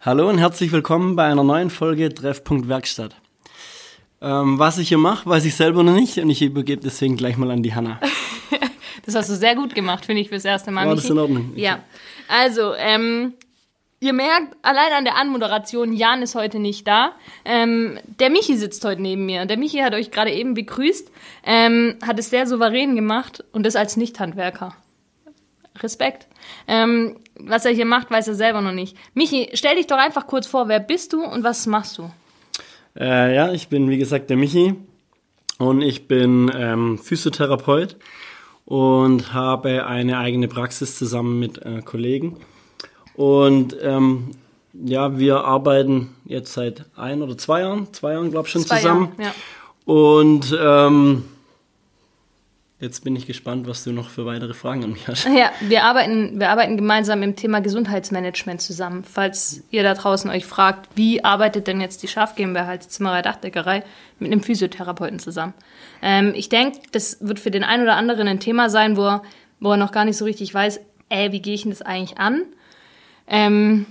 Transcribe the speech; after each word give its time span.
Hallo 0.00 0.28
und 0.28 0.38
herzlich 0.38 0.70
willkommen 0.70 1.16
bei 1.16 1.24
einer 1.24 1.42
neuen 1.42 1.70
Folge 1.70 2.14
Treffpunkt 2.14 2.68
Werkstatt. 2.68 3.16
Ähm, 4.20 4.56
was 4.56 4.78
ich 4.78 4.90
hier 4.90 4.98
mache, 4.98 5.28
weiß 5.28 5.44
ich 5.44 5.56
selber 5.56 5.82
noch 5.82 5.92
nicht 5.92 6.18
und 6.18 6.30
ich 6.30 6.40
übergebe 6.40 6.80
deswegen 6.80 7.16
gleich 7.16 7.36
mal 7.36 7.50
an 7.50 7.64
die 7.64 7.74
Hanna. 7.74 7.98
das 9.04 9.16
hast 9.16 9.28
du 9.28 9.34
sehr 9.34 9.56
gut 9.56 9.74
gemacht, 9.74 10.06
finde 10.06 10.22
ich, 10.22 10.28
fürs 10.28 10.44
erste 10.44 10.70
Mal. 10.70 10.86
War 10.86 10.94
das 10.94 11.10
in 11.10 11.18
Ordnung? 11.18 11.52
Ja. 11.56 11.80
Also, 12.28 12.74
ähm, 12.74 13.34
Ihr 14.00 14.12
merkt, 14.12 14.56
allein 14.62 14.92
an 14.92 15.04
der 15.04 15.16
Anmoderation, 15.16 15.92
Jan 15.92 16.22
ist 16.22 16.36
heute 16.36 16.60
nicht 16.60 16.86
da. 16.86 17.16
Ähm, 17.44 17.98
der 18.20 18.30
Michi 18.30 18.56
sitzt 18.56 18.84
heute 18.84 19.02
neben 19.02 19.26
mir. 19.26 19.46
Der 19.46 19.56
Michi 19.56 19.78
hat 19.78 19.94
euch 19.94 20.12
gerade 20.12 20.30
eben 20.30 20.54
begrüßt, 20.54 21.10
ähm, 21.42 21.96
hat 22.06 22.20
es 22.20 22.30
sehr 22.30 22.46
souverän 22.46 22.94
gemacht 22.94 23.42
und 23.50 23.66
das 23.66 23.74
als 23.74 23.96
Nichthandwerker. 23.96 24.76
Respekt. 25.82 26.26
Ähm, 26.66 27.16
was 27.38 27.64
er 27.64 27.72
hier 27.72 27.86
macht, 27.86 28.10
weiß 28.10 28.28
er 28.28 28.34
selber 28.34 28.60
noch 28.60 28.72
nicht. 28.72 28.96
Michi, 29.14 29.50
stell 29.54 29.76
dich 29.76 29.86
doch 29.86 29.98
einfach 29.98 30.26
kurz 30.26 30.46
vor, 30.46 30.68
wer 30.68 30.80
bist 30.80 31.12
du 31.12 31.22
und 31.24 31.44
was 31.44 31.66
machst 31.66 31.98
du? 31.98 32.10
Äh, 32.98 33.34
ja, 33.34 33.52
ich 33.52 33.68
bin 33.68 33.90
wie 33.90 33.98
gesagt 33.98 34.30
der 34.30 34.36
Michi 34.36 34.74
und 35.58 35.82
ich 35.82 36.08
bin 36.08 36.50
ähm, 36.54 36.98
Physiotherapeut 36.98 37.96
und 38.64 39.32
habe 39.32 39.86
eine 39.86 40.18
eigene 40.18 40.48
Praxis 40.48 40.98
zusammen 40.98 41.38
mit 41.38 41.64
äh, 41.64 41.80
Kollegen. 41.82 42.36
Und 43.14 43.76
ähm, 43.82 44.32
ja, 44.72 45.18
wir 45.18 45.44
arbeiten 45.44 46.14
jetzt 46.24 46.52
seit 46.52 46.84
ein 46.96 47.22
oder 47.22 47.36
zwei 47.38 47.60
Jahren, 47.60 47.92
zwei 47.92 48.12
Jahren 48.12 48.30
glaube 48.30 48.46
ich 48.46 48.52
schon 48.52 48.62
zwei 48.62 48.76
zusammen. 48.76 49.12
Jahre, 49.18 49.30
ja. 49.30 49.92
Und 49.92 50.56
ähm, 50.60 51.24
jetzt 52.80 53.02
bin 53.02 53.16
ich 53.16 53.26
gespannt, 53.26 53.66
was 53.66 53.82
du 53.84 53.92
noch 53.92 54.08
für 54.08 54.24
weitere 54.24 54.54
Fragen 54.54 54.84
an 54.84 54.92
mich 54.92 55.08
hast. 55.08 55.26
Ja, 55.26 55.50
wir 55.60 55.84
arbeiten, 55.84 56.38
wir 56.38 56.50
arbeiten 56.50 56.76
gemeinsam 56.76 57.22
im 57.22 57.34
Thema 57.34 57.60
Gesundheitsmanagement 57.60 58.60
zusammen. 58.60 59.04
Falls 59.04 59.64
ihr 59.70 59.82
da 59.82 59.94
draußen 59.94 60.30
euch 60.30 60.46
fragt, 60.46 60.88
wie 60.94 61.24
arbeitet 61.24 61.66
denn 61.66 61.80
jetzt 61.80 62.02
die 62.02 62.08
Schaf 62.08 62.34
GmbH 62.36 62.68
als 62.68 62.88
Zimmerer 62.88 63.22
Dachdeckerei 63.22 63.82
mit 64.18 64.30
einem 64.30 64.42
Physiotherapeuten 64.42 65.18
zusammen? 65.18 65.54
Ähm, 66.02 66.32
ich 66.34 66.48
denke, 66.48 66.78
das 66.92 67.18
wird 67.20 67.40
für 67.40 67.50
den 67.50 67.64
einen 67.64 67.82
oder 67.82 67.96
anderen 67.96 68.28
ein 68.28 68.40
Thema 68.40 68.70
sein, 68.70 68.96
wo 68.96 69.06
er, 69.06 69.22
wo 69.60 69.72
er 69.72 69.76
noch 69.76 69.92
gar 69.92 70.04
nicht 70.04 70.16
so 70.16 70.24
richtig 70.24 70.54
weiß, 70.54 70.80
ey, 71.08 71.32
wie 71.32 71.42
gehe 71.42 71.54
ich 71.54 71.62
denn 71.62 71.72
das 71.72 71.82
eigentlich 71.82 72.18
an? 72.18 72.42
Ähm, 73.26 73.86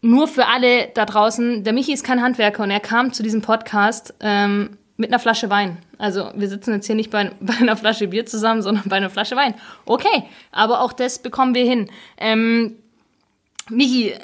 nur 0.00 0.26
für 0.26 0.46
alle 0.48 0.88
da 0.94 1.06
draußen, 1.06 1.62
der 1.62 1.72
Michi 1.72 1.92
ist 1.92 2.04
kein 2.04 2.22
Handwerker 2.22 2.64
und 2.64 2.72
er 2.72 2.80
kam 2.80 3.12
zu 3.12 3.22
diesem 3.22 3.40
Podcast 3.40 4.14
ähm, 4.20 4.76
mit 4.96 5.10
einer 5.10 5.18
Flasche 5.18 5.50
Wein. 5.50 5.78
Also 5.98 6.30
wir 6.34 6.48
sitzen 6.48 6.74
jetzt 6.74 6.86
hier 6.86 6.94
nicht 6.94 7.10
bei, 7.10 7.32
bei, 7.40 7.54
einer 7.54 7.76
Flasche 7.76 8.08
Bier 8.08 8.26
zusammen, 8.26 8.62
sondern 8.62 8.84
bei 8.88 8.96
einer 8.96 9.10
Flasche 9.10 9.36
Wein. 9.36 9.54
Okay, 9.84 10.24
aber 10.50 10.80
auch 10.80 10.92
das 10.92 11.18
bekommen 11.18 11.54
wir 11.54 11.64
hin. 11.64 11.90
Ähm, 12.18 12.76
Michi, 13.68 14.14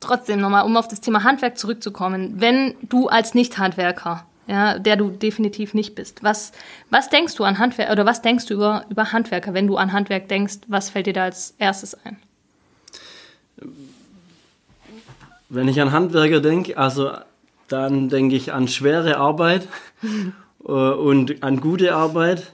trotzdem 0.00 0.40
nochmal, 0.40 0.64
um 0.64 0.76
auf 0.76 0.88
das 0.88 1.00
Thema 1.00 1.24
Handwerk 1.24 1.58
zurückzukommen. 1.58 2.34
Wenn 2.40 2.74
du 2.82 3.08
als 3.08 3.34
Nicht-Handwerker, 3.34 4.24
ja, 4.46 4.78
der 4.78 4.96
du 4.96 5.10
definitiv 5.10 5.74
nicht 5.74 5.94
bist, 5.94 6.22
was, 6.22 6.52
was 6.90 7.08
denkst 7.08 7.34
du 7.34 7.44
an 7.44 7.58
Handwerk 7.58 7.90
oder 7.90 8.06
was 8.06 8.22
denkst 8.22 8.46
du 8.46 8.54
über, 8.54 8.84
über 8.88 9.12
Handwerker, 9.12 9.54
wenn 9.54 9.66
du 9.66 9.76
an 9.76 9.92
Handwerk 9.92 10.28
denkst? 10.28 10.58
Was 10.68 10.90
fällt 10.90 11.06
dir 11.06 11.12
da 11.12 11.24
als 11.24 11.54
erstes 11.58 11.96
ein? 12.04 12.16
Wenn 15.48 15.68
ich 15.68 15.80
an 15.80 15.92
Handwerker 15.92 16.40
denke, 16.40 16.76
also 16.76 17.12
dann 17.68 18.08
denke 18.08 18.36
ich 18.36 18.52
an 18.52 18.68
schwere 18.68 19.16
Arbeit 19.16 19.68
äh, 20.66 20.70
und 20.70 21.42
an 21.42 21.60
gute 21.60 21.94
Arbeit. 21.94 22.52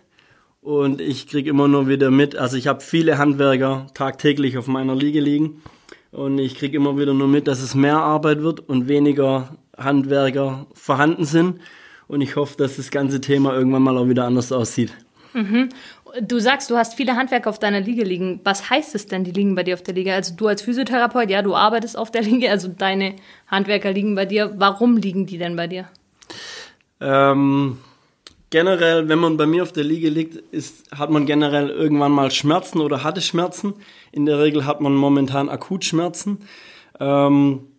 Und 0.60 1.00
ich 1.00 1.26
kriege 1.26 1.50
immer 1.50 1.66
nur 1.66 1.88
wieder 1.88 2.10
mit, 2.10 2.36
also 2.36 2.56
ich 2.56 2.68
habe 2.68 2.80
viele 2.80 3.18
Handwerker 3.18 3.88
tagtäglich 3.94 4.58
auf 4.58 4.68
meiner 4.68 4.94
Liege 4.94 5.20
liegen. 5.20 5.62
Und 6.12 6.38
ich 6.38 6.56
kriege 6.56 6.76
immer 6.76 6.96
wieder 6.98 7.14
nur 7.14 7.26
mit, 7.26 7.48
dass 7.48 7.62
es 7.62 7.74
mehr 7.74 7.96
Arbeit 7.96 8.42
wird 8.42 8.60
und 8.60 8.86
weniger 8.86 9.56
Handwerker 9.76 10.66
vorhanden 10.74 11.24
sind. 11.24 11.60
Und 12.06 12.20
ich 12.20 12.36
hoffe, 12.36 12.56
dass 12.58 12.76
das 12.76 12.90
ganze 12.90 13.20
Thema 13.20 13.54
irgendwann 13.54 13.82
mal 13.82 13.96
auch 13.96 14.08
wieder 14.08 14.26
anders 14.26 14.52
aussieht. 14.52 14.92
Mhm. 15.32 15.70
Du 16.20 16.38
sagst, 16.40 16.70
du 16.70 16.76
hast 16.76 16.94
viele 16.94 17.16
Handwerker 17.16 17.48
auf 17.48 17.58
deiner 17.58 17.80
Liege 17.80 18.04
liegen. 18.04 18.40
Was 18.44 18.68
heißt 18.68 18.94
es 18.94 19.06
denn, 19.06 19.24
die 19.24 19.30
liegen 19.30 19.54
bei 19.54 19.62
dir 19.62 19.74
auf 19.74 19.82
der 19.82 19.94
Liege? 19.94 20.12
Also 20.12 20.34
du 20.36 20.46
als 20.46 20.60
Physiotherapeut, 20.60 21.30
ja, 21.30 21.40
du 21.40 21.54
arbeitest 21.54 21.96
auf 21.96 22.10
der 22.10 22.22
Liege, 22.22 22.50
also 22.50 22.68
deine 22.68 23.16
Handwerker 23.46 23.92
liegen 23.92 24.14
bei 24.14 24.26
dir. 24.26 24.52
Warum 24.56 24.98
liegen 24.98 25.24
die 25.24 25.38
denn 25.38 25.56
bei 25.56 25.68
dir? 25.68 25.88
Ähm, 27.00 27.78
generell, 28.50 29.08
wenn 29.08 29.18
man 29.18 29.38
bei 29.38 29.46
mir 29.46 29.62
auf 29.62 29.72
der 29.72 29.84
Liege 29.84 30.10
liegt, 30.10 30.36
ist, 30.52 30.84
hat 30.96 31.10
man 31.10 31.24
generell 31.24 31.70
irgendwann 31.70 32.12
mal 32.12 32.30
Schmerzen 32.30 32.80
oder 32.80 33.02
hatte 33.02 33.22
Schmerzen. 33.22 33.74
In 34.12 34.26
der 34.26 34.38
Regel 34.38 34.66
hat 34.66 34.82
man 34.82 34.94
momentan 34.94 35.48
Akutschmerzen. 35.48 36.46
Ähm, 37.00 37.71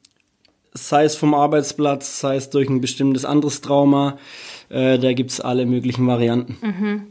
sei 0.73 1.06
es 1.06 1.16
vom 1.16 1.34
Arbeitsplatz, 1.34 2.19
sei 2.19 2.35
es 2.35 2.50
durch 2.50 2.69
ein 2.69 2.81
bestimmtes 2.81 3.25
anderes 3.25 3.61
Trauma. 3.61 4.17
Äh, 4.69 4.97
da 5.00 5.13
gibt 5.13 5.31
es 5.31 5.39
alle 5.39 5.66
möglichen 5.66 6.07
Varianten. 6.07 6.57
Mhm. 6.61 7.07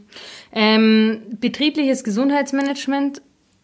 Ähm, 0.51 1.21
betriebliches 1.39 2.03
Gesundheitsmanagement 2.03 3.21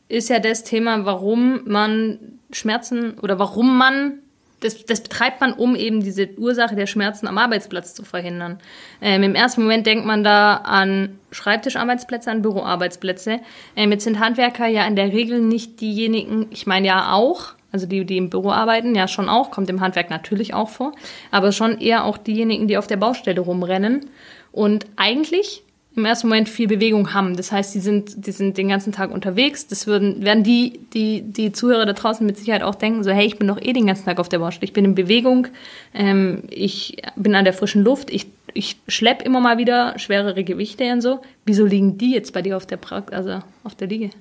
ist 0.08 0.30
ja 0.30 0.40
das 0.40 0.64
Thema, 0.64 1.06
warum 1.06 1.62
man 1.66 2.20
Schmerzen 2.52 3.20
oder 3.20 3.38
warum 3.38 3.78
man 3.78 4.20
das, 4.62 4.86
das 4.86 5.02
betreibt 5.02 5.42
man, 5.42 5.54
um 5.54 5.76
eben 5.76 6.02
diese 6.02 6.30
Ursache 6.38 6.76
der 6.76 6.88
Schmerzen 6.88 7.28
am 7.28 7.38
Arbeitsplatz 7.38 7.94
zu 7.94 8.04
verhindern. 8.04 8.60
Ähm, 9.02 9.24
Im 9.24 9.36
ersten 9.36 9.62
Moment 9.62 9.86
denkt 9.86 10.06
man 10.06 10.24
da 10.24 10.56
an 10.56 11.18
Schreibtischarbeitsplätze, 11.32 12.30
an 12.30 12.42
Büroarbeitsplätze. 12.42 13.40
Ähm, 13.76 13.92
jetzt 13.92 14.04
sind 14.04 14.20
Handwerker 14.20 14.68
ja 14.68 14.86
in 14.86 14.96
der 14.96 15.14
Regel 15.14 15.40
nicht 15.40 15.80
diejenigen, 15.80 16.48
ich 16.50 16.68
meine 16.68 16.88
ja 16.88 17.14
auch, 17.14 17.54
also 17.72 17.86
die, 17.86 18.06
die 18.06 18.18
im 18.18 18.30
Büro 18.30 18.52
arbeiten, 18.52 18.96
ja 18.96 19.08
schon 19.08 19.30
auch, 19.30 19.52
kommt 19.52 19.70
im 19.70 19.82
Handwerk 19.82 20.10
natürlich 20.10 20.54
auch 20.54 20.70
vor, 20.70 20.94
aber 21.32 21.52
schon 21.52 21.80
eher 21.80 22.06
auch 22.06 22.18
diejenigen, 22.18 22.68
die 22.68 22.78
auf 22.78 22.88
der 22.88 22.98
Baustelle 22.98 23.42
rumrennen. 23.42 24.08
Und 24.52 24.88
eigentlich 24.96 25.64
im 25.96 26.06
ersten 26.06 26.28
Moment 26.28 26.50
viel 26.50 26.68
Bewegung 26.68 27.14
haben. 27.14 27.36
Das 27.36 27.52
heißt, 27.52 27.74
die 27.74 27.80
sind, 27.80 28.26
die 28.26 28.32
sind 28.32 28.58
den 28.58 28.70
ganzen 28.70 28.92
Tag 28.92 29.12
unterwegs. 29.12 29.68
Das 29.68 29.88
würden, 29.88 30.24
werden 30.24 30.44
die, 30.44 30.80
die, 30.94 31.22
die 31.22 31.52
Zuhörer 31.52 31.86
da 31.86 31.94
draußen 31.94 32.26
mit 32.26 32.38
Sicherheit 32.38 32.64
auch 32.64 32.76
denken, 32.76 33.04
so, 33.04 33.12
hey, 33.12 33.26
ich 33.26 33.38
bin 33.38 33.48
doch 33.48 33.62
eh 33.62 33.74
den 33.74 33.88
ganzen 33.88 34.06
Tag 34.06 34.20
auf 34.20 34.30
der 34.30 34.40
Baustelle. 34.40 34.66
Ich 34.66 34.74
bin 34.74 34.86
in 34.86 34.96
Bewegung, 34.96 35.48
ähm, 35.94 36.44
ich 36.50 37.02
bin 37.16 37.36
an 37.36 37.44
der 37.44 37.54
frischen 37.54 37.84
Luft, 37.84 38.12
ich, 38.12 38.28
ich 38.54 38.78
schlepp 38.88 39.24
immer 39.24 39.40
mal 39.40 39.58
wieder 39.58 39.98
schwerere 39.98 40.44
Gewichte 40.44 40.92
und 40.92 41.02
so. 41.02 41.20
Wieso 41.46 41.66
liegen 41.66 41.98
die 41.98 42.14
jetzt 42.14 42.34
bei 42.34 42.42
dir 42.42 42.56
auf 42.56 42.66
der 42.66 42.78
pra 42.78 43.04
also 43.12 43.40
auf 43.64 43.76
der 43.76 43.88
Liege? 43.88 44.12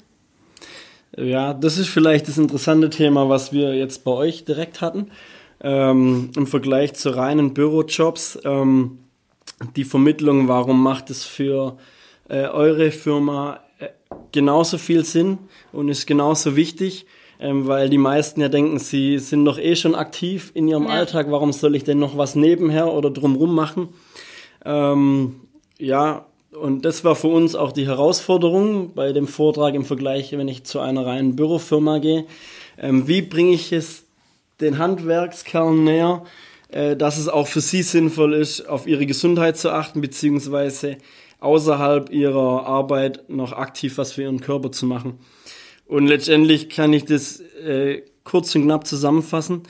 Ja, 1.16 1.54
das 1.54 1.78
ist 1.78 1.88
vielleicht 1.88 2.28
das 2.28 2.38
interessante 2.38 2.90
Thema, 2.90 3.28
was 3.28 3.52
wir 3.52 3.74
jetzt 3.74 4.04
bei 4.04 4.10
euch 4.10 4.44
direkt 4.44 4.80
hatten. 4.80 5.10
Ähm, 5.60 6.30
Im 6.36 6.46
Vergleich 6.46 6.94
zu 6.94 7.10
reinen 7.10 7.54
Bürojobs. 7.54 8.38
Ähm, 8.44 8.98
die 9.76 9.84
Vermittlung, 9.84 10.48
warum 10.48 10.82
macht 10.82 11.10
es 11.10 11.24
für 11.24 11.78
äh, 12.28 12.46
eure 12.46 12.90
Firma 12.90 13.60
äh, 13.78 13.88
genauso 14.32 14.78
viel 14.78 15.04
Sinn 15.04 15.38
und 15.72 15.88
ist 15.88 16.06
genauso 16.06 16.54
wichtig, 16.54 17.06
ähm, 17.40 17.66
weil 17.66 17.88
die 17.88 17.98
meisten 17.98 18.40
ja 18.40 18.48
denken, 18.48 18.78
sie 18.78 19.18
sind 19.18 19.44
doch 19.44 19.58
eh 19.58 19.74
schon 19.74 19.94
aktiv 19.94 20.52
in 20.54 20.68
ihrem 20.68 20.84
ja. 20.84 20.90
Alltag, 20.90 21.26
warum 21.30 21.52
soll 21.52 21.74
ich 21.74 21.84
denn 21.84 21.98
noch 21.98 22.16
was 22.16 22.36
nebenher 22.36 22.92
oder 22.92 23.10
drumrum 23.10 23.54
machen? 23.54 23.88
Ähm, 24.64 25.40
ja, 25.78 26.26
und 26.52 26.84
das 26.84 27.04
war 27.04 27.14
für 27.14 27.28
uns 27.28 27.54
auch 27.54 27.72
die 27.72 27.86
Herausforderung 27.86 28.94
bei 28.94 29.12
dem 29.12 29.26
Vortrag 29.26 29.74
im 29.74 29.84
Vergleich, 29.84 30.32
wenn 30.32 30.48
ich 30.48 30.64
zu 30.64 30.80
einer 30.80 31.04
reinen 31.04 31.36
Bürofirma 31.36 31.98
gehe. 31.98 32.26
Ähm, 32.78 33.06
wie 33.06 33.22
bringe 33.22 33.52
ich 33.52 33.72
es 33.72 34.04
den 34.60 34.78
Handwerkskerlen 34.78 35.84
näher? 35.84 36.24
Äh, 36.68 36.96
dass 36.96 37.18
es 37.18 37.28
auch 37.28 37.48
für 37.48 37.60
sie 37.60 37.82
sinnvoll 37.82 38.34
ist, 38.34 38.68
auf 38.68 38.86
ihre 38.86 39.06
Gesundheit 39.06 39.56
zu 39.56 39.72
achten, 39.72 40.00
beziehungsweise 40.00 40.98
außerhalb 41.40 42.10
ihrer 42.10 42.66
Arbeit 42.66 43.28
noch 43.30 43.52
aktiv 43.52 43.96
was 43.96 44.12
für 44.12 44.22
ihren 44.22 44.40
Körper 44.40 44.70
zu 44.70 44.84
machen. 44.86 45.18
Und 45.86 46.06
letztendlich 46.06 46.68
kann 46.68 46.92
ich 46.92 47.04
das 47.04 47.40
äh, 47.40 48.02
kurz 48.24 48.54
und 48.54 48.64
knapp 48.64 48.86
zusammenfassen. 48.86 49.62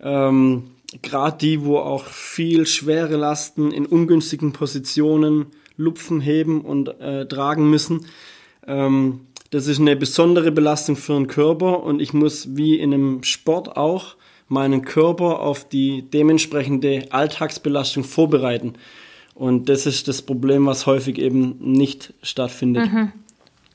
Ähm, 0.00 0.64
Gerade 1.00 1.38
die, 1.38 1.64
wo 1.64 1.78
auch 1.78 2.04
viel 2.04 2.66
schwere 2.66 3.16
Lasten 3.16 3.72
in 3.72 3.86
ungünstigen 3.86 4.52
Positionen 4.52 5.46
lupfen, 5.76 6.20
heben 6.20 6.60
und 6.60 6.88
äh, 7.00 7.26
tragen 7.26 7.70
müssen. 7.70 8.06
Ähm, 8.66 9.20
das 9.50 9.66
ist 9.66 9.80
eine 9.80 9.96
besondere 9.96 10.50
Belastung 10.50 10.96
für 10.96 11.14
den 11.14 11.26
Körper 11.26 11.82
und 11.82 12.00
ich 12.00 12.12
muss 12.12 12.56
wie 12.56 12.78
in 12.78 12.94
einem 12.94 13.22
Sport 13.22 13.76
auch 13.76 14.16
meinen 14.48 14.84
Körper 14.84 15.40
auf 15.40 15.68
die 15.68 16.02
dementsprechende 16.02 17.06
Alltagsbelastung 17.10 18.04
vorbereiten. 18.04 18.74
Und 19.34 19.68
das 19.68 19.86
ist 19.86 20.08
das 20.08 20.22
Problem, 20.22 20.66
was 20.66 20.86
häufig 20.86 21.18
eben 21.18 21.56
nicht 21.60 22.12
stattfindet. 22.22 22.92
Mhm. 22.92 23.12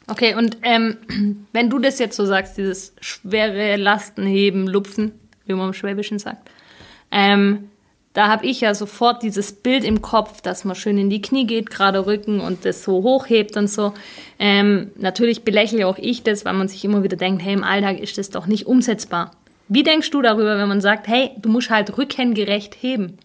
Okay, 0.07 0.35
und 0.35 0.57
ähm, 0.63 0.97
wenn 1.51 1.69
du 1.69 1.79
das 1.79 1.99
jetzt 1.99 2.15
so 2.15 2.25
sagst, 2.25 2.57
dieses 2.57 2.93
schwere 3.01 3.75
Lasten 3.75 4.25
heben, 4.25 4.67
lupfen, 4.67 5.11
wie 5.45 5.53
man 5.53 5.67
im 5.67 5.73
Schwäbischen 5.73 6.19
sagt, 6.19 6.49
ähm, 7.11 7.69
da 8.17 8.29
habe 8.29 8.47
ich 8.47 8.61
ja 8.61 8.73
sofort 8.73 9.21
dieses 9.21 9.51
Bild 9.51 9.83
im 9.83 10.01
Kopf, 10.01 10.41
dass 10.41 10.65
man 10.65 10.75
schön 10.75 10.97
in 10.97 11.11
die 11.11 11.21
Knie 11.21 11.45
geht, 11.45 11.69
gerade 11.69 12.07
Rücken 12.07 12.39
und 12.39 12.65
das 12.65 12.81
so 12.81 13.03
hochhebt 13.03 13.55
und 13.57 13.67
so. 13.67 13.93
Ähm, 14.39 14.89
natürlich 14.95 15.43
belächle 15.43 15.85
auch 15.85 15.99
ich 15.99 16.23
das, 16.23 16.43
weil 16.43 16.55
man 16.55 16.67
sich 16.67 16.83
immer 16.83 17.03
wieder 17.03 17.15
denkt, 17.15 17.43
hey, 17.43 17.53
im 17.53 17.63
Alltag 17.63 17.99
ist 17.99 18.17
das 18.17 18.31
doch 18.31 18.47
nicht 18.47 18.65
umsetzbar. 18.65 19.33
Wie 19.67 19.83
denkst 19.83 20.09
du 20.09 20.23
darüber, 20.23 20.57
wenn 20.57 20.67
man 20.67 20.81
sagt, 20.81 21.07
hey, 21.07 21.29
du 21.37 21.47
musst 21.49 21.69
halt 21.69 21.95
rückengerecht 21.95 22.75
heben? 22.81 23.19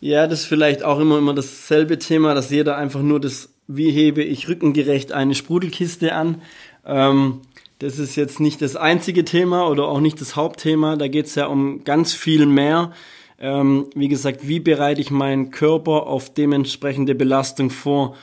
Ja, 0.00 0.26
das 0.26 0.40
ist 0.40 0.46
vielleicht 0.46 0.82
auch 0.82 0.98
immer, 0.98 1.16
immer 1.16 1.32
dasselbe 1.32 1.98
Thema, 1.98 2.34
dass 2.34 2.50
jeder 2.50 2.76
einfach 2.76 3.00
nur 3.00 3.18
das, 3.18 3.48
wie 3.66 3.90
hebe 3.90 4.22
ich 4.22 4.46
rückengerecht 4.46 5.12
eine 5.12 5.34
Sprudelkiste 5.34 6.14
an. 6.14 6.42
Ähm, 6.84 7.40
das 7.78 7.98
ist 7.98 8.16
jetzt 8.16 8.40
nicht 8.40 8.60
das 8.60 8.76
einzige 8.76 9.24
Thema 9.24 9.68
oder 9.68 9.88
auch 9.88 10.00
nicht 10.00 10.20
das 10.20 10.36
Hauptthema. 10.36 10.96
Da 10.96 11.08
geht 11.08 11.26
es 11.26 11.34
ja 11.34 11.46
um 11.46 11.84
ganz 11.84 12.12
viel 12.12 12.46
mehr. 12.46 12.92
Ähm, 13.40 13.86
wie 13.94 14.08
gesagt, 14.08 14.48
wie 14.48 14.58
bereite 14.58 15.00
ich 15.00 15.10
meinen 15.10 15.50
Körper 15.50 16.06
auf 16.06 16.32
dementsprechende 16.34 17.14
Belastung 17.14 17.70
vor? 17.70 18.16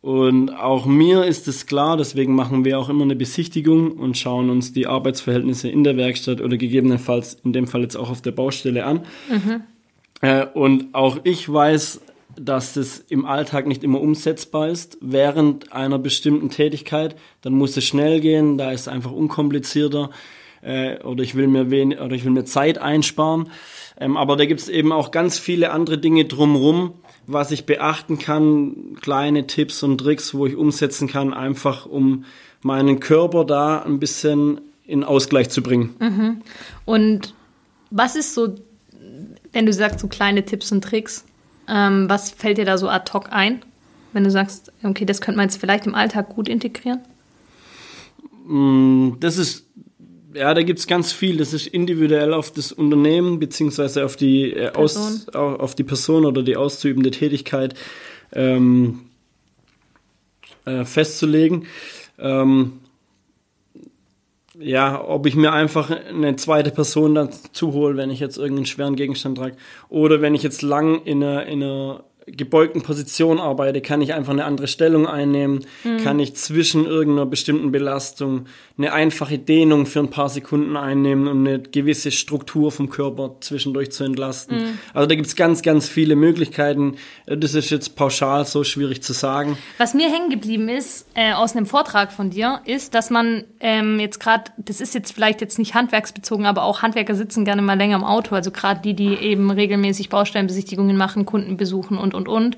Und 0.00 0.50
auch 0.50 0.86
mir 0.86 1.24
ist 1.24 1.46
es 1.46 1.66
klar, 1.66 1.96
deswegen 1.96 2.34
machen 2.34 2.64
wir 2.64 2.78
auch 2.78 2.88
immer 2.88 3.04
eine 3.04 3.14
Besichtigung 3.14 3.92
und 3.92 4.18
schauen 4.18 4.50
uns 4.50 4.72
die 4.72 4.88
Arbeitsverhältnisse 4.88 5.68
in 5.68 5.84
der 5.84 5.96
Werkstatt 5.96 6.40
oder 6.40 6.56
gegebenenfalls 6.56 7.34
in 7.44 7.52
dem 7.52 7.68
Fall 7.68 7.82
jetzt 7.82 7.96
auch 7.96 8.10
auf 8.10 8.20
der 8.20 8.32
Baustelle 8.32 8.84
an. 8.84 9.02
Mhm. 9.30 9.62
Äh, 10.22 10.46
und 10.54 10.94
auch 10.94 11.18
ich 11.22 11.52
weiß, 11.52 12.00
dass 12.36 12.74
das 12.74 12.98
im 13.08 13.24
Alltag 13.24 13.66
nicht 13.66 13.84
immer 13.84 14.00
umsetzbar 14.00 14.68
ist 14.68 14.98
während 15.00 15.72
einer 15.72 15.98
bestimmten 15.98 16.50
Tätigkeit. 16.50 17.16
Dann 17.42 17.52
muss 17.52 17.76
es 17.76 17.84
schnell 17.84 18.20
gehen, 18.20 18.58
da 18.58 18.72
ist 18.72 18.82
es 18.82 18.88
einfach 18.88 19.12
unkomplizierter 19.12 20.10
äh, 20.62 20.98
oder 21.02 21.22
ich 21.22 21.34
will 21.34 21.46
mir 21.46 21.70
wen 21.70 21.98
oder 21.98 22.14
ich 22.14 22.24
will 22.24 22.32
mir 22.32 22.44
Zeit 22.44 22.78
einsparen. 22.78 23.50
Ähm, 23.98 24.16
aber 24.16 24.36
da 24.36 24.46
gibt 24.46 24.60
es 24.60 24.68
eben 24.68 24.92
auch 24.92 25.10
ganz 25.10 25.38
viele 25.38 25.70
andere 25.70 25.98
Dinge 25.98 26.24
drumrum, 26.24 26.94
was 27.26 27.50
ich 27.50 27.66
beachten 27.66 28.18
kann, 28.18 28.96
kleine 29.00 29.46
Tipps 29.46 29.82
und 29.82 29.98
Tricks, 29.98 30.34
wo 30.34 30.46
ich 30.46 30.56
umsetzen 30.56 31.08
kann, 31.08 31.32
einfach 31.32 31.86
um 31.86 32.24
meinen 32.62 33.00
Körper 33.00 33.44
da 33.44 33.78
ein 33.78 33.98
bisschen 33.98 34.60
in 34.84 35.04
Ausgleich 35.04 35.50
zu 35.50 35.62
bringen. 35.62 35.94
Mhm. 36.00 36.42
Und 36.84 37.34
was 37.90 38.16
ist 38.16 38.34
so, 38.34 38.54
wenn 39.52 39.66
du 39.66 39.72
sagst, 39.72 40.00
so 40.00 40.08
kleine 40.08 40.44
Tipps 40.44 40.72
und 40.72 40.82
Tricks, 40.82 41.24
ähm, 41.68 42.08
was 42.08 42.30
fällt 42.30 42.58
dir 42.58 42.64
da 42.64 42.78
so 42.78 42.88
ad 42.88 43.12
hoc 43.12 43.32
ein, 43.32 43.64
wenn 44.12 44.24
du 44.24 44.30
sagst, 44.30 44.72
okay, 44.82 45.04
das 45.04 45.20
könnte 45.20 45.36
man 45.36 45.48
jetzt 45.48 45.58
vielleicht 45.60 45.86
im 45.86 45.94
Alltag 45.94 46.30
gut 46.30 46.48
integrieren? 46.48 47.00
Mm, 48.46 49.12
das 49.20 49.38
ist 49.38 49.66
ja, 50.34 50.54
da 50.54 50.62
gibt's 50.62 50.86
ganz 50.86 51.12
viel. 51.12 51.36
Das 51.36 51.52
ist 51.52 51.66
individuell 51.66 52.32
auf 52.32 52.50
das 52.50 52.72
Unternehmen 52.72 53.38
beziehungsweise 53.38 54.04
auf 54.04 54.16
die 54.16 54.52
äh, 54.52 54.72
Aus, 54.72 55.28
auf 55.28 55.74
die 55.74 55.84
Person 55.84 56.24
oder 56.24 56.42
die 56.42 56.56
auszuübende 56.56 57.10
Tätigkeit 57.10 57.74
ähm, 58.32 59.00
äh, 60.64 60.84
festzulegen. 60.84 61.66
Ähm, 62.18 62.80
ja, 64.62 65.02
ob 65.06 65.26
ich 65.26 65.34
mir 65.34 65.52
einfach 65.52 65.90
eine 65.90 66.36
zweite 66.36 66.70
Person 66.70 67.14
dazu 67.14 67.72
hole, 67.72 67.96
wenn 67.96 68.10
ich 68.10 68.20
jetzt 68.20 68.38
irgendeinen 68.38 68.66
schweren 68.66 68.96
Gegenstand 68.96 69.38
trage, 69.38 69.56
oder 69.88 70.20
wenn 70.20 70.34
ich 70.34 70.42
jetzt 70.42 70.62
lang 70.62 71.02
in 71.04 71.22
einer, 71.22 71.46
in 71.46 71.62
einer 71.62 72.04
gebeugten 72.26 72.82
Position 72.82 73.40
arbeite, 73.40 73.80
kann 73.80 74.00
ich 74.00 74.14
einfach 74.14 74.32
eine 74.32 74.44
andere 74.44 74.68
Stellung 74.68 75.06
einnehmen, 75.06 75.64
mhm. 75.82 75.98
kann 75.98 76.18
ich 76.18 76.36
zwischen 76.36 76.86
irgendeiner 76.86 77.26
bestimmten 77.26 77.72
Belastung 77.72 78.46
eine 78.78 78.92
einfache 78.92 79.38
Dehnung 79.38 79.86
für 79.86 80.00
ein 80.00 80.10
paar 80.10 80.28
Sekunden 80.28 80.76
einnehmen, 80.76 81.26
um 81.26 81.40
eine 81.40 81.60
gewisse 81.60 82.10
Struktur 82.10 82.70
vom 82.70 82.88
Körper 82.90 83.36
zwischendurch 83.40 83.92
zu 83.92 84.04
entlasten. 84.04 84.58
Mhm. 84.58 84.78
Also 84.94 85.06
da 85.06 85.14
gibt's 85.14 85.36
ganz, 85.36 85.62
ganz 85.62 85.88
viele 85.88 86.16
Möglichkeiten. 86.16 86.96
Das 87.26 87.54
ist 87.54 87.70
jetzt 87.70 87.96
pauschal 87.96 88.44
so 88.44 88.64
schwierig 88.64 89.02
zu 89.02 89.12
sagen. 89.12 89.58
Was 89.78 89.94
mir 89.94 90.08
hängen 90.10 90.30
geblieben 90.30 90.68
ist 90.68 91.06
äh, 91.14 91.32
aus 91.32 91.56
einem 91.56 91.66
Vortrag 91.66 92.12
von 92.12 92.30
dir, 92.30 92.60
ist, 92.64 92.94
dass 92.94 93.10
man 93.10 93.44
ähm, 93.60 93.98
jetzt 93.98 94.20
gerade, 94.20 94.44
das 94.58 94.80
ist 94.80 94.94
jetzt 94.94 95.12
vielleicht 95.12 95.40
jetzt 95.40 95.58
nicht 95.58 95.74
handwerksbezogen, 95.74 96.46
aber 96.46 96.62
auch 96.62 96.82
Handwerker 96.82 97.14
sitzen 97.14 97.44
gerne 97.44 97.62
mal 97.62 97.76
länger 97.76 97.96
im 97.96 98.04
Auto, 98.04 98.34
also 98.34 98.50
gerade 98.50 98.80
die, 98.80 98.94
die 98.94 99.14
eben 99.14 99.50
regelmäßig 99.50 100.08
Baustellenbesichtigungen 100.08 100.96
machen, 100.96 101.26
Kunden 101.26 101.56
besuchen 101.56 101.98
und 101.98 102.11
und, 102.14 102.28
und, 102.28 102.56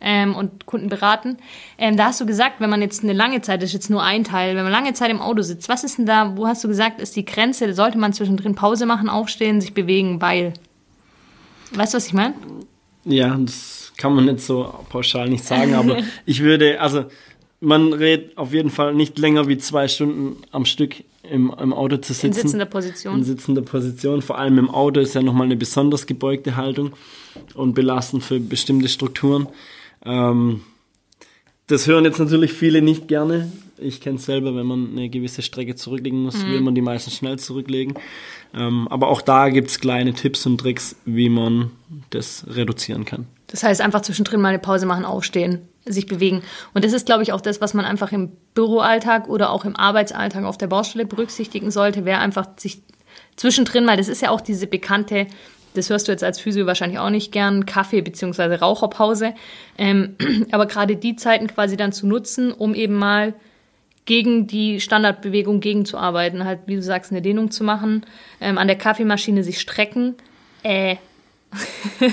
ähm, 0.00 0.34
und 0.34 0.66
Kunden 0.66 0.88
beraten. 0.88 1.38
Ähm, 1.78 1.96
da 1.96 2.06
hast 2.06 2.20
du 2.20 2.26
gesagt, 2.26 2.60
wenn 2.60 2.70
man 2.70 2.82
jetzt 2.82 3.02
eine 3.02 3.12
lange 3.12 3.40
Zeit, 3.42 3.62
das 3.62 3.70
ist 3.70 3.74
jetzt 3.74 3.90
nur 3.90 4.02
ein 4.02 4.24
Teil, 4.24 4.56
wenn 4.56 4.64
man 4.64 4.72
lange 4.72 4.92
Zeit 4.94 5.10
im 5.10 5.20
Auto 5.20 5.42
sitzt, 5.42 5.68
was 5.68 5.84
ist 5.84 5.98
denn 5.98 6.06
da, 6.06 6.36
wo 6.36 6.46
hast 6.46 6.62
du 6.64 6.68
gesagt, 6.68 7.00
ist 7.00 7.16
die 7.16 7.24
Grenze, 7.24 7.72
sollte 7.74 7.98
man 7.98 8.12
zwischendrin 8.12 8.54
Pause 8.54 8.86
machen, 8.86 9.08
aufstehen, 9.08 9.60
sich 9.60 9.74
bewegen, 9.74 10.20
weil. 10.20 10.54
Weißt 11.72 11.94
du, 11.94 11.96
was 11.96 12.06
ich 12.06 12.12
meine? 12.12 12.34
Ja, 13.04 13.36
das 13.36 13.92
kann 13.96 14.14
man 14.14 14.26
nicht 14.26 14.40
so 14.40 14.72
pauschal 14.88 15.28
nicht 15.28 15.44
sagen, 15.44 15.74
aber 15.74 15.98
ich 16.26 16.42
würde, 16.42 16.80
also 16.80 17.06
man 17.60 17.92
redet 17.92 18.36
auf 18.36 18.52
jeden 18.52 18.70
Fall 18.70 18.94
nicht 18.94 19.18
länger 19.18 19.48
wie 19.48 19.58
zwei 19.58 19.88
Stunden 19.88 20.36
am 20.52 20.64
Stück 20.64 21.04
im, 21.30 21.52
im 21.60 21.72
Auto 21.72 21.96
zu 21.96 22.12
sitzen. 22.12 22.26
In 22.26 22.32
sitzender 22.32 22.66
Position. 22.66 23.18
In 23.18 23.24
sitzender 23.24 23.62
Position. 23.62 24.22
Vor 24.22 24.38
allem 24.38 24.58
im 24.58 24.70
Auto 24.70 25.00
ist 25.00 25.14
ja 25.14 25.22
nochmal 25.22 25.46
eine 25.46 25.56
besonders 25.56 26.06
gebeugte 26.06 26.56
Haltung 26.56 26.92
und 27.54 27.74
belastend 27.74 28.22
für 28.22 28.38
bestimmte 28.38 28.88
Strukturen. 28.88 29.48
Ähm, 30.04 30.62
das 31.66 31.86
hören 31.86 32.04
jetzt 32.04 32.18
natürlich 32.18 32.52
viele 32.52 32.80
nicht 32.80 33.08
gerne. 33.08 33.50
Ich 33.78 34.00
kenne 34.00 34.16
es 34.16 34.24
selber, 34.24 34.54
wenn 34.54 34.66
man 34.66 34.92
eine 34.92 35.08
gewisse 35.08 35.42
Strecke 35.42 35.74
zurücklegen 35.74 36.22
muss, 36.22 36.42
mhm. 36.42 36.50
will 36.50 36.60
man 36.60 36.74
die 36.74 36.80
meisten 36.80 37.10
schnell 37.10 37.38
zurücklegen. 37.38 37.94
Ähm, 38.54 38.86
aber 38.88 39.08
auch 39.08 39.20
da 39.20 39.48
gibt 39.48 39.68
es 39.68 39.80
kleine 39.80 40.14
Tipps 40.14 40.46
und 40.46 40.58
Tricks, 40.58 40.96
wie 41.04 41.28
man 41.28 41.72
das 42.10 42.46
reduzieren 42.48 43.04
kann. 43.04 43.26
Das 43.48 43.64
heißt, 43.64 43.80
einfach 43.80 44.02
zwischendrin 44.02 44.40
mal 44.40 44.48
eine 44.48 44.58
Pause 44.58 44.86
machen, 44.86 45.04
aufstehen, 45.04 45.62
sich 45.86 46.06
bewegen. 46.06 46.42
Und 46.74 46.84
das 46.84 46.92
ist, 46.92 47.06
glaube 47.06 47.22
ich, 47.22 47.32
auch 47.32 47.40
das, 47.40 47.60
was 47.60 47.74
man 47.74 47.84
einfach 47.84 48.12
im 48.12 48.32
Büroalltag 48.54 49.28
oder 49.28 49.50
auch 49.50 49.64
im 49.64 49.76
Arbeitsalltag 49.76 50.44
auf 50.44 50.58
der 50.58 50.66
Baustelle 50.66 51.06
berücksichtigen 51.06 51.70
sollte, 51.70 52.04
wäre 52.04 52.20
einfach 52.20 52.48
sich 52.56 52.82
zwischendrin, 53.36 53.86
weil 53.86 53.96
das 53.96 54.08
ist 54.08 54.22
ja 54.22 54.30
auch 54.30 54.40
diese 54.40 54.66
bekannte, 54.66 55.26
das 55.74 55.90
hörst 55.90 56.08
du 56.08 56.12
jetzt 56.12 56.24
als 56.24 56.40
Physio 56.40 56.66
wahrscheinlich 56.66 56.98
auch 56.98 57.10
nicht 57.10 57.32
gern, 57.32 57.66
Kaffee- 57.66 58.02
bzw. 58.02 58.56
Raucherpause. 58.56 59.34
Ähm, 59.78 60.16
aber 60.50 60.66
gerade 60.66 60.96
die 60.96 61.16
Zeiten 61.16 61.46
quasi 61.46 61.76
dann 61.76 61.92
zu 61.92 62.06
nutzen, 62.06 62.52
um 62.52 62.74
eben 62.74 62.94
mal 62.94 63.34
gegen 64.06 64.46
die 64.46 64.80
Standardbewegung 64.80 65.60
gegenzuarbeiten, 65.60 66.44
halt, 66.44 66.60
wie 66.66 66.76
du 66.76 66.82
sagst, 66.82 67.10
eine 67.10 67.22
Dehnung 67.22 67.50
zu 67.50 67.64
machen, 67.64 68.06
ähm, 68.40 68.56
an 68.56 68.68
der 68.68 68.78
Kaffeemaschine 68.78 69.42
sich 69.42 69.60
strecken. 69.60 70.14
Äh, 70.62 70.96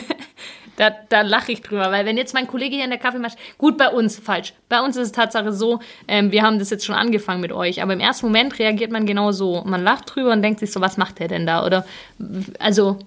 Da, 0.77 0.91
da 1.09 1.21
lache 1.21 1.51
ich 1.51 1.61
drüber, 1.61 1.91
weil 1.91 2.05
wenn 2.05 2.17
jetzt 2.17 2.33
mein 2.33 2.47
Kollege 2.47 2.75
hier 2.75 2.83
in 2.83 2.89
der 2.89 2.99
Kaffeemaschine, 2.99 3.41
gut 3.57 3.77
bei 3.77 3.89
uns, 3.89 4.17
falsch, 4.17 4.53
bei 4.69 4.81
uns 4.81 4.97
ist 4.97 5.07
es 5.07 5.11
Tatsache 5.11 5.51
so, 5.51 5.79
ähm, 6.07 6.31
wir 6.31 6.41
haben 6.41 6.57
das 6.57 6.71
jetzt 6.71 6.85
schon 6.85 6.95
angefangen 6.95 7.41
mit 7.41 7.51
euch, 7.51 7.81
aber 7.83 7.93
im 7.93 7.99
ersten 7.99 8.25
Moment 8.25 8.57
reagiert 8.57 8.91
man 8.91 9.05
genau 9.05 9.31
so, 9.31 9.63
man 9.65 9.83
lacht 9.83 10.15
drüber 10.15 10.31
und 10.31 10.41
denkt 10.41 10.59
sich 10.59 10.71
so, 10.71 10.81
was 10.81 10.97
macht 10.97 11.19
der 11.19 11.27
denn 11.27 11.45
da? 11.45 11.65
Oder, 11.65 11.85
also, 12.59 12.97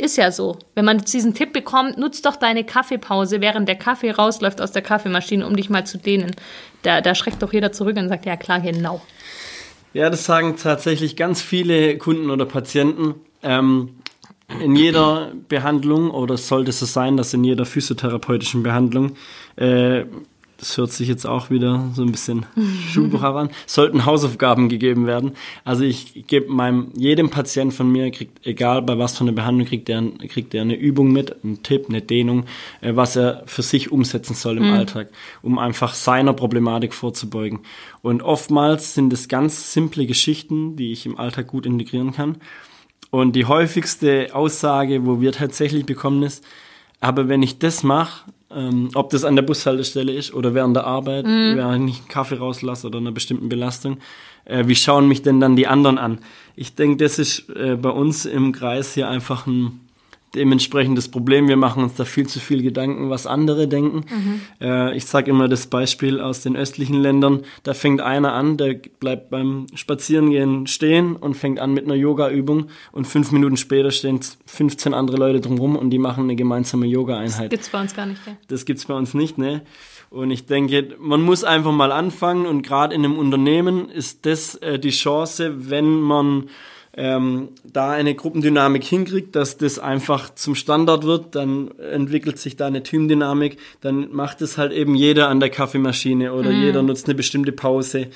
ist 0.00 0.16
ja 0.16 0.32
so. 0.32 0.56
Wenn 0.74 0.84
man 0.86 0.98
diesen 0.98 1.34
Tipp 1.34 1.52
bekommt, 1.52 1.98
nutzt 1.98 2.24
doch 2.24 2.36
deine 2.36 2.64
Kaffeepause, 2.64 3.40
während 3.40 3.68
der 3.68 3.76
Kaffee 3.76 4.10
rausläuft 4.10 4.60
aus 4.60 4.72
der 4.72 4.82
Kaffeemaschine, 4.82 5.46
um 5.46 5.54
dich 5.56 5.68
mal 5.68 5.84
zu 5.84 5.98
dehnen. 5.98 6.34
Da, 6.82 7.00
da 7.02 7.14
schreckt 7.14 7.42
doch 7.42 7.52
jeder 7.52 7.72
zurück 7.72 7.96
und 7.98 8.08
sagt, 8.08 8.24
ja 8.24 8.36
klar, 8.36 8.60
genau. 8.60 9.02
Ja, 9.92 10.08
das 10.08 10.24
sagen 10.24 10.56
tatsächlich 10.56 11.16
ganz 11.16 11.42
viele 11.42 11.98
Kunden 11.98 12.30
oder 12.30 12.46
Patienten. 12.46 13.16
Ähm, 13.42 13.99
in 14.58 14.76
jeder 14.76 15.32
Behandlung, 15.48 16.10
oder 16.10 16.36
sollte 16.36 16.70
es 16.70 16.80
so 16.80 16.86
sein, 16.86 17.16
dass 17.16 17.32
in 17.34 17.44
jeder 17.44 17.64
physiotherapeutischen 17.64 18.62
Behandlung, 18.62 19.12
äh, 19.56 20.04
das 20.60 20.76
hört 20.76 20.92
sich 20.92 21.08
jetzt 21.08 21.26
auch 21.26 21.48
wieder 21.48 21.90
so 21.94 22.02
ein 22.02 22.12
bisschen 22.12 22.44
Schulbuch 22.92 23.22
an, 23.22 23.48
sollten 23.66 24.04
Hausaufgaben 24.04 24.68
gegeben 24.68 25.06
werden. 25.06 25.32
Also 25.64 25.84
ich 25.84 26.26
gebe 26.26 26.52
meinem, 26.52 26.92
jedem 26.94 27.30
Patient 27.30 27.72
von 27.72 27.90
mir, 27.90 28.10
kriegt, 28.10 28.46
egal 28.46 28.82
bei 28.82 28.98
was 28.98 29.16
für 29.16 29.24
einer 29.24 29.32
Behandlung, 29.32 29.66
kriegt 29.66 29.88
er, 29.88 30.02
kriegt 30.28 30.52
er 30.52 30.62
eine 30.62 30.76
Übung 30.76 31.12
mit, 31.12 31.42
einen 31.42 31.62
Tipp, 31.62 31.86
eine 31.88 32.02
Dehnung, 32.02 32.44
äh, 32.82 32.94
was 32.94 33.16
er 33.16 33.42
für 33.46 33.62
sich 33.62 33.90
umsetzen 33.90 34.34
soll 34.34 34.58
im 34.58 34.66
mhm. 34.66 34.74
Alltag, 34.74 35.08
um 35.40 35.58
einfach 35.58 35.94
seiner 35.94 36.34
Problematik 36.34 36.92
vorzubeugen. 36.92 37.60
Und 38.02 38.22
oftmals 38.22 38.94
sind 38.94 39.12
es 39.12 39.28
ganz 39.28 39.72
simple 39.72 40.04
Geschichten, 40.04 40.76
die 40.76 40.92
ich 40.92 41.06
im 41.06 41.18
Alltag 41.18 41.46
gut 41.46 41.64
integrieren 41.64 42.12
kann. 42.12 42.36
Und 43.10 43.34
die 43.34 43.44
häufigste 43.44 44.28
Aussage, 44.32 45.04
wo 45.04 45.20
wir 45.20 45.32
tatsächlich 45.32 45.84
bekommen, 45.84 46.22
ist, 46.22 46.44
aber 47.00 47.28
wenn 47.28 47.42
ich 47.42 47.58
das 47.58 47.82
mache, 47.82 48.30
ähm, 48.52 48.90
ob 48.94 49.10
das 49.10 49.24
an 49.24 49.36
der 49.36 49.42
Bushaltestelle 49.42 50.12
ist 50.12 50.34
oder 50.34 50.54
während 50.54 50.76
der 50.76 50.84
Arbeit, 50.84 51.24
mm. 51.24 51.56
während 51.56 51.90
ich 51.90 51.98
einen 51.98 52.08
Kaffee 52.08 52.36
rauslasse 52.36 52.86
oder 52.86 52.98
einer 52.98 53.12
bestimmten 53.12 53.48
Belastung, 53.48 53.98
äh, 54.44 54.66
wie 54.66 54.74
schauen 54.74 55.08
mich 55.08 55.22
denn 55.22 55.40
dann 55.40 55.56
die 55.56 55.66
anderen 55.66 55.98
an? 55.98 56.18
Ich 56.56 56.74
denke, 56.74 57.02
das 57.02 57.18
ist 57.18 57.48
äh, 57.50 57.76
bei 57.76 57.90
uns 57.90 58.26
im 58.26 58.52
Kreis 58.52 58.94
hier 58.94 59.08
einfach 59.08 59.46
ein 59.46 59.80
dementsprechend 60.34 60.96
das 60.96 61.08
Problem, 61.08 61.48
wir 61.48 61.56
machen 61.56 61.82
uns 61.82 61.94
da 61.94 62.04
viel 62.04 62.26
zu 62.26 62.38
viel 62.38 62.62
Gedanken, 62.62 63.10
was 63.10 63.26
andere 63.26 63.66
denken. 63.66 64.04
Mhm. 64.08 64.40
Äh, 64.60 64.96
ich 64.96 65.06
sage 65.06 65.30
immer 65.30 65.48
das 65.48 65.66
Beispiel 65.66 66.20
aus 66.20 66.42
den 66.42 66.56
östlichen 66.56 67.00
Ländern, 67.00 67.42
da 67.62 67.74
fängt 67.74 68.00
einer 68.00 68.32
an, 68.32 68.56
der 68.56 68.74
bleibt 68.74 69.30
beim 69.30 69.66
Spazierengehen 69.74 70.66
stehen 70.66 71.16
und 71.16 71.34
fängt 71.34 71.58
an 71.58 71.74
mit 71.74 71.84
einer 71.84 71.94
Yoga-Übung 71.94 72.66
und 72.92 73.06
fünf 73.06 73.32
Minuten 73.32 73.56
später 73.56 73.90
stehen 73.90 74.20
15 74.46 74.94
andere 74.94 75.16
Leute 75.16 75.40
drumherum 75.40 75.76
und 75.76 75.90
die 75.90 75.98
machen 75.98 76.24
eine 76.24 76.36
gemeinsame 76.36 76.86
Yoga-Einheit. 76.86 77.44
Das 77.44 77.50
gibt's 77.50 77.68
bei 77.70 77.80
uns 77.80 77.94
gar 77.94 78.06
nicht. 78.06 78.20
Ja. 78.26 78.36
Das 78.48 78.64
gibt's 78.64 78.84
bei 78.84 78.94
uns 78.94 79.14
nicht, 79.14 79.38
ne? 79.38 79.62
Und 80.10 80.32
ich 80.32 80.46
denke, 80.46 80.96
man 80.98 81.22
muss 81.22 81.44
einfach 81.44 81.70
mal 81.70 81.92
anfangen 81.92 82.44
und 82.46 82.62
gerade 82.62 82.94
in 82.94 83.04
einem 83.04 83.16
Unternehmen 83.16 83.88
ist 83.88 84.26
das 84.26 84.56
äh, 84.56 84.78
die 84.78 84.90
Chance, 84.90 85.70
wenn 85.70 86.00
man 86.00 86.48
ähm, 86.96 87.50
da 87.64 87.90
eine 87.90 88.14
Gruppendynamik 88.14 88.84
hinkriegt, 88.84 89.36
dass 89.36 89.56
das 89.56 89.78
einfach 89.78 90.34
zum 90.34 90.54
Standard 90.54 91.04
wird, 91.04 91.34
dann 91.34 91.70
entwickelt 91.78 92.38
sich 92.38 92.56
da 92.56 92.66
eine 92.66 92.82
Teamdynamik, 92.82 93.58
dann 93.80 94.12
macht 94.12 94.42
es 94.42 94.58
halt 94.58 94.72
eben 94.72 94.94
jeder 94.94 95.28
an 95.28 95.40
der 95.40 95.50
Kaffeemaschine 95.50 96.32
oder 96.32 96.50
mhm. 96.50 96.62
jeder 96.62 96.82
nutzt 96.82 97.06
eine 97.06 97.14
bestimmte 97.14 97.52
Pause 97.52 98.08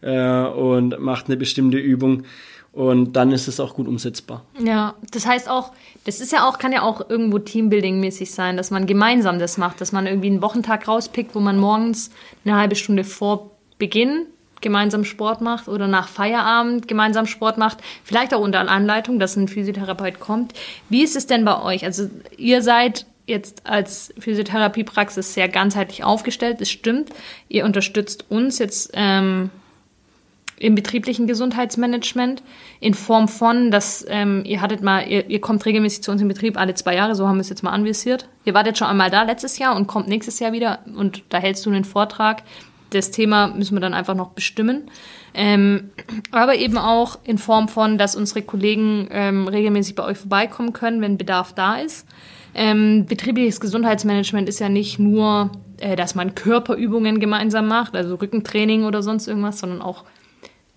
äh, 0.00 0.44
und 0.44 0.98
macht 0.98 1.26
eine 1.26 1.36
bestimmte 1.36 1.78
Übung. 1.78 2.24
Und 2.72 3.12
dann 3.12 3.32
ist 3.32 3.48
es 3.48 3.60
auch 3.60 3.74
gut 3.74 3.86
umsetzbar. 3.86 4.46
Ja, 4.58 4.94
das 5.10 5.26
heißt 5.26 5.46
auch, 5.46 5.72
das 6.06 6.22
ist 6.22 6.32
ja 6.32 6.48
auch, 6.48 6.58
kann 6.58 6.72
ja 6.72 6.80
auch 6.80 7.10
irgendwo 7.10 7.36
Teambuilding-mäßig 7.36 8.30
sein, 8.30 8.56
dass 8.56 8.70
man 8.70 8.86
gemeinsam 8.86 9.38
das 9.38 9.58
macht, 9.58 9.82
dass 9.82 9.92
man 9.92 10.06
irgendwie 10.06 10.28
einen 10.28 10.40
Wochentag 10.40 10.88
rauspickt, 10.88 11.34
wo 11.34 11.40
man 11.40 11.58
morgens 11.58 12.10
eine 12.46 12.56
halbe 12.56 12.74
Stunde 12.74 13.04
vor 13.04 13.50
Beginn 13.76 14.26
gemeinsam 14.62 15.04
Sport 15.04 15.40
macht 15.40 15.68
oder 15.68 15.88
nach 15.88 16.08
Feierabend 16.08 16.88
gemeinsam 16.88 17.26
Sport 17.26 17.58
macht, 17.58 17.78
vielleicht 18.04 18.32
auch 18.32 18.40
unter 18.40 18.60
Anleitung, 18.60 19.18
dass 19.18 19.36
ein 19.36 19.48
Physiotherapeut 19.48 20.20
kommt. 20.20 20.54
Wie 20.88 21.02
ist 21.02 21.16
es 21.16 21.26
denn 21.26 21.44
bei 21.44 21.60
euch? 21.60 21.84
Also 21.84 22.08
ihr 22.36 22.62
seid 22.62 23.06
jetzt 23.26 23.66
als 23.66 24.12
Physiotherapiepraxis 24.18 25.34
sehr 25.34 25.48
ganzheitlich 25.48 26.04
aufgestellt, 26.04 26.60
das 26.60 26.70
stimmt. 26.70 27.10
Ihr 27.48 27.64
unterstützt 27.64 28.26
uns 28.30 28.58
jetzt 28.58 28.90
ähm, 28.94 29.50
im 30.62 30.74
betrieblichen 30.74 31.26
Gesundheitsmanagement 31.26 32.42
in 32.80 32.94
Form 32.94 33.28
von, 33.28 33.70
dass 33.70 34.04
ähm, 34.08 34.42
ihr 34.44 34.60
hattet 34.60 34.82
mal, 34.82 35.06
ihr, 35.08 35.28
ihr 35.28 35.40
kommt 35.40 35.64
regelmäßig 35.66 36.02
zu 36.02 36.12
uns 36.12 36.22
im 36.22 36.28
Betrieb 36.28 36.56
alle 36.56 36.74
zwei 36.74 36.94
Jahre, 36.94 37.14
so 37.14 37.26
haben 37.26 37.36
wir 37.36 37.42
es 37.42 37.48
jetzt 37.48 37.62
mal 37.62 37.70
anvisiert. 37.70 38.28
Ihr 38.44 38.54
wartet 38.54 38.78
schon 38.78 38.88
einmal 38.88 39.10
da 39.10 39.22
letztes 39.22 39.58
Jahr 39.58 39.76
und 39.76 39.88
kommt 39.88 40.08
nächstes 40.08 40.38
Jahr 40.38 40.52
wieder 40.52 40.80
und 40.96 41.22
da 41.30 41.38
hältst 41.38 41.66
du 41.66 41.70
einen 41.70 41.84
Vortrag 41.84 42.42
das 42.94 43.10
Thema 43.10 43.48
müssen 43.48 43.76
wir 43.76 43.80
dann 43.80 43.94
einfach 43.94 44.14
noch 44.14 44.30
bestimmen. 44.30 44.90
Ähm, 45.34 45.90
aber 46.30 46.56
eben 46.56 46.76
auch 46.76 47.18
in 47.24 47.38
Form 47.38 47.68
von, 47.68 47.96
dass 47.98 48.16
unsere 48.16 48.42
Kollegen 48.42 49.08
ähm, 49.10 49.48
regelmäßig 49.48 49.94
bei 49.94 50.04
euch 50.04 50.18
vorbeikommen 50.18 50.72
können, 50.72 51.00
wenn 51.00 51.16
Bedarf 51.16 51.54
da 51.54 51.76
ist. 51.76 52.06
Ähm, 52.54 53.06
betriebliches 53.06 53.60
Gesundheitsmanagement 53.60 54.48
ist 54.48 54.60
ja 54.60 54.68
nicht 54.68 54.98
nur, 54.98 55.50
äh, 55.80 55.96
dass 55.96 56.14
man 56.14 56.34
Körperübungen 56.34 57.18
gemeinsam 57.18 57.66
macht, 57.66 57.96
also 57.96 58.16
Rückentraining 58.16 58.84
oder 58.84 59.02
sonst 59.02 59.26
irgendwas, 59.26 59.58
sondern 59.58 59.80
auch 59.80 60.04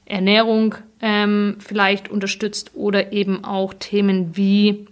Ernährung 0.05 0.75
ähm, 1.01 1.57
vielleicht 1.59 2.09
unterstützt 2.09 2.71
oder 2.75 3.11
eben 3.11 3.43
auch 3.43 3.73
Themen 3.73 4.37
wie, 4.37 4.87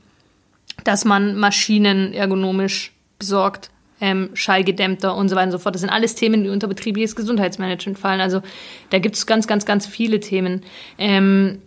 dass 0.84 1.06
man 1.06 1.38
Maschinen 1.38 2.14
ergonomisch 2.14 2.92
besorgt, 3.18 3.70
ähm, 4.02 4.30
schallgedämmter 4.34 5.16
und 5.16 5.30
so 5.30 5.36
weiter 5.36 5.46
und 5.46 5.52
so 5.52 5.60
fort. 5.60 5.76
Das 5.76 5.82
sind 5.82 5.90
alles 5.90 6.16
Themen, 6.16 6.44
die 6.44 6.50
unter 6.50 6.68
betriebliches 6.68 7.16
Gesundheitsmanagement 7.16 7.98
fallen. 7.98 8.22
Also 8.22 8.42
da 8.90 9.00
gibt 9.00 9.16
es 9.16 9.26
ganz, 9.26 9.48
ganz, 9.48 9.66
ganz 9.66 9.86
viele 9.86 10.20
Themen. 10.20 10.62
Ähm, 10.98 11.62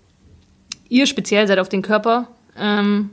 ihr 0.88 1.06
speziell 1.06 1.47
seid 1.47 1.59
auf 1.59 1.68
den 1.68 1.83
Körper 1.83 2.28
ähm, 2.59 3.11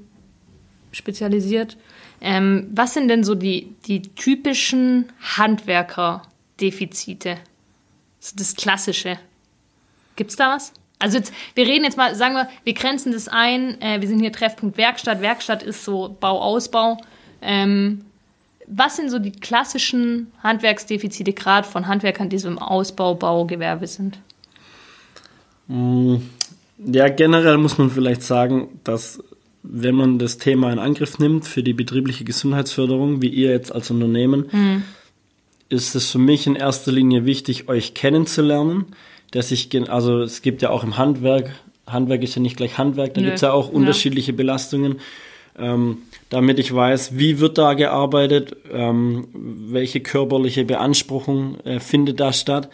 spezialisiert. 0.91 1.77
Ähm, 2.21 2.67
was 2.71 2.93
sind 2.93 3.09
denn 3.09 3.23
so 3.23 3.35
die, 3.35 3.75
die 3.85 4.01
typischen 4.01 5.11
Handwerkerdefizite? 5.37 7.37
Das 8.35 8.55
Klassische. 8.55 9.19
Gibt 10.15 10.31
es 10.31 10.37
da 10.37 10.55
was? 10.55 10.71
Also 10.99 11.17
jetzt, 11.17 11.33
wir 11.55 11.67
reden 11.67 11.83
jetzt 11.83 11.97
mal, 11.97 12.15
sagen 12.15 12.35
wir, 12.35 12.47
wir 12.63 12.73
grenzen 12.73 13.11
das 13.11 13.27
ein. 13.27 13.81
Äh, 13.81 13.99
wir 13.99 14.07
sind 14.07 14.19
hier 14.19 14.31
Treffpunkt 14.31 14.77
Werkstatt. 14.77 15.21
Werkstatt 15.21 15.61
ist 15.61 15.83
so 15.83 16.15
Bauausbau. 16.17 16.97
Ähm, 17.41 18.05
was 18.75 18.95
sind 18.95 19.09
so 19.09 19.19
die 19.19 19.31
klassischen 19.31 20.31
Handwerksdefizite 20.41 21.33
gerade 21.33 21.67
von 21.67 21.87
Handwerkern, 21.87 22.29
die 22.29 22.39
so 22.39 22.47
im 22.47 22.57
Ausbau, 22.57 23.13
Baugewerbe 23.15 23.87
sind? 23.87 24.17
Mm, 25.67 26.15
ja, 26.85 27.07
generell 27.09 27.57
muss 27.57 27.77
man 27.77 27.91
vielleicht 27.91 28.23
sagen, 28.23 28.79
dass 28.83 29.23
wenn 29.61 29.95
man 29.95 30.19
das 30.19 30.37
Thema 30.37 30.73
in 30.73 30.79
Angriff 30.79 31.19
nimmt 31.19 31.47
für 31.47 31.63
die 31.63 31.73
betriebliche 31.73 32.25
Gesundheitsförderung, 32.25 33.21
wie 33.21 33.29
ihr 33.29 33.51
jetzt 33.51 33.73
als 33.73 33.91
Unternehmen, 33.91 34.49
mhm. 34.51 34.83
ist 35.69 35.95
es 35.95 36.11
für 36.11 36.19
mich 36.19 36.47
in 36.47 36.55
erster 36.55 36.91
Linie 36.91 37.25
wichtig, 37.25 37.69
euch 37.69 37.93
kennenzulernen. 37.93 38.85
Dass 39.31 39.51
ich, 39.51 39.69
also 39.89 40.21
es 40.21 40.41
gibt 40.41 40.61
ja 40.61 40.69
auch 40.69 40.83
im 40.83 40.97
Handwerk, 40.97 41.51
Handwerk 41.87 42.23
ist 42.23 42.35
ja 42.35 42.41
nicht 42.41 42.57
gleich 42.57 42.77
Handwerk, 42.77 43.13
da 43.13 43.21
gibt 43.21 43.35
es 43.35 43.41
ja 43.41 43.51
auch 43.51 43.69
unterschiedliche 43.69 44.31
ja. 44.31 44.37
Belastungen 44.37 44.99
ähm, 45.57 45.99
damit 46.29 46.59
ich 46.59 46.73
weiß, 46.73 47.17
wie 47.17 47.39
wird 47.39 47.57
da 47.57 47.73
gearbeitet, 47.73 48.55
ähm, 48.71 49.27
welche 49.33 49.99
körperliche 49.99 50.65
Beanspruchung 50.65 51.59
äh, 51.61 51.79
findet 51.79 52.19
da 52.19 52.33
statt. 52.33 52.69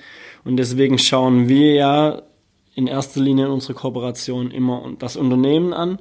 Und 0.46 0.58
deswegen 0.58 0.98
schauen 0.98 1.50
wir 1.50 1.74
ja 1.74 2.22
in 2.76 2.88
erster 2.88 3.20
Linie 3.20 3.46
in 3.46 3.52
unserer 3.52 3.74
Kooperation 3.74 4.52
immer 4.52 4.94
das 4.98 5.18
Unternehmen 5.18 5.74
an 5.74 6.00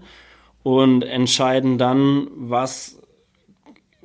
und 0.63 1.03
entscheiden 1.03 1.79
dann, 1.79 2.29
was 2.37 3.01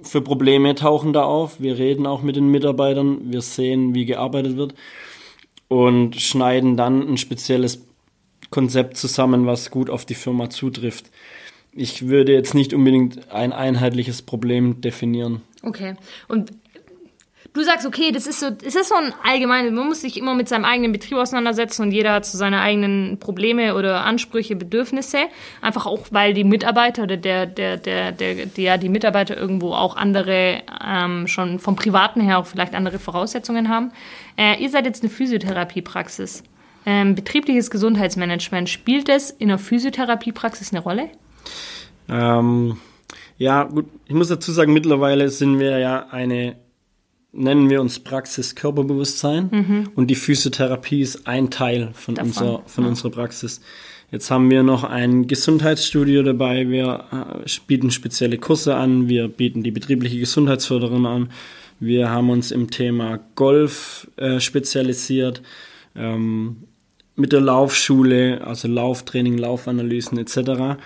für 0.01 0.21
Probleme 0.21 0.73
tauchen 0.75 1.13
da 1.13 1.23
auf. 1.23 1.61
Wir 1.61 1.77
reden 1.77 2.07
auch 2.07 2.23
mit 2.23 2.35
den 2.35 2.49
Mitarbeitern, 2.49 3.31
wir 3.31 3.41
sehen, 3.41 3.93
wie 3.93 4.05
gearbeitet 4.05 4.57
wird 4.57 4.73
und 5.67 6.19
schneiden 6.19 6.75
dann 6.75 7.07
ein 7.07 7.17
spezielles 7.17 7.85
Konzept 8.49 8.97
zusammen, 8.97 9.45
was 9.45 9.71
gut 9.71 9.89
auf 9.89 10.05
die 10.05 10.15
Firma 10.15 10.49
zutrifft 10.49 11.05
ich 11.75 12.07
würde 12.07 12.33
jetzt 12.33 12.53
nicht 12.53 12.73
unbedingt 12.73 13.31
ein 13.31 13.53
einheitliches 13.53 14.21
Problem 14.21 14.81
definieren. 14.81 15.41
Okay. 15.63 15.95
Und 16.27 16.51
du 17.53 17.63
sagst, 17.63 17.85
okay, 17.85 18.11
das 18.11 18.27
ist 18.27 18.39
so, 18.39 18.47
es 18.63 18.75
ist 18.75 18.89
so 18.89 18.95
ein 18.95 19.13
allgemeines, 19.23 19.71
man 19.71 19.87
muss 19.87 20.01
sich 20.01 20.17
immer 20.17 20.35
mit 20.35 20.49
seinem 20.49 20.65
eigenen 20.65 20.91
Betrieb 20.91 21.17
auseinandersetzen 21.17 21.83
und 21.83 21.91
jeder 21.91 22.13
hat 22.13 22.25
so 22.25 22.37
seine 22.37 22.61
eigenen 22.61 23.19
Probleme 23.19 23.75
oder 23.75 24.03
Ansprüche, 24.03 24.55
Bedürfnisse. 24.55 25.19
Einfach 25.61 25.85
auch, 25.85 26.07
weil 26.11 26.33
die 26.33 26.43
Mitarbeiter 26.43 27.03
oder 27.03 27.17
der, 27.17 27.45
der, 27.45 27.77
der, 27.77 28.11
der, 28.11 28.45
der 28.45 28.77
die 28.77 28.89
Mitarbeiter 28.89 29.37
irgendwo 29.37 29.73
auch 29.73 29.95
andere, 29.95 30.61
ähm, 30.85 31.27
schon 31.27 31.59
vom 31.59 31.75
Privaten 31.75 32.21
her 32.21 32.39
auch 32.39 32.45
vielleicht 32.45 32.75
andere 32.75 32.99
Voraussetzungen 32.99 33.69
haben. 33.69 33.91
Äh, 34.37 34.61
ihr 34.61 34.69
seid 34.69 34.85
jetzt 34.85 35.03
eine 35.03 35.09
Physiotherapiepraxis. 35.09 36.43
Ähm, 36.85 37.15
betriebliches 37.15 37.71
Gesundheitsmanagement, 37.71 38.69
spielt 38.69 39.07
es 39.07 39.31
in 39.31 39.49
einer 39.49 39.57
Physiotherapiepraxis 39.57 40.73
eine 40.73 40.81
Rolle? 40.81 41.09
Ähm, 42.09 42.77
ja, 43.37 43.63
gut, 43.63 43.85
ich 44.07 44.13
muss 44.13 44.27
dazu 44.27 44.51
sagen, 44.51 44.73
mittlerweile 44.73 45.29
sind 45.29 45.59
wir 45.59 45.77
ja 45.79 46.07
eine, 46.11 46.55
nennen 47.31 47.69
wir 47.69 47.81
uns 47.81 47.99
Praxis 47.99 48.55
Körperbewusstsein 48.55 49.49
mhm. 49.51 49.89
und 49.95 50.07
die 50.07 50.15
Physiotherapie 50.15 51.01
ist 51.01 51.27
ein 51.27 51.49
Teil 51.49 51.89
von, 51.93 52.17
unser, 52.17 52.61
von 52.65 52.83
ja. 52.83 52.89
unserer 52.89 53.11
Praxis. 53.11 53.61
Jetzt 54.11 54.29
haben 54.29 54.51
wir 54.51 54.61
noch 54.61 54.83
ein 54.83 55.27
Gesundheitsstudio 55.27 56.21
dabei, 56.21 56.69
wir 56.69 57.05
äh, 57.11 57.49
bieten 57.65 57.89
spezielle 57.89 58.37
Kurse 58.37 58.75
an, 58.75 59.09
wir 59.09 59.27
bieten 59.27 59.63
die 59.63 59.71
betriebliche 59.71 60.19
Gesundheitsförderung 60.19 61.05
an, 61.07 61.29
wir 61.79 62.11
haben 62.11 62.29
uns 62.29 62.51
im 62.51 62.69
Thema 62.69 63.19
Golf 63.35 64.07
äh, 64.17 64.39
spezialisiert. 64.39 65.41
Ähm, 65.95 66.63
mit 67.15 67.31
der 67.31 67.41
Laufschule, 67.41 68.41
also 68.43 68.67
Lauftraining, 68.67 69.37
Laufanalysen 69.37 70.17
etc 70.17 70.79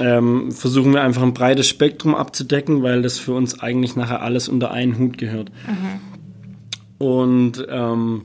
ähm, 0.00 0.50
versuchen 0.50 0.92
wir 0.92 1.02
einfach 1.02 1.22
ein 1.22 1.34
breites 1.34 1.68
Spektrum 1.68 2.14
abzudecken, 2.14 2.82
weil 2.82 3.02
das 3.02 3.18
für 3.18 3.32
uns 3.32 3.60
eigentlich 3.60 3.96
nachher 3.96 4.22
alles 4.22 4.48
unter 4.48 4.70
einen 4.70 4.98
Hut 4.98 5.18
gehört. 5.18 5.50
Mhm. 5.66 7.06
Und 7.06 7.66
ähm, 7.68 8.24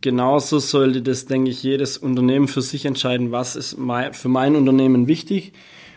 genauso 0.00 0.58
sollte 0.58 1.02
das, 1.02 1.26
denke 1.26 1.50
ich, 1.50 1.62
jedes 1.62 1.98
Unternehmen 1.98 2.48
für 2.48 2.62
sich 2.62 2.84
entscheiden, 2.84 3.32
was 3.32 3.56
ist 3.56 3.78
mein, 3.78 4.12
für 4.14 4.28
mein 4.28 4.54
Unternehmen 4.54 5.08
wichtig. 5.08 5.52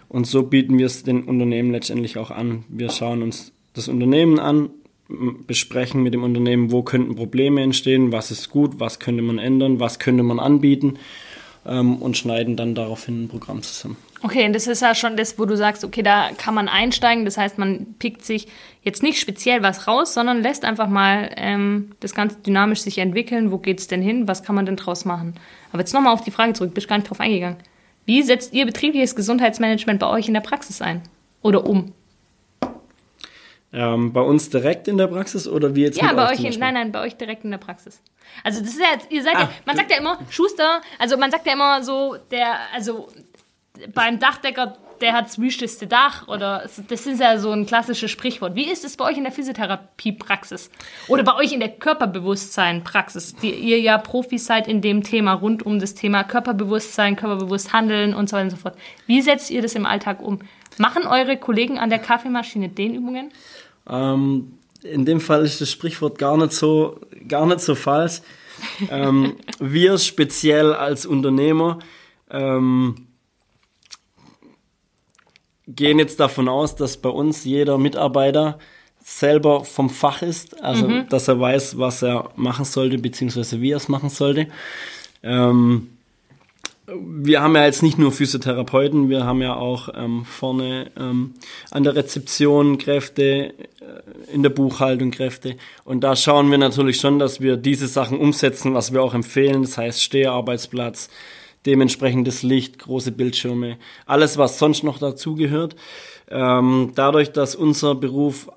Und 0.08 0.25
so 0.25 0.43
bieten 0.43 0.77
wir 0.79 0.88
es 0.88 1.03
den 1.03 1.24
Unternehmen 1.24 1.72
letztendlich 1.72 2.17
auch 2.17 2.31
an. 2.31 2.63
Wir 2.67 2.89
schauen 2.89 3.22
uns 3.22 3.51
das 3.74 3.88
Unternehmen 3.88 4.39
an, 4.39 4.72
besprechen 5.48 6.03
mit 6.03 6.13
dem 6.13 6.24
Unternehmen, 6.24 6.72
wo 6.72 6.84
könnten 6.84 7.15
Probleme 7.15 7.62
entstehen, 7.62 8.12
was 8.12 8.31
ist 8.31 8.50
gut, 8.50 8.79
was 8.79 9.00
könnte 9.00 9.22
man 9.22 9.39
ändern, 9.39 9.79
was 9.79 10.00
könnte 10.00 10.24
man 10.24 10.39
anbieten 10.39 10.96
ähm, 11.65 11.98
und 11.98 12.17
schneiden 12.17 12.55
dann 12.55 12.75
daraufhin 12.75 13.24
ein 13.24 13.27
Programm 13.27 13.62
zusammen. 13.62 13.98
Okay, 14.22 14.46
und 14.46 14.54
das 14.54 14.68
ist 14.68 14.82
ja 14.82 14.94
schon 14.96 15.16
das, 15.16 15.40
wo 15.40 15.46
du 15.46 15.56
sagst, 15.56 15.86
okay, 15.86 16.02
da 16.04 16.30
kann 16.38 16.54
man 16.54 16.68
einsteigen. 16.68 17.24
Das 17.24 17.38
heißt, 17.38 17.58
man 17.58 17.96
pickt 18.00 18.26
sich 18.26 18.48
jetzt 18.84 19.02
nicht 19.02 19.20
speziell 19.20 19.64
was 19.64 19.88
raus, 19.88 20.14
sondern 20.14 20.42
lässt 20.42 20.66
einfach 20.66 20.90
mal 20.90 21.30
ähm, 21.38 21.92
das 22.02 22.14
Ganze 22.14 22.36
dynamisch 22.38 22.82
sich 22.82 22.98
entwickeln. 22.98 23.52
Wo 23.52 23.58
geht 23.60 23.80
es 23.80 23.88
denn 23.88 24.02
hin? 24.02 24.28
Was 24.28 24.44
kann 24.44 24.56
man 24.56 24.66
denn 24.66 24.76
draus 24.76 25.06
machen? 25.06 25.36
Aber 25.72 25.80
jetzt 25.80 25.94
nochmal 25.94 26.14
auf 26.14 26.22
die 26.22 26.32
Frage 26.32 26.52
zurück, 26.54 26.74
bist 26.74 26.88
gar 26.90 26.98
nicht 26.98 27.10
drauf 27.10 27.22
eingegangen. 27.22 27.58
Wie 28.06 28.22
setzt 28.24 28.54
ihr 28.54 28.66
betriebliches 28.66 29.16
Gesundheitsmanagement 29.16 30.00
bei 30.00 30.08
euch 30.08 30.28
in 30.28 30.34
der 30.34 30.42
Praxis 30.42 30.82
ein? 30.82 31.02
oder 31.42 31.66
um? 31.66 31.94
Ähm, 33.72 34.12
bei 34.14 34.22
uns 34.22 34.50
direkt 34.50 34.88
in 34.88 34.98
der 34.98 35.06
Praxis 35.08 35.48
oder 35.48 35.76
wie 35.76 35.84
jetzt 35.84 36.02
Ja, 36.02 36.12
bei 36.14 36.32
euch 36.32 36.44
in, 36.44 36.60
nein, 36.60 36.74
nein, 36.74 36.92
bei 36.92 37.02
euch 37.02 37.16
direkt 37.18 37.44
in 37.44 37.52
der 37.52 37.60
Praxis. 37.60 38.02
Also 38.44 38.62
das 38.62 38.72
ist 38.72 38.80
ja, 38.80 38.88
jetzt- 38.94 39.12
ihr 39.12 39.22
seid 39.22 39.36
Ah, 39.36 39.42
ja, 39.42 39.50
man 39.66 39.76
sagt 39.76 39.92
ja 39.92 39.98
immer, 39.98 40.18
Schuster, 40.32 40.82
also 40.98 41.18
man 41.18 41.30
sagt 41.30 41.46
ja 41.46 41.54
immer 41.54 41.84
so, 41.84 42.18
der, 42.32 42.58
also 42.74 43.10
beim 43.93 44.19
Dachdecker, 44.19 44.77
der 45.01 45.13
hat 45.13 45.25
das 45.25 45.39
wüsteste 45.39 45.88
Dach 45.88 46.27
oder 46.27 46.67
das 46.88 47.07
ist 47.07 47.21
ja 47.21 47.38
so 47.38 47.51
ein 47.51 47.65
klassisches 47.65 48.12
Sprichwort. 48.12 48.55
Wie 48.55 48.69
ist 48.69 48.83
es 48.83 48.98
bei 48.98 49.05
euch 49.05 49.17
in 49.17 49.24
der 49.24 49.31
Physiotherapie-Praxis? 49.31 50.69
Oder 51.07 51.24
bei 51.24 51.36
euch 51.36 51.53
in 51.53 51.59
der 51.59 51.69
Körperbewusstsein-Praxis, 51.69 53.36
die 53.36 53.51
ihr 53.51 53.79
ja 53.79 53.98
Profis 53.98 54.45
seid 54.45 54.67
in 54.67 54.81
dem 54.81 55.03
Thema 55.03 55.33
rund 55.33 55.65
um 55.65 55.79
das 55.79 55.95
Thema 55.95 56.24
Körperbewusstsein, 56.24 57.15
körperbewusst 57.15 57.74
handeln 57.74 58.13
und 58.13 58.29
so 58.29 58.36
weiter 58.36 58.45
und 58.45 58.50
so 58.51 58.57
fort. 58.57 58.77
Wie 59.07 59.21
setzt 59.21 59.50
ihr 59.51 59.62
das 59.62 59.75
im 59.75 59.86
Alltag 59.86 60.21
um? 60.21 60.39
Machen 60.77 61.03
eure 61.07 61.38
Kollegen 61.38 61.79
an 61.79 61.89
der 61.89 62.00
Kaffeemaschine 62.00 62.69
Dehnübungen? 62.69 63.31
Ähm, 63.89 64.53
in 64.83 65.05
dem 65.05 65.19
Fall 65.19 65.43
ist 65.43 65.62
das 65.62 65.71
Sprichwort 65.71 66.17
gar 66.17 66.38
nicht 66.38 66.53
so, 66.53 67.00
gar 67.27 67.45
nicht 67.45 67.62
so 67.62 67.75
falsch. 67.75 68.21
ähm, 68.89 69.36
wir 69.59 69.98
speziell 69.98 70.74
als 70.74 71.05
Unternehmer 71.05 71.79
ähm, 72.29 73.09
gehen 75.76 76.00
jetzt 76.00 76.20
davon 76.20 76.48
aus, 76.48 76.76
dass 76.76 76.98
bei 76.98 77.10
uns 77.10 77.46
jeder 77.46 77.78
Mitarbeiter 77.78 78.60
selber 79.02 79.66
vom 79.66 79.90
Fach 79.90 80.22
ist, 80.22 80.62
also 80.62 81.04
dass 81.10 81.28
er 81.28 81.40
weiß, 81.40 81.78
was 81.78 82.04
er 82.04 82.30
machen 82.36 82.66
sollte, 82.66 82.98
beziehungsweise 82.98 83.62
wie 83.62 83.72
er 83.72 83.78
es 83.78 83.88
machen 83.88 84.10
sollte. 84.10 84.48
Ähm, 85.24 85.90
wir 86.92 87.42
haben 87.42 87.56
ja 87.56 87.66
jetzt 87.66 87.84
nicht 87.84 87.98
nur 87.98 88.12
Physiotherapeuten, 88.12 89.10
wir 89.10 89.26
haben 89.26 89.42
ja 89.42 89.56
auch 89.56 89.90
ähm, 89.96 90.26
vorne 90.26 90.92
ähm, 90.98 91.36
an 91.72 91.84
der 91.84 91.96
Rezeption 91.96 92.78
Kräfte, 92.78 93.22
äh, 93.22 94.34
in 94.34 94.44
der 94.44 94.50
Buchhaltung 94.50 95.12
Kräfte. 95.12 95.56
Und 95.84 96.04
da 96.04 96.16
schauen 96.16 96.50
wir 96.50 96.58
natürlich 96.58 97.00
schon, 97.00 97.20
dass 97.20 97.42
wir 97.42 97.58
diese 97.58 97.88
Sachen 97.88 98.20
umsetzen, 98.20 98.74
was 98.74 98.94
wir 98.94 99.04
auch 99.04 99.14
empfehlen. 99.14 99.62
Das 99.62 99.78
heißt 99.78 100.02
Steharbeitsplatz, 100.02 101.10
dementsprechendes 101.66 102.44
Licht, 102.44 102.80
große 102.80 103.12
Bildschirme, 103.12 103.78
alles, 104.06 104.38
was 104.38 104.60
sonst 104.60 104.84
noch 104.84 104.98
dazugehört. 104.98 105.75
Ähm, 106.30 106.92
dadurch, 106.96 107.32
dass 107.32 107.56
unser 107.56 107.96
Beruf 107.96 108.50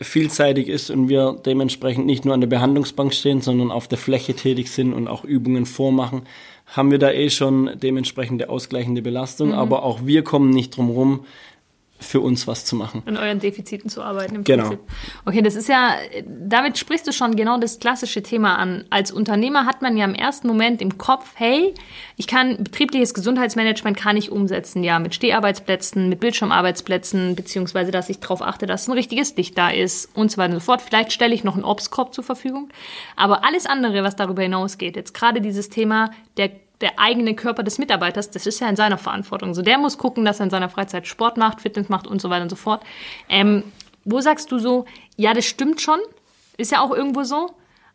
vielseitig 0.00 0.68
ist 0.68 0.90
und 0.90 1.08
wir 1.08 1.40
dementsprechend 1.46 2.04
nicht 2.06 2.24
nur 2.24 2.34
an 2.34 2.40
der 2.40 2.48
Behandlungsbank 2.48 3.14
stehen, 3.14 3.40
sondern 3.40 3.70
auf 3.70 3.88
der 3.88 3.98
Fläche 3.98 4.34
tätig 4.34 4.70
sind 4.70 4.92
und 4.92 5.08
auch 5.08 5.24
Übungen 5.24 5.64
vormachen, 5.64 6.22
haben 6.66 6.90
wir 6.90 6.98
da 6.98 7.10
eh 7.10 7.30
schon 7.30 7.70
dementsprechende 7.80 8.50
ausgleichende 8.50 9.00
Belastung. 9.00 9.54
Aber 9.54 9.84
auch 9.84 10.04
wir 10.04 10.22
kommen 10.22 10.50
nicht 10.50 10.76
drum 10.76 10.90
rum, 10.90 11.24
für 11.98 12.20
uns 12.20 12.46
was 12.46 12.64
zu 12.64 12.76
machen. 12.76 13.02
an 13.06 13.16
euren 13.16 13.40
Defiziten 13.40 13.88
zu 13.88 14.02
arbeiten. 14.02 14.34
Im 14.36 14.44
Genau. 14.44 14.68
Prinzip. 14.68 14.80
Okay, 15.24 15.42
das 15.42 15.54
ist 15.54 15.68
ja, 15.68 15.94
damit 16.26 16.78
sprichst 16.78 17.06
du 17.06 17.12
schon 17.12 17.36
genau 17.36 17.58
das 17.58 17.78
klassische 17.78 18.22
Thema 18.22 18.56
an. 18.56 18.84
Als 18.90 19.10
Unternehmer 19.12 19.66
hat 19.66 19.82
man 19.82 19.96
ja 19.96 20.04
im 20.04 20.14
ersten 20.14 20.46
Moment 20.46 20.82
im 20.82 20.98
Kopf, 20.98 21.30
hey, 21.34 21.74
ich 22.16 22.26
kann 22.26 22.62
betriebliches 22.62 23.14
Gesundheitsmanagement 23.14 23.96
kann 23.96 24.16
ich 24.16 24.30
umsetzen, 24.30 24.84
ja, 24.84 24.98
mit 24.98 25.14
Steharbeitsplätzen, 25.14 26.08
mit 26.08 26.20
Bildschirmarbeitsplätzen, 26.20 27.34
beziehungsweise, 27.34 27.90
dass 27.90 28.08
ich 28.08 28.20
darauf 28.20 28.42
achte, 28.42 28.66
dass 28.66 28.88
ein 28.88 28.92
richtiges 28.92 29.34
Licht 29.36 29.56
da 29.56 29.70
ist 29.70 30.14
und 30.14 30.30
so 30.30 30.38
weiter 30.38 30.54
und 30.54 30.60
so 30.60 30.64
fort. 30.64 30.82
Vielleicht 30.82 31.12
stelle 31.12 31.34
ich 31.34 31.44
noch 31.44 31.54
einen 31.54 31.64
Obstkorb 31.64 32.14
zur 32.14 32.24
Verfügung. 32.24 32.68
Aber 33.16 33.44
alles 33.44 33.66
andere, 33.66 34.02
was 34.04 34.16
darüber 34.16 34.42
hinausgeht, 34.42 34.96
jetzt 34.96 35.14
gerade 35.14 35.40
dieses 35.40 35.68
Thema 35.70 36.10
der 36.36 36.50
der 36.80 36.98
eigene 36.98 37.34
Körper 37.34 37.62
des 37.62 37.78
Mitarbeiters, 37.78 38.30
das 38.30 38.46
ist 38.46 38.60
ja 38.60 38.68
in 38.68 38.76
seiner 38.76 38.98
Verantwortung. 38.98 39.54
So, 39.54 39.62
der 39.62 39.78
muss 39.78 39.98
gucken, 39.98 40.24
dass 40.24 40.40
er 40.40 40.44
in 40.44 40.50
seiner 40.50 40.68
Freizeit 40.68 41.06
Sport 41.06 41.36
macht, 41.36 41.60
Fitness 41.60 41.88
macht 41.88 42.06
und 42.06 42.20
so 42.20 42.30
weiter 42.30 42.42
und 42.42 42.50
so 42.50 42.56
fort. 42.56 42.82
Ähm, 43.28 43.62
wo 44.04 44.20
sagst 44.20 44.52
du 44.52 44.58
so, 44.58 44.84
ja, 45.16 45.32
das 45.34 45.46
stimmt 45.46 45.80
schon, 45.80 45.98
ist 46.56 46.72
ja 46.72 46.80
auch 46.80 46.92
irgendwo 46.92 47.22
so, 47.22 47.50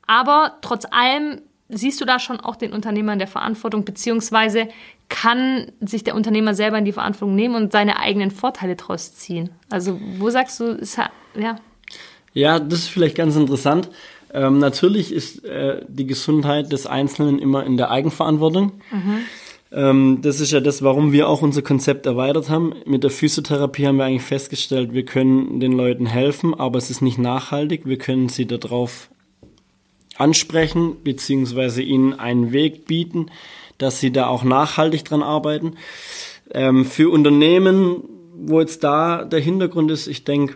aber 0.08 0.58
trotz 0.62 0.86
allem 0.90 1.42
siehst 1.70 2.02
du 2.02 2.06
da 2.06 2.20
schon 2.20 2.40
auch 2.40 2.56
den 2.56 2.74
Unternehmer 2.74 3.14
in 3.14 3.20
der 3.20 3.28
Verantwortung, 3.28 3.86
beziehungsweise 3.86 4.68
kann 5.10 5.72
sich 5.82 6.04
der 6.04 6.16
Unternehmer 6.16 6.54
selber 6.54 6.78
in 6.78 6.86
die 6.86 6.92
Verantwortung 6.92 7.36
nehmen 7.36 7.56
und 7.56 7.72
seine 7.72 8.00
eigenen 8.00 8.32
Vorteile 8.32 8.76
draus 8.76 9.14
ziehen. 9.14 9.50
Also, 9.70 10.00
wo 10.18 10.30
sagst 10.30 10.60
du, 10.60 10.66
ist 10.66 10.98
ja, 10.98 11.10
Ja, 12.34 12.60
das 12.60 12.80
ist 12.80 12.88
vielleicht 12.90 13.16
ganz 13.16 13.36
interessant. 13.36 13.90
Ähm, 14.34 14.60
natürlich 14.60 15.12
ist 15.12 15.44
äh, 15.46 15.82
die 15.88 16.08
Gesundheit 16.08 16.72
des 16.72 16.88
Einzelnen 16.88 17.40
immer 17.40 17.66
in 17.66 17.78
der 17.78 17.92
Eigenverantwortung. 17.92 18.74
Ähm, 19.72 20.20
das 20.22 20.40
ist 20.40 20.52
ja 20.52 20.60
das, 20.60 20.84
warum 20.84 21.12
wir 21.12 21.30
auch 21.30 21.42
unser 21.42 21.62
Konzept 21.62 22.06
erweitert 22.06 22.50
haben. 22.50 22.74
Mit 22.86 23.04
der 23.04 23.12
Physiotherapie 23.12 23.88
haben 23.88 23.98
wir 23.98 24.06
eigentlich 24.06 24.22
festgestellt, 24.22 24.94
wir 24.94 25.06
können 25.06 25.60
den 25.60 25.74
Leuten 25.74 26.06
helfen, 26.06 26.54
aber 26.54 26.78
es 26.78 26.90
ist 26.90 27.02
nicht 27.02 27.18
nachhaltig. 27.18 27.86
Wir 27.86 27.98
können 27.98 28.30
sie 28.30 28.46
darauf 28.46 29.10
ansprechen, 30.18 30.98
beziehungsweise 31.04 31.82
ihnen 31.82 32.14
einen 32.14 32.52
Weg 32.52 32.86
bieten, 32.86 33.28
dass 33.78 34.00
sie 34.00 34.12
da 34.12 34.28
auch 34.28 34.44
nachhaltig 34.44 35.06
dran 35.06 35.24
arbeiten. 35.24 35.76
Ähm, 36.54 36.86
für 36.86 37.10
Unternehmen, 37.10 38.04
wo 38.36 38.60
jetzt 38.60 38.84
da 38.84 39.24
der 39.24 39.40
Hintergrund 39.40 39.90
ist, 39.90 40.08
ich 40.08 40.26
denke, 40.26 40.56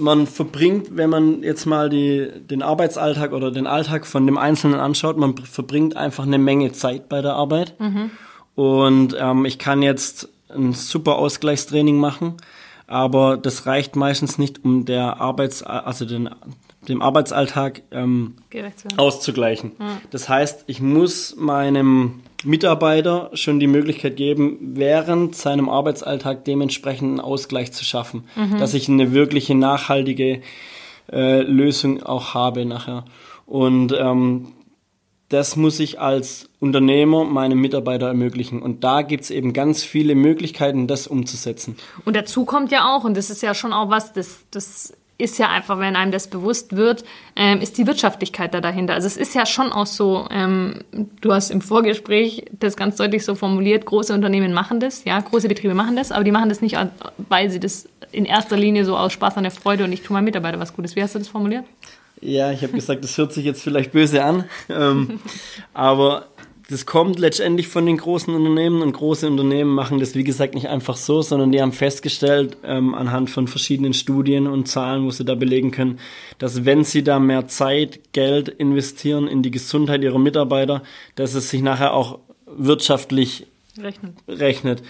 man 0.00 0.26
verbringt, 0.26 0.96
wenn 0.96 1.10
man 1.10 1.42
jetzt 1.42 1.66
mal 1.66 1.88
die, 1.88 2.28
den 2.40 2.62
Arbeitsalltag 2.62 3.32
oder 3.32 3.50
den 3.50 3.66
Alltag 3.66 4.06
von 4.06 4.26
dem 4.26 4.38
Einzelnen 4.38 4.80
anschaut, 4.80 5.16
man 5.16 5.36
verbringt 5.36 5.96
einfach 5.96 6.24
eine 6.24 6.38
Menge 6.38 6.72
Zeit 6.72 7.08
bei 7.08 7.22
der 7.22 7.34
Arbeit. 7.34 7.74
Und 8.54 9.16
ähm, 9.18 9.44
ich 9.44 9.58
kann 9.58 9.82
jetzt 9.82 10.28
ein 10.48 10.72
super 10.72 11.16
Ausgleichstraining 11.16 11.96
machen, 11.98 12.34
aber 12.86 13.36
das 13.36 13.66
reicht 13.66 13.94
meistens 13.94 14.38
nicht, 14.38 14.64
um 14.64 14.84
der 14.84 15.20
Arbeits, 15.20 15.62
also 15.62 16.04
den, 16.04 16.28
dem 16.88 17.02
Arbeitsalltag 17.02 17.82
ähm, 17.92 18.34
auszugleichen. 18.96 19.72
Das 20.10 20.28
heißt, 20.28 20.64
ich 20.66 20.80
muss 20.80 21.36
meinem 21.36 22.20
Mitarbeiter 22.44 23.30
schon 23.34 23.60
die 23.60 23.66
Möglichkeit 23.66 24.16
geben, 24.16 24.58
während 24.74 25.36
seinem 25.36 25.68
Arbeitsalltag 25.68 26.44
dementsprechend 26.44 27.08
einen 27.08 27.20
Ausgleich 27.20 27.72
zu 27.72 27.84
schaffen, 27.84 28.24
dass 28.58 28.74
ich 28.74 28.88
eine 28.88 29.12
wirkliche 29.12 29.54
nachhaltige 29.54 30.40
äh, 31.12 31.42
Lösung 31.42 32.02
auch 32.02 32.34
habe 32.34 32.64
nachher. 32.64 33.04
Und 33.46 33.92
ähm, 33.98 34.52
das 35.30 35.54
muss 35.54 35.78
ich 35.78 36.00
als 36.00 36.50
Unternehmer 36.58 37.24
meinem 37.24 37.60
Mitarbeiter 37.60 38.08
ermöglichen. 38.08 38.60
Und 38.60 38.82
da 38.82 39.02
gibt's 39.02 39.30
eben 39.30 39.52
ganz 39.52 39.84
viele 39.84 40.14
Möglichkeiten, 40.14 40.88
das 40.88 41.06
umzusetzen. 41.06 41.76
Und 42.04 42.16
dazu 42.16 42.44
kommt 42.44 42.72
ja 42.72 42.94
auch, 42.94 43.04
und 43.04 43.16
das 43.16 43.30
ist 43.30 43.42
ja 43.42 43.54
schon 43.54 43.72
auch 43.72 43.90
was, 43.90 44.12
das, 44.12 44.44
das 44.50 44.92
ist 45.20 45.38
ja 45.38 45.48
einfach, 45.48 45.78
wenn 45.78 45.96
einem 45.96 46.12
das 46.12 46.28
bewusst 46.28 46.76
wird, 46.76 47.04
ähm, 47.36 47.60
ist 47.60 47.78
die 47.78 47.86
Wirtschaftlichkeit 47.86 48.54
da 48.54 48.60
dahinter. 48.60 48.94
Also 48.94 49.06
es 49.06 49.16
ist 49.16 49.34
ja 49.34 49.46
schon 49.46 49.72
auch 49.72 49.86
so, 49.86 50.26
ähm, 50.30 50.80
du 51.20 51.32
hast 51.32 51.50
im 51.50 51.60
Vorgespräch 51.60 52.44
das 52.58 52.76
ganz 52.76 52.96
deutlich 52.96 53.24
so 53.24 53.34
formuliert, 53.34 53.86
große 53.86 54.12
Unternehmen 54.14 54.52
machen 54.52 54.80
das, 54.80 55.04
ja, 55.04 55.20
große 55.20 55.48
Betriebe 55.48 55.74
machen 55.74 55.96
das, 55.96 56.12
aber 56.12 56.24
die 56.24 56.32
machen 56.32 56.48
das 56.48 56.60
nicht, 56.60 56.76
weil 57.28 57.50
sie 57.50 57.60
das 57.60 57.88
in 58.12 58.24
erster 58.24 58.56
Linie 58.56 58.84
so 58.84 58.96
aus 58.96 59.12
Spaß 59.12 59.36
an 59.36 59.44
der 59.44 59.52
Freude 59.52 59.84
und 59.84 59.92
ich 59.92 60.02
tue 60.02 60.14
meinem 60.14 60.24
Mitarbeiter 60.24 60.58
was 60.58 60.74
Gutes. 60.74 60.96
Wie 60.96 61.02
hast 61.02 61.14
du 61.14 61.18
das 61.18 61.28
formuliert? 61.28 61.64
Ja, 62.20 62.52
ich 62.52 62.62
habe 62.62 62.72
gesagt, 62.72 63.02
das 63.02 63.16
hört 63.16 63.32
sich 63.32 63.44
jetzt 63.44 63.62
vielleicht 63.62 63.92
böse 63.92 64.22
an, 64.22 64.44
ähm, 64.68 65.20
aber 65.74 66.26
das 66.70 66.86
kommt 66.86 67.18
letztendlich 67.18 67.66
von 67.66 67.84
den 67.84 67.96
großen 67.96 68.32
Unternehmen 68.32 68.80
und 68.80 68.92
große 68.92 69.26
Unternehmen 69.26 69.74
machen 69.74 69.98
das, 69.98 70.14
wie 70.14 70.22
gesagt, 70.22 70.54
nicht 70.54 70.68
einfach 70.68 70.96
so, 70.96 71.20
sondern 71.20 71.50
die 71.50 71.60
haben 71.60 71.72
festgestellt, 71.72 72.56
ähm, 72.62 72.94
anhand 72.94 73.28
von 73.28 73.48
verschiedenen 73.48 73.92
Studien 73.92 74.46
und 74.46 74.68
Zahlen, 74.68 75.04
wo 75.04 75.10
sie 75.10 75.24
da 75.24 75.34
belegen 75.34 75.72
können, 75.72 75.98
dass 76.38 76.64
wenn 76.64 76.84
sie 76.84 77.02
da 77.02 77.18
mehr 77.18 77.48
Zeit, 77.48 78.12
Geld 78.12 78.48
investieren 78.48 79.26
in 79.26 79.42
die 79.42 79.50
Gesundheit 79.50 80.04
ihrer 80.04 80.20
Mitarbeiter, 80.20 80.82
dass 81.16 81.34
es 81.34 81.50
sich 81.50 81.60
nachher 81.60 81.92
auch 81.92 82.20
wirtschaftlich 82.46 83.46
Rechnen. 83.76 84.16
rechnet. 84.28 84.82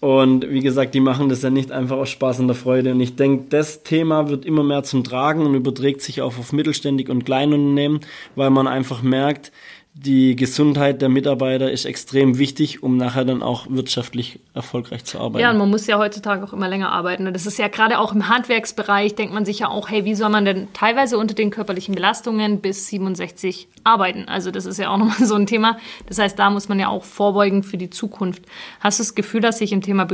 Und 0.00 0.50
wie 0.50 0.60
gesagt, 0.60 0.94
die 0.94 1.00
machen 1.00 1.30
das 1.30 1.42
ja 1.42 1.50
nicht 1.50 1.72
einfach 1.72 1.96
aus 1.96 2.10
Spaß 2.10 2.40
und 2.40 2.48
der 2.48 2.56
Freude. 2.56 2.92
Und 2.92 3.00
ich 3.00 3.16
denke, 3.16 3.46
das 3.48 3.82
Thema 3.82 4.28
wird 4.28 4.44
immer 4.44 4.62
mehr 4.62 4.82
zum 4.82 5.04
Tragen 5.04 5.46
und 5.46 5.54
überträgt 5.54 6.02
sich 6.02 6.20
auch 6.20 6.38
auf 6.38 6.52
Mittelständig 6.52 7.08
und 7.08 7.24
Kleinunternehmen, 7.24 8.00
weil 8.34 8.50
man 8.50 8.66
einfach 8.66 9.02
merkt, 9.02 9.52
die 9.98 10.36
Gesundheit 10.36 11.00
der 11.00 11.08
Mitarbeiter 11.08 11.70
ist 11.70 11.86
extrem 11.86 12.36
wichtig, 12.36 12.82
um 12.82 12.98
nachher 12.98 13.24
dann 13.24 13.42
auch 13.42 13.66
wirtschaftlich 13.70 14.38
erfolgreich 14.52 15.04
zu 15.04 15.18
arbeiten. 15.18 15.38
Ja, 15.38 15.50
und 15.50 15.56
man 15.56 15.70
muss 15.70 15.86
ja 15.86 15.96
heutzutage 15.96 16.44
auch 16.44 16.52
immer 16.52 16.68
länger 16.68 16.92
arbeiten. 16.92 17.26
Und 17.26 17.32
das 17.32 17.46
ist 17.46 17.58
ja 17.58 17.68
gerade 17.68 17.98
auch 17.98 18.12
im 18.12 18.28
Handwerksbereich, 18.28 19.14
denkt 19.14 19.32
man 19.32 19.46
sich 19.46 19.60
ja 19.60 19.68
auch, 19.68 19.88
hey, 19.88 20.04
wie 20.04 20.14
soll 20.14 20.28
man 20.28 20.44
denn 20.44 20.68
teilweise 20.74 21.16
unter 21.16 21.34
den 21.34 21.50
körperlichen 21.50 21.94
Belastungen 21.94 22.60
bis 22.60 22.88
67 22.88 23.68
arbeiten? 23.84 24.28
Also 24.28 24.50
das 24.50 24.66
ist 24.66 24.78
ja 24.78 24.90
auch 24.90 24.98
nochmal 24.98 25.26
so 25.26 25.34
ein 25.34 25.46
Thema. 25.46 25.78
Das 26.06 26.18
heißt, 26.18 26.38
da 26.38 26.50
muss 26.50 26.68
man 26.68 26.78
ja 26.78 26.88
auch 26.88 27.02
vorbeugen 27.02 27.62
für 27.62 27.78
die 27.78 27.88
Zukunft. 27.88 28.42
Hast 28.80 28.98
du 28.98 29.02
das 29.02 29.14
Gefühl, 29.14 29.40
dass 29.40 29.58
sich 29.58 29.72
im 29.72 29.80
Thema 29.80 30.06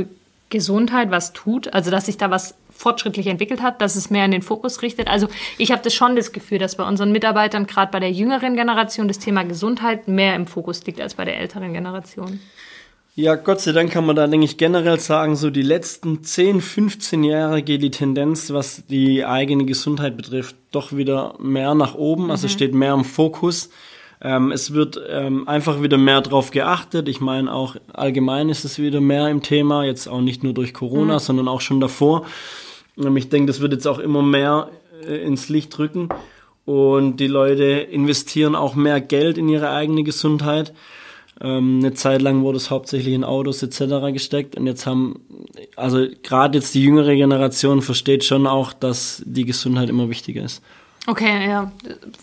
Gesundheit 0.49 1.11
was 1.11 1.33
tut? 1.33 1.73
Also 1.73 1.91
dass 1.91 2.05
sich 2.05 2.15
da 2.15 2.31
was 2.31 2.55
fortschrittlich 2.83 3.27
entwickelt 3.27 3.61
hat, 3.61 3.81
dass 3.81 3.95
es 3.95 4.09
mehr 4.09 4.25
in 4.25 4.31
den 4.31 4.41
Fokus 4.41 4.81
richtet. 4.81 5.07
Also 5.07 5.27
ich 5.57 5.71
habe 5.71 5.81
das 5.81 5.93
schon 5.93 6.15
das 6.15 6.33
Gefühl, 6.33 6.59
dass 6.59 6.75
bei 6.75 6.85
unseren 6.85 7.11
Mitarbeitern, 7.11 7.65
gerade 7.65 7.91
bei 7.91 7.99
der 7.99 8.11
jüngeren 8.11 8.55
Generation, 8.55 9.07
das 9.07 9.19
Thema 9.19 9.43
Gesundheit 9.43 10.07
mehr 10.07 10.35
im 10.35 10.45
Fokus 10.45 10.85
liegt 10.85 10.99
als 10.99 11.15
bei 11.15 11.25
der 11.25 11.39
älteren 11.39 11.73
Generation. 11.73 12.39
Ja, 13.15 13.35
Gott 13.35 13.61
sei 13.61 13.73
Dank 13.73 13.91
kann 13.91 14.05
man 14.05 14.15
da, 14.15 14.25
denke 14.25 14.45
ich, 14.45 14.57
generell 14.57 14.99
sagen, 14.99 15.35
so 15.35 15.51
die 15.51 15.61
letzten 15.61 16.23
10, 16.23 16.61
15 16.61 17.23
Jahre 17.23 17.61
geht 17.61 17.83
die 17.83 17.91
Tendenz, 17.91 18.51
was 18.51 18.87
die 18.87 19.23
eigene 19.23 19.65
Gesundheit 19.65 20.17
betrifft, 20.17 20.55
doch 20.71 20.93
wieder 20.93 21.35
mehr 21.39 21.75
nach 21.75 21.93
oben. 21.93 22.31
Also 22.31 22.47
steht 22.47 22.73
mehr 22.73 22.93
im 22.93 23.05
Fokus. 23.05 23.69
Ähm, 24.19 24.51
es 24.51 24.73
wird 24.73 24.99
ähm, 25.09 25.47
einfach 25.47 25.81
wieder 25.83 25.97
mehr 25.97 26.21
drauf 26.21 26.49
geachtet. 26.49 27.07
Ich 27.07 27.21
meine, 27.21 27.53
auch 27.53 27.75
allgemein 27.93 28.49
ist 28.49 28.65
es 28.65 28.79
wieder 28.79 28.99
mehr 28.99 29.29
im 29.29 29.43
Thema, 29.43 29.83
jetzt 29.83 30.07
auch 30.07 30.21
nicht 30.21 30.43
nur 30.43 30.53
durch 30.53 30.73
Corona, 30.73 31.19
sondern 31.19 31.47
auch 31.47 31.61
schon 31.61 31.79
davor. 31.79 32.25
Ich 32.95 33.29
denke, 33.29 33.47
das 33.47 33.59
wird 33.59 33.73
jetzt 33.73 33.87
auch 33.87 33.99
immer 33.99 34.21
mehr 34.21 34.69
äh, 35.05 35.23
ins 35.23 35.49
Licht 35.49 35.77
rücken. 35.79 36.09
Und 36.65 37.17
die 37.17 37.27
Leute 37.27 37.63
investieren 37.63 38.55
auch 38.55 38.75
mehr 38.75 39.01
Geld 39.01 39.37
in 39.37 39.49
ihre 39.49 39.71
eigene 39.71 40.03
Gesundheit. 40.03 40.73
Ähm, 41.41 41.79
eine 41.79 41.93
Zeit 41.93 42.21
lang 42.21 42.43
wurde 42.43 42.57
es 42.57 42.69
hauptsächlich 42.69 43.13
in 43.13 43.23
Autos 43.23 43.63
etc. 43.63 44.13
gesteckt 44.13 44.55
und 44.55 44.67
jetzt 44.67 44.85
haben, 44.85 45.19
also 45.75 46.05
gerade 46.21 46.57
jetzt 46.57 46.73
die 46.75 46.83
jüngere 46.83 47.15
Generation 47.15 47.81
versteht 47.81 48.23
schon 48.23 48.47
auch, 48.47 48.71
dass 48.71 49.21
die 49.25 49.45
Gesundheit 49.45 49.89
immer 49.89 50.09
wichtiger 50.09 50.43
ist. 50.43 50.61
Okay, 51.05 51.49
ja, 51.49 51.71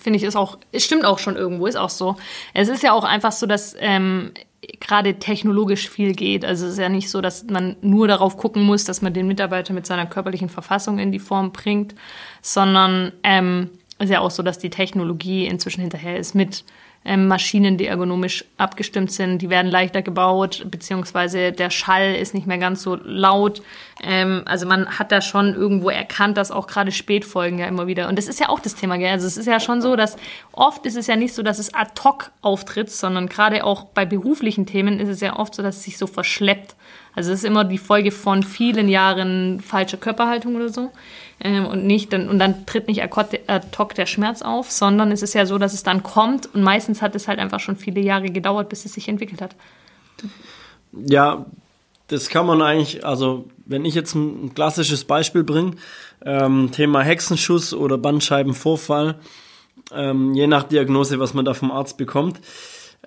finde 0.00 0.16
ich 0.16 0.22
ist 0.22 0.36
auch, 0.36 0.58
stimmt 0.74 1.04
auch 1.04 1.18
schon 1.18 1.36
irgendwo, 1.36 1.66
ist 1.66 1.76
auch 1.76 1.90
so. 1.90 2.16
Es 2.54 2.68
ist 2.68 2.82
ja 2.82 2.92
auch 2.92 3.04
einfach 3.04 3.32
so, 3.32 3.46
dass 3.46 3.76
ähm, 3.78 4.32
gerade 4.80 5.18
technologisch 5.18 5.88
viel 5.88 6.14
geht. 6.14 6.44
Also 6.46 6.66
es 6.66 6.72
ist 6.72 6.78
ja 6.78 6.88
nicht 6.88 7.10
so, 7.10 7.20
dass 7.20 7.44
man 7.44 7.76
nur 7.82 8.08
darauf 8.08 8.38
gucken 8.38 8.62
muss, 8.62 8.84
dass 8.84 9.02
man 9.02 9.12
den 9.12 9.26
Mitarbeiter 9.26 9.74
mit 9.74 9.86
seiner 9.86 10.06
körperlichen 10.06 10.48
Verfassung 10.48 10.98
in 10.98 11.12
die 11.12 11.18
Form 11.18 11.52
bringt, 11.52 11.94
sondern 12.40 13.12
ähm, 13.22 13.70
ist 13.98 14.10
ja 14.10 14.20
auch 14.20 14.30
so, 14.30 14.42
dass 14.42 14.58
die 14.58 14.70
Technologie 14.70 15.46
inzwischen 15.46 15.82
hinterher 15.82 16.16
ist 16.16 16.34
mit 16.34 16.64
ähm, 17.04 17.28
Maschinen, 17.28 17.78
die 17.78 17.86
ergonomisch 17.86 18.44
abgestimmt 18.58 19.10
sind. 19.10 19.38
Die 19.38 19.48
werden 19.48 19.70
leichter 19.70 20.02
gebaut, 20.02 20.66
beziehungsweise 20.70 21.50
der 21.50 21.70
Schall 21.70 22.14
ist 22.14 22.34
nicht 22.34 22.46
mehr 22.46 22.58
ganz 22.58 22.82
so 22.82 22.96
laut. 22.96 23.62
Ähm, 24.02 24.42
also 24.44 24.66
man 24.66 24.86
hat 24.98 25.10
da 25.10 25.22
schon 25.22 25.54
irgendwo 25.54 25.88
erkannt, 25.88 26.36
dass 26.36 26.50
auch 26.50 26.66
gerade 26.66 26.92
Spätfolgen 26.92 27.58
ja 27.58 27.66
immer 27.66 27.86
wieder. 27.86 28.08
Und 28.08 28.18
das 28.18 28.28
ist 28.28 28.38
ja 28.38 28.50
auch 28.50 28.60
das 28.60 28.74
Thema, 28.74 28.98
gell? 28.98 29.10
Also 29.10 29.26
es 29.26 29.38
ist 29.38 29.46
ja 29.46 29.60
schon 29.60 29.80
so, 29.80 29.96
dass 29.96 30.16
oft 30.52 30.84
ist 30.84 30.96
es 30.96 31.06
ja 31.06 31.16
nicht 31.16 31.34
so, 31.34 31.42
dass 31.42 31.58
es 31.58 31.72
ad 31.72 31.92
hoc 32.04 32.32
auftritt, 32.42 32.90
sondern 32.90 33.28
gerade 33.28 33.64
auch 33.64 33.84
bei 33.84 34.04
beruflichen 34.04 34.66
Themen 34.66 35.00
ist 35.00 35.08
es 35.08 35.20
ja 35.20 35.38
oft 35.38 35.54
so, 35.54 35.62
dass 35.62 35.78
es 35.78 35.84
sich 35.84 35.96
so 35.96 36.06
verschleppt. 36.06 36.76
Also 37.14 37.32
es 37.32 37.40
ist 37.40 37.44
immer 37.44 37.64
die 37.64 37.78
Folge 37.78 38.12
von 38.12 38.42
vielen 38.42 38.88
Jahren 38.88 39.60
falscher 39.60 39.96
Körperhaltung 39.96 40.56
oder 40.56 40.68
so. 40.68 40.90
Ähm, 41.40 41.66
und 41.66 41.86
nicht, 41.86 42.12
dann, 42.12 42.28
und 42.28 42.38
dann 42.38 42.66
tritt 42.66 42.86
nicht 42.86 43.02
ad 43.02 43.78
hoc 43.78 43.94
der 43.94 44.06
Schmerz 44.06 44.42
auf, 44.42 44.70
sondern 44.70 45.10
es 45.10 45.22
ist 45.22 45.34
ja 45.34 45.46
so, 45.46 45.58
dass 45.58 45.72
es 45.72 45.82
dann 45.82 46.02
kommt 46.02 46.54
und 46.54 46.62
meistens 46.62 47.00
hat 47.02 47.14
es 47.14 47.28
halt 47.28 47.38
einfach 47.38 47.60
schon 47.60 47.76
viele 47.76 48.00
Jahre 48.00 48.30
gedauert, 48.30 48.68
bis 48.68 48.84
es 48.84 48.92
sich 48.92 49.08
entwickelt 49.08 49.40
hat. 49.40 49.54
Ja, 50.92 51.46
das 52.08 52.28
kann 52.28 52.44
man 52.44 52.60
eigentlich, 52.60 53.04
also 53.06 53.48
wenn 53.64 53.84
ich 53.84 53.94
jetzt 53.94 54.14
ein 54.14 54.52
klassisches 54.54 55.04
Beispiel 55.04 55.44
bringe, 55.44 55.76
ähm, 56.24 56.70
Thema 56.72 57.02
Hexenschuss 57.02 57.72
oder 57.72 57.96
Bandscheibenvorfall, 57.96 59.14
ähm, 59.92 60.34
je 60.34 60.46
nach 60.46 60.64
Diagnose, 60.64 61.18
was 61.20 61.34
man 61.34 61.44
da 61.44 61.54
vom 61.54 61.70
Arzt 61.70 61.96
bekommt, 61.96 62.40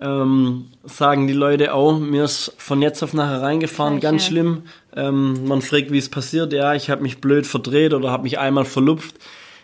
ähm, 0.03 0.65
sagen 0.83 1.27
die 1.27 1.33
Leute 1.33 1.73
auch, 1.73 1.97
mir 1.97 2.25
ist 2.25 2.53
von 2.57 2.81
jetzt 2.81 3.01
auf 3.03 3.13
nachher 3.13 3.41
reingefahren, 3.41 3.99
Gleiche. 3.99 4.11
ganz 4.11 4.25
schlimm. 4.25 4.63
Ähm, 4.95 5.47
man 5.47 5.61
fragt, 5.61 5.91
wie 5.91 5.97
es 5.97 6.09
passiert. 6.09 6.51
Ja, 6.51 6.75
ich 6.75 6.89
habe 6.89 7.01
mich 7.01 7.21
blöd 7.21 7.47
verdreht 7.47 7.93
oder 7.93 8.11
habe 8.11 8.23
mich 8.23 8.37
einmal 8.37 8.65
verlupft. 8.65 9.15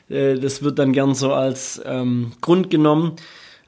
Äh, 0.08 0.36
das 0.36 0.63
wird 0.63 0.80
dann 0.80 0.93
gern 0.93 1.13
so 1.13 1.34
als 1.34 1.82
ähm, 1.86 2.32
Grund 2.39 2.69
genommen. 2.69 3.17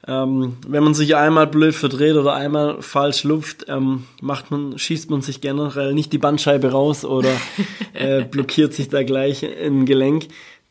Ähm, 0.08 0.56
wenn 0.66 0.82
man 0.82 0.94
sich 0.94 1.14
einmal 1.14 1.46
blöd 1.46 1.74
verdreht 1.74 2.16
oder 2.16 2.34
einmal 2.34 2.80
falsch 2.80 3.22
lupft, 3.22 3.66
ähm, 3.68 4.04
macht 4.20 4.50
man, 4.50 4.76
schießt 4.78 5.10
man 5.10 5.20
sich 5.20 5.40
generell 5.42 5.92
nicht 5.92 6.12
die 6.12 6.18
Bandscheibe 6.18 6.72
raus 6.72 7.04
oder 7.04 7.30
äh, 7.92 8.24
blockiert 8.24 8.72
sich 8.72 8.88
da 8.88 9.02
gleich 9.02 9.44
ein 9.44 9.84
Gelenk. 9.84 10.28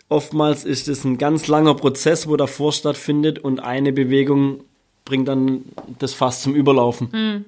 Oftmals 0.09 0.65
ist 0.65 0.89
es 0.89 1.05
ein 1.05 1.17
ganz 1.17 1.47
langer 1.47 1.75
Prozess, 1.75 2.27
wo 2.27 2.35
davor 2.35 2.73
stattfindet 2.73 3.39
und 3.39 3.61
eine 3.61 3.93
Bewegung 3.93 4.63
bringt 5.05 5.27
dann 5.27 5.63
das 5.99 6.13
Fass 6.13 6.41
zum 6.41 6.55
Überlaufen. 6.55 7.09
Mhm. 7.11 7.45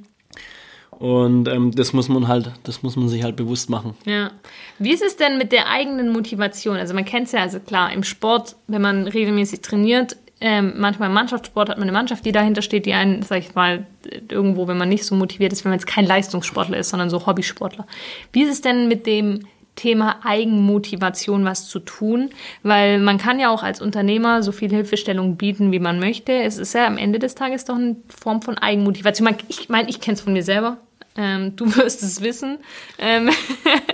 Und 0.99 1.47
ähm, 1.47 1.71
das 1.71 1.91
muss 1.91 2.07
man 2.07 2.27
halt, 2.27 2.51
das 2.63 2.83
muss 2.83 2.95
man 2.95 3.09
sich 3.09 3.23
halt 3.23 3.35
bewusst 3.35 3.69
machen. 3.69 3.95
Ja. 4.05 4.31
Wie 4.79 4.91
ist 4.91 5.03
es 5.03 5.17
denn 5.17 5.37
mit 5.37 5.51
der 5.51 5.67
eigenen 5.67 6.11
Motivation? 6.11 6.77
Also 6.77 6.93
man 6.93 7.03
kennt 7.03 7.27
es 7.27 7.33
ja, 7.33 7.41
also 7.41 7.59
klar, 7.59 7.91
im 7.91 8.03
Sport, 8.03 8.55
wenn 8.67 8.81
man 8.81 9.07
regelmäßig 9.07 9.61
trainiert, 9.61 10.15
ähm, 10.45 10.73
manchmal 10.75 11.07
im 11.07 11.13
Mannschaftssport 11.13 11.69
hat 11.69 11.77
man 11.77 11.87
eine 11.87 11.97
Mannschaft, 11.97 12.25
die 12.25 12.33
dahinter 12.33 12.61
steht, 12.61 12.85
die 12.85 12.93
einen, 12.93 13.21
sag 13.21 13.39
ich 13.39 13.55
mal, 13.55 13.85
irgendwo, 14.29 14.67
wenn 14.67 14.77
man 14.77 14.89
nicht 14.89 15.05
so 15.05 15.15
motiviert 15.15 15.53
ist, 15.53 15.63
wenn 15.63 15.71
man 15.71 15.79
jetzt 15.79 15.87
kein 15.87 16.05
Leistungssportler 16.05 16.77
ist, 16.77 16.89
sondern 16.89 17.09
so 17.09 17.25
Hobbysportler. 17.25 17.87
Wie 18.33 18.43
ist 18.43 18.51
es 18.51 18.59
denn 18.59 18.89
mit 18.89 19.07
dem 19.07 19.47
Thema 19.75 20.19
Eigenmotivation 20.23 21.45
was 21.45 21.67
zu 21.67 21.79
tun, 21.79 22.29
weil 22.61 22.99
man 22.99 23.17
kann 23.17 23.39
ja 23.39 23.49
auch 23.49 23.63
als 23.63 23.81
Unternehmer 23.81 24.43
so 24.43 24.51
viel 24.51 24.69
Hilfestellung 24.69 25.35
bieten, 25.35 25.71
wie 25.71 25.79
man 25.79 25.99
möchte. 25.99 26.31
Es 26.31 26.57
ist 26.57 26.73
ja 26.73 26.85
am 26.85 26.97
Ende 26.97 27.19
des 27.19 27.35
Tages 27.35 27.65
doch 27.65 27.75
eine 27.75 27.95
Form 28.07 28.41
von 28.41 28.57
Eigenmotivation. 28.57 29.35
Ich 29.47 29.69
meine, 29.69 29.89
ich 29.89 29.99
kenne 29.99 30.15
es 30.15 30.21
von 30.21 30.33
mir 30.33 30.43
selber. 30.43 30.77
Ähm, 31.15 31.55
du 31.55 31.65
wirst 31.75 32.03
es 32.03 32.21
wissen. 32.21 32.59
Ähm, 32.97 33.29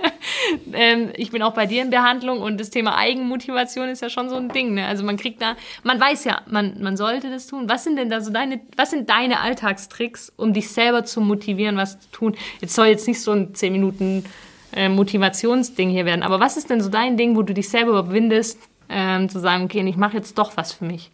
ähm, 0.72 1.10
ich 1.16 1.30
bin 1.30 1.42
auch 1.42 1.54
bei 1.54 1.66
dir 1.66 1.82
in 1.82 1.90
Behandlung 1.90 2.40
und 2.40 2.58
das 2.58 2.70
Thema 2.70 2.96
Eigenmotivation 2.96 3.88
ist 3.88 4.02
ja 4.02 4.10
schon 4.10 4.28
so 4.28 4.36
ein 4.36 4.48
Ding. 4.48 4.74
Ne? 4.74 4.86
Also 4.86 5.04
man 5.04 5.16
kriegt 5.16 5.42
da, 5.42 5.56
man 5.82 6.00
weiß 6.00 6.24
ja, 6.24 6.42
man, 6.46 6.82
man 6.82 6.96
sollte 6.96 7.30
das 7.30 7.46
tun. 7.46 7.68
Was 7.68 7.84
sind 7.84 7.96
denn 7.96 8.10
da 8.10 8.20
so 8.20 8.30
deine, 8.30 8.60
was 8.76 8.90
sind 8.90 9.10
deine 9.10 9.40
Alltagstricks, 9.40 10.32
um 10.36 10.52
dich 10.52 10.68
selber 10.70 11.04
zu 11.04 11.20
motivieren, 11.20 11.76
was 11.76 12.00
zu 12.00 12.10
tun? 12.10 12.36
Jetzt 12.60 12.74
soll 12.74 12.86
jetzt 12.86 13.06
nicht 13.06 13.20
so 13.20 13.32
ein 13.32 13.54
10 13.54 13.72
Minuten 13.72 14.24
äh, 14.74 14.88
Motivationsding 14.88 15.90
hier 15.90 16.04
werden. 16.04 16.22
Aber 16.22 16.40
was 16.40 16.56
ist 16.56 16.70
denn 16.70 16.80
so 16.80 16.88
dein 16.88 17.16
Ding, 17.16 17.36
wo 17.36 17.42
du 17.42 17.54
dich 17.54 17.68
selber 17.68 17.90
überwindest, 17.90 18.58
ähm, 18.88 19.28
zu 19.28 19.38
sagen, 19.38 19.64
okay, 19.64 19.86
ich 19.86 19.96
mache 19.96 20.16
jetzt 20.16 20.38
doch 20.38 20.56
was 20.56 20.72
für 20.72 20.84
mich? 20.84 21.10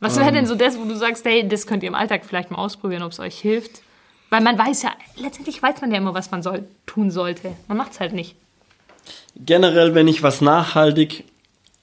Was 0.00 0.16
wäre 0.16 0.28
ähm. 0.28 0.34
denn 0.34 0.46
so 0.46 0.54
das, 0.54 0.78
wo 0.78 0.84
du 0.84 0.96
sagst, 0.96 1.24
hey, 1.24 1.46
das 1.46 1.66
könnt 1.66 1.82
ihr 1.82 1.88
im 1.88 1.94
Alltag 1.94 2.24
vielleicht 2.24 2.50
mal 2.50 2.58
ausprobieren, 2.58 3.02
ob 3.02 3.12
es 3.12 3.20
euch 3.20 3.38
hilft? 3.38 3.82
Weil 4.30 4.40
man 4.40 4.58
weiß 4.58 4.82
ja, 4.82 4.92
letztendlich 5.16 5.62
weiß 5.62 5.80
man 5.80 5.90
ja 5.90 5.98
immer, 5.98 6.14
was 6.14 6.30
man 6.30 6.42
soll, 6.42 6.64
tun 6.86 7.10
sollte. 7.10 7.54
Man 7.68 7.76
macht 7.76 7.92
es 7.92 8.00
halt 8.00 8.12
nicht. 8.12 8.34
Generell, 9.36 9.94
wenn 9.94 10.08
ich 10.08 10.22
was 10.22 10.40
nachhaltig 10.40 11.24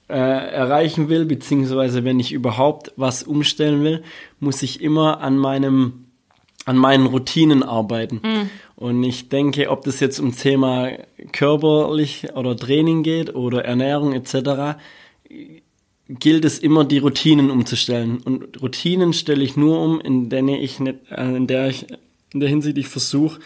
äh, 0.09 0.15
erreichen 0.15 1.09
will, 1.09 1.25
beziehungsweise 1.25 2.03
wenn 2.03 2.19
ich 2.19 2.31
überhaupt 2.31 2.91
was 2.95 3.23
umstellen 3.23 3.83
will, 3.83 4.03
muss 4.39 4.63
ich 4.63 4.81
immer 4.81 5.21
an 5.21 5.37
meinem 5.37 6.05
an 6.65 6.77
meinen 6.77 7.07
Routinen 7.07 7.63
arbeiten. 7.63 8.21
Mhm. 8.23 8.49
Und 8.79 9.03
ich 9.03 9.27
denke, 9.27 9.69
ob 9.71 9.83
das 9.83 9.99
jetzt 9.99 10.19
um 10.19 10.33
Thema 10.33 10.91
körperlich 11.33 12.29
oder 12.33 12.55
Training 12.55 13.03
geht 13.03 13.35
oder 13.35 13.65
Ernährung 13.65 14.13
etc., 14.13 14.79
gilt 16.07 16.45
es 16.45 16.59
immer, 16.59 16.85
die 16.85 16.99
Routinen 16.99 17.51
umzustellen. 17.51 18.21
Und 18.23 18.61
Routinen 18.61 19.11
stelle 19.11 19.43
ich 19.43 19.57
nur 19.57 19.81
um, 19.81 19.99
in 19.99 20.29
der 20.29 20.47
ich 20.47 20.79
nicht, 20.79 20.95
äh, 21.11 21.35
in 21.35 21.45
der 21.45 21.67
ich 21.67 21.87
in 22.33 22.39
der 22.39 22.47
Hinsicht 22.47 22.77
ich 22.77 22.87
versuche, 22.87 23.41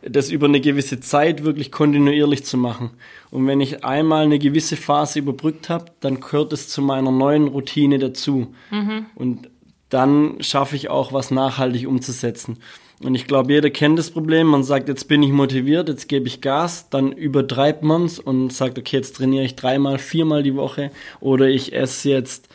das 0.00 0.30
über 0.30 0.46
eine 0.46 0.62
gewisse 0.62 1.00
Zeit 1.00 1.44
wirklich 1.44 1.70
kontinuierlich 1.70 2.42
zu 2.42 2.56
machen. 2.56 2.92
Und 3.30 3.46
wenn 3.46 3.60
ich 3.60 3.84
einmal 3.84 4.24
eine 4.24 4.38
gewisse 4.38 4.76
Phase 4.76 5.18
überbrückt 5.18 5.68
habe, 5.68 5.92
dann 6.00 6.20
gehört 6.20 6.54
es 6.54 6.68
zu 6.70 6.80
meiner 6.80 7.12
neuen 7.12 7.48
Routine 7.48 7.98
dazu. 7.98 8.54
Mhm. 8.70 9.04
Und 9.16 9.50
dann 9.90 10.38
schaffe 10.40 10.76
ich 10.76 10.88
auch 10.88 11.12
was 11.12 11.30
nachhaltig 11.30 11.86
umzusetzen. 11.86 12.56
Und 13.04 13.14
ich 13.14 13.26
glaube, 13.26 13.52
jeder 13.52 13.70
kennt 13.70 13.98
das 13.98 14.10
Problem. 14.10 14.46
Man 14.46 14.62
sagt, 14.62 14.88
jetzt 14.88 15.08
bin 15.08 15.22
ich 15.22 15.32
motiviert, 15.32 15.88
jetzt 15.88 16.08
gebe 16.08 16.28
ich 16.28 16.40
Gas, 16.40 16.88
dann 16.88 17.12
übertreibt 17.12 17.82
man 17.82 18.04
es 18.04 18.18
und 18.18 18.52
sagt, 18.52 18.78
okay, 18.78 18.96
jetzt 18.96 19.16
trainiere 19.16 19.44
ich 19.44 19.56
dreimal, 19.56 19.98
viermal 19.98 20.42
die 20.42 20.54
Woche 20.54 20.90
oder 21.20 21.48
ich 21.48 21.72
esse 21.72 22.10
jetzt 22.10 22.48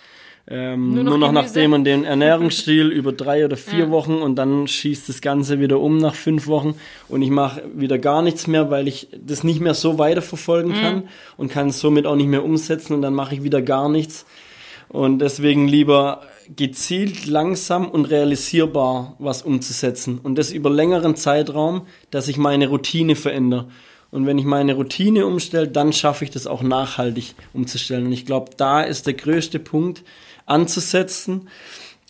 ähm, 0.50 0.94
nur 0.94 1.04
noch, 1.04 1.12
nur 1.12 1.20
noch 1.20 1.32
nach 1.34 1.52
dem 1.52 1.74
und 1.74 1.84
dem 1.84 2.04
Ernährungsstil 2.06 2.88
über 2.88 3.12
drei 3.12 3.44
oder 3.44 3.58
vier 3.58 3.86
ja. 3.86 3.90
Wochen 3.90 4.16
und 4.16 4.38
dann 4.38 4.68
schießt 4.68 5.10
das 5.10 5.20
Ganze 5.20 5.60
wieder 5.60 5.82
um 5.82 5.98
nach 5.98 6.16
fünf 6.16 6.48
Wochen 6.48 6.76
und 7.10 7.22
ich 7.22 7.30
mache 7.30 7.64
wieder 7.76 7.98
gar 7.98 8.22
nichts 8.22 8.48
mehr, 8.48 8.72
weil 8.72 8.88
ich 8.88 9.10
das 9.20 9.44
nicht 9.44 9.60
mehr 9.60 9.74
so 9.74 9.98
weiterverfolgen 10.00 10.72
mhm. 10.72 10.82
kann 10.82 11.04
und 11.36 11.52
kann 11.52 11.68
es 11.68 11.82
somit 11.82 12.06
auch 12.06 12.16
nicht 12.16 12.30
mehr 12.30 12.46
umsetzen 12.46 12.94
und 12.94 13.02
dann 13.02 13.14
mache 13.14 13.36
ich 13.36 13.44
wieder 13.44 13.62
gar 13.62 13.90
nichts. 13.90 14.26
Und 14.88 15.20
deswegen 15.20 15.68
lieber 15.68 16.22
gezielt, 16.56 17.26
langsam 17.26 17.90
und 17.90 18.06
realisierbar 18.06 19.16
was 19.20 19.42
umzusetzen. 19.42 20.20
Und 20.22 20.38
das 20.38 20.52
über 20.52 20.70
längeren 20.70 21.16
Zeitraum, 21.16 21.88
dass 22.12 22.28
ich 22.28 22.38
meine 22.38 22.68
Routine 22.68 23.16
verändere. 23.16 23.68
Und 24.10 24.26
wenn 24.26 24.38
ich 24.38 24.46
meine 24.46 24.76
Routine 24.76 25.26
umstelle, 25.26 25.68
dann 25.68 25.92
schaffe 25.92 26.24
ich 26.24 26.32
das 26.32 26.48
auch 26.48 26.62
nachhaltig 26.62 27.36
umzustellen. 27.54 28.06
Und 28.06 28.14
ich 28.14 28.26
glaube, 28.26 28.52
da 28.56 28.82
ist 28.82 29.06
der 29.06 29.14
größte 29.14 29.60
Punkt 29.60 30.04
anzusetzen 30.46 31.50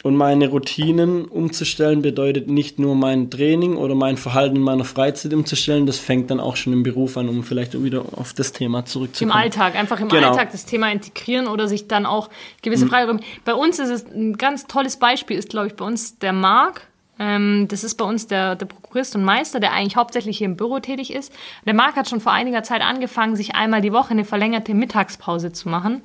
und 0.03 0.15
meine 0.15 0.47
Routinen 0.49 1.25
umzustellen 1.25 2.03
bedeutet 2.03 2.47
nicht 2.47 2.77
nur 2.77 2.95
mein 2.95 3.31
Training 3.31 3.77
oder 3.77 3.95
mein 3.95 4.15
Verhalten 4.15 4.55
in 4.55 4.61
meiner 4.61 4.85
Freizeit 4.85 5.33
umzustellen, 5.33 5.87
das 5.87 5.97
fängt 5.97 6.29
dann 6.29 6.39
auch 6.39 6.55
schon 6.55 6.73
im 6.73 6.83
Beruf 6.83 7.17
an, 7.17 7.27
um 7.29 7.43
vielleicht 7.43 7.81
wieder 7.83 8.03
auf 8.15 8.33
das 8.33 8.51
Thema 8.51 8.85
zurückzukommen. 8.85 9.31
Im 9.31 9.37
Alltag, 9.37 9.75
einfach 9.75 9.99
im 9.99 10.07
genau. 10.09 10.29
Alltag 10.29 10.51
das 10.51 10.65
Thema 10.65 10.91
integrieren 10.91 11.47
oder 11.47 11.67
sich 11.67 11.87
dann 11.87 12.05
auch 12.05 12.29
gewisse 12.61 12.85
mhm. 12.85 12.89
Freiräume. 12.89 13.19
Bei 13.43 13.55
uns 13.55 13.79
ist 13.79 13.89
es 13.89 14.05
ein 14.05 14.37
ganz 14.37 14.67
tolles 14.67 14.97
Beispiel, 14.97 15.37
ist 15.37 15.49
glaube 15.49 15.67
ich 15.67 15.75
bei 15.75 15.85
uns 15.85 16.19
der 16.19 16.33
Marc, 16.33 16.87
Ähm, 17.19 17.67
das 17.67 17.83
ist 17.83 17.95
bei 17.95 18.05
uns 18.05 18.27
der, 18.27 18.55
der 18.55 18.67
Prokurist 18.67 19.15
und 19.15 19.23
Meister, 19.23 19.59
der 19.59 19.73
eigentlich 19.73 19.95
hauptsächlich 19.95 20.37
hier 20.37 20.45
im 20.45 20.55
Büro 20.55 20.79
tätig 20.79 21.11
ist. 21.11 21.33
Der 21.65 21.73
Marc 21.73 21.95
hat 21.95 22.07
schon 22.07 22.21
vor 22.21 22.31
einiger 22.31 22.61
Zeit 22.61 22.81
angefangen, 22.83 23.35
sich 23.35 23.55
einmal 23.55 23.81
die 23.81 23.91
Woche 23.91 24.11
eine 24.11 24.23
verlängerte 24.23 24.75
Mittagspause 24.75 25.51
zu 25.51 25.67
machen. 25.67 26.03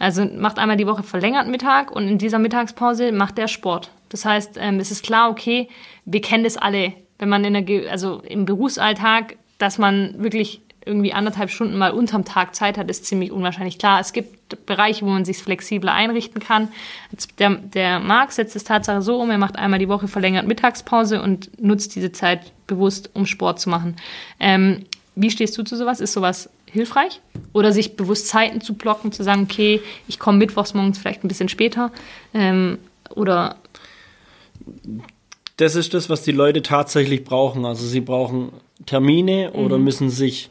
Also 0.00 0.24
macht 0.24 0.58
einmal 0.58 0.78
die 0.78 0.86
Woche 0.86 1.02
verlängert 1.02 1.46
Mittag 1.46 1.92
und 1.92 2.08
in 2.08 2.18
dieser 2.18 2.38
Mittagspause 2.38 3.12
macht 3.12 3.38
der 3.38 3.48
Sport. 3.48 3.90
Das 4.08 4.24
heißt, 4.24 4.56
ähm, 4.58 4.80
es 4.80 4.90
ist 4.90 5.04
klar, 5.04 5.30
okay, 5.30 5.68
wir 6.06 6.22
kennen 6.22 6.42
das 6.42 6.56
alle, 6.56 6.94
wenn 7.18 7.28
man 7.28 7.44
in 7.44 7.52
der, 7.52 7.92
also 7.92 8.22
im 8.26 8.46
Berufsalltag, 8.46 9.36
dass 9.58 9.76
man 9.76 10.14
wirklich 10.16 10.62
irgendwie 10.86 11.12
anderthalb 11.12 11.50
Stunden 11.50 11.76
mal 11.76 11.90
unterm 11.90 12.24
Tag 12.24 12.54
Zeit 12.54 12.78
hat, 12.78 12.90
ist 12.90 13.04
ziemlich 13.04 13.30
unwahrscheinlich 13.30 13.78
klar. 13.78 14.00
Es 14.00 14.14
gibt 14.14 14.64
Bereiche, 14.64 15.04
wo 15.04 15.10
man 15.10 15.26
sich 15.26 15.36
flexibler 15.36 15.92
einrichten 15.92 16.42
kann. 16.42 16.68
Der, 17.38 17.50
der 17.56 18.00
Marc 18.00 18.32
setzt 18.32 18.56
es 18.56 18.64
Tatsache 18.64 19.02
so 19.02 19.20
um, 19.20 19.30
er 19.30 19.36
macht 19.36 19.56
einmal 19.56 19.78
die 19.78 19.88
Woche 19.88 20.08
verlängert 20.08 20.46
Mittagspause 20.46 21.20
und 21.20 21.60
nutzt 21.60 21.94
diese 21.94 22.10
Zeit 22.10 22.52
bewusst, 22.66 23.10
um 23.12 23.26
Sport 23.26 23.60
zu 23.60 23.68
machen. 23.68 23.96
Ähm, 24.40 24.86
wie 25.14 25.30
stehst 25.30 25.58
du 25.58 25.62
zu 25.62 25.76
sowas? 25.76 26.00
Ist 26.00 26.14
sowas 26.14 26.48
hilfreich? 26.72 27.20
Oder 27.52 27.72
sich 27.72 27.96
bewusst 27.96 28.28
Zeiten 28.28 28.60
zu 28.60 28.74
blocken, 28.74 29.12
zu 29.12 29.22
sagen, 29.22 29.42
okay, 29.50 29.80
ich 30.08 30.18
komme 30.18 30.38
mittwochs 30.38 30.74
morgens 30.74 30.98
vielleicht 30.98 31.24
ein 31.24 31.28
bisschen 31.28 31.48
später? 31.48 31.92
Ähm, 32.34 32.78
oder 33.14 33.56
das 35.56 35.74
ist 35.74 35.94
das, 35.94 36.08
was 36.08 36.22
die 36.22 36.32
Leute 36.32 36.62
tatsächlich 36.62 37.24
brauchen. 37.24 37.64
Also 37.64 37.86
sie 37.86 38.00
brauchen 38.00 38.52
Termine 38.86 39.52
oder 39.52 39.78
mhm. 39.78 39.84
müssen 39.84 40.10
sich 40.10 40.50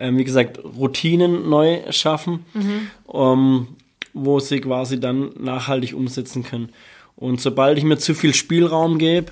ähm, 0.00 0.16
wie 0.18 0.24
gesagt, 0.24 0.58
Routinen 0.64 1.48
neu 1.48 1.80
schaffen, 1.90 2.44
mhm. 2.54 2.90
um, 3.04 3.68
wo 4.14 4.40
sie 4.40 4.60
quasi 4.60 4.98
dann 4.98 5.30
nachhaltig 5.38 5.94
umsetzen 5.94 6.42
können. 6.42 6.70
Und 7.14 7.40
sobald 7.40 7.78
ich 7.78 7.84
mir 7.84 7.98
zu 7.98 8.14
viel 8.14 8.34
Spielraum 8.34 8.98
gebe, 8.98 9.30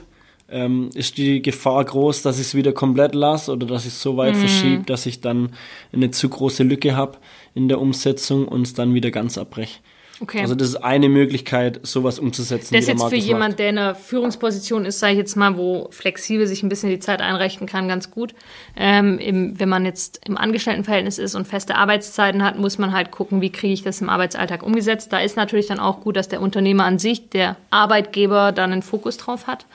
ähm, 0.50 0.90
ist 0.94 1.18
die 1.18 1.42
Gefahr 1.42 1.84
groß, 1.84 2.22
dass 2.22 2.36
ich 2.38 2.48
es 2.48 2.54
wieder 2.54 2.72
komplett 2.72 3.14
lasse 3.14 3.52
oder 3.52 3.66
dass 3.66 3.82
ich 3.82 3.92
es 3.92 4.02
so 4.02 4.16
weit 4.16 4.34
mhm. 4.34 4.40
verschiebe, 4.40 4.82
dass 4.84 5.06
ich 5.06 5.20
dann 5.20 5.50
eine 5.92 6.10
zu 6.10 6.28
große 6.28 6.62
Lücke 6.62 6.96
habe 6.96 7.18
in 7.54 7.68
der 7.68 7.80
Umsetzung 7.80 8.48
und 8.48 8.62
es 8.62 8.74
dann 8.74 8.94
wieder 8.94 9.10
ganz 9.10 9.36
abbreche. 9.38 9.78
Okay. 10.20 10.40
Also 10.40 10.54
das 10.54 10.70
ist 10.70 10.76
eine 10.76 11.08
Möglichkeit, 11.08 11.80
sowas 11.84 12.18
umzusetzen. 12.18 12.74
Das 12.74 12.82
ist 12.82 12.88
jetzt 12.88 13.08
für 13.08 13.14
jemand, 13.14 13.58
der 13.58 13.70
in 13.70 13.78
einer 13.78 13.94
Führungsposition 13.94 14.84
ist, 14.84 14.98
sage 14.98 15.12
ich 15.12 15.18
jetzt 15.18 15.36
mal, 15.36 15.56
wo 15.56 15.88
flexibel 15.92 16.46
sich 16.46 16.62
ein 16.62 16.68
bisschen 16.68 16.90
die 16.90 16.98
Zeit 16.98 17.20
einrichten 17.20 17.68
kann, 17.68 17.86
ganz 17.86 18.10
gut. 18.10 18.34
Ähm, 18.76 19.18
im, 19.18 19.60
wenn 19.60 19.68
man 19.68 19.84
jetzt 19.84 20.20
im 20.26 20.36
Angestelltenverhältnis 20.36 21.18
ist 21.18 21.36
und 21.36 21.46
feste 21.46 21.76
Arbeitszeiten 21.76 22.42
hat, 22.42 22.58
muss 22.58 22.78
man 22.78 22.92
halt 22.92 23.12
gucken, 23.12 23.40
wie 23.40 23.50
kriege 23.50 23.72
ich 23.72 23.82
das 23.82 24.00
im 24.00 24.08
Arbeitsalltag 24.08 24.64
umgesetzt. 24.64 25.12
Da 25.12 25.20
ist 25.20 25.36
natürlich 25.36 25.66
dann 25.66 25.78
auch 25.78 26.00
gut, 26.00 26.16
dass 26.16 26.28
der 26.28 26.40
Unternehmer 26.40 26.84
an 26.84 26.98
sich, 26.98 27.28
der 27.28 27.56
Arbeitgeber, 27.70 28.50
dann 28.50 28.72
einen 28.72 28.82
Fokus 28.82 29.18
drauf 29.18 29.46
hat. 29.46 29.66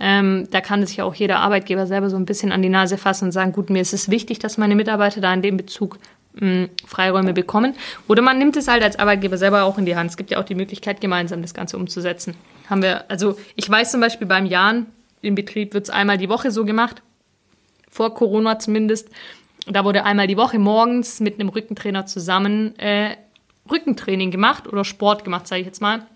Ähm, 0.00 0.48
da 0.50 0.60
kann 0.60 0.84
sich 0.86 1.02
auch 1.02 1.14
jeder 1.14 1.40
Arbeitgeber 1.40 1.86
selber 1.86 2.10
so 2.10 2.16
ein 2.16 2.24
bisschen 2.24 2.52
an 2.52 2.62
die 2.62 2.68
Nase 2.68 2.96
fassen 2.96 3.26
und 3.26 3.32
sagen, 3.32 3.52
gut, 3.52 3.70
mir 3.70 3.82
ist 3.82 3.92
es 3.92 4.10
wichtig, 4.10 4.38
dass 4.38 4.58
meine 4.58 4.74
Mitarbeiter 4.74 5.20
da 5.20 5.32
in 5.32 5.42
dem 5.42 5.56
Bezug 5.56 5.98
Freiräume 6.86 7.32
bekommen. 7.32 7.74
Oder 8.06 8.22
man 8.22 8.38
nimmt 8.38 8.56
es 8.56 8.68
halt 8.68 8.84
als 8.84 8.98
Arbeitgeber 8.98 9.36
selber 9.36 9.64
auch 9.64 9.78
in 9.78 9.84
die 9.84 9.96
Hand. 9.96 10.10
Es 10.10 10.16
gibt 10.16 10.30
ja 10.30 10.38
auch 10.38 10.44
die 10.44 10.54
Möglichkeit, 10.54 11.00
gemeinsam 11.00 11.42
das 11.42 11.54
Ganze 11.54 11.76
umzusetzen. 11.76 12.34
Haben 12.68 12.82
wir, 12.82 13.10
also 13.10 13.36
ich 13.56 13.68
weiß 13.68 13.90
zum 13.90 14.00
Beispiel 14.00 14.28
beim 14.28 14.46
Jahren 14.46 14.86
im 15.22 15.34
Betrieb 15.34 15.74
wird 15.74 15.84
es 15.84 15.90
einmal 15.90 16.18
die 16.18 16.28
Woche 16.28 16.50
so 16.50 16.64
gemacht, 16.64 17.02
vor 17.90 18.14
Corona 18.14 18.58
zumindest. 18.58 19.10
Da 19.66 19.84
wurde 19.84 20.04
einmal 20.04 20.28
die 20.28 20.36
Woche 20.36 20.58
morgens 20.58 21.20
mit 21.20 21.34
einem 21.34 21.48
Rückentrainer 21.48 22.06
zusammen 22.06 22.78
äh, 22.78 23.16
Rückentraining 23.70 24.30
gemacht 24.30 24.66
oder 24.68 24.84
Sport 24.84 25.24
gemacht, 25.24 25.46
sage 25.48 25.62
ich 25.62 25.66
jetzt 25.66 25.82
mal. 25.82 26.06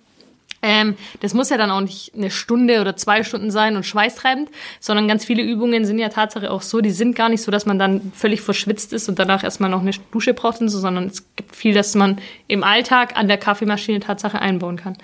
Ähm, 0.66 0.96
das 1.20 1.34
muss 1.34 1.50
ja 1.50 1.58
dann 1.58 1.70
auch 1.70 1.82
nicht 1.82 2.14
eine 2.14 2.30
Stunde 2.30 2.80
oder 2.80 2.96
zwei 2.96 3.22
Stunden 3.22 3.50
sein 3.50 3.76
und 3.76 3.84
schweißtreibend, 3.84 4.48
sondern 4.80 5.06
ganz 5.06 5.22
viele 5.26 5.42
Übungen 5.42 5.84
sind 5.84 5.98
ja 5.98 6.08
Tatsache 6.08 6.50
auch 6.50 6.62
so, 6.62 6.80
die 6.80 6.90
sind 6.90 7.14
gar 7.14 7.28
nicht 7.28 7.42
so, 7.42 7.50
dass 7.50 7.66
man 7.66 7.78
dann 7.78 8.12
völlig 8.14 8.40
verschwitzt 8.40 8.94
ist 8.94 9.10
und 9.10 9.18
danach 9.18 9.44
erstmal 9.44 9.68
noch 9.68 9.82
eine 9.82 9.90
Dusche 10.10 10.32
braucht 10.32 10.62
und 10.62 10.70
so, 10.70 10.78
sondern 10.78 11.08
es 11.08 11.26
gibt 11.36 11.54
viel, 11.54 11.74
das 11.74 11.94
man 11.94 12.18
im 12.48 12.64
Alltag 12.64 13.14
an 13.14 13.28
der 13.28 13.36
Kaffeemaschine 13.36 14.00
Tatsache 14.00 14.40
einbauen 14.40 14.76
kann. 14.76 14.96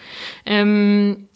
Ähm, 0.47 1.29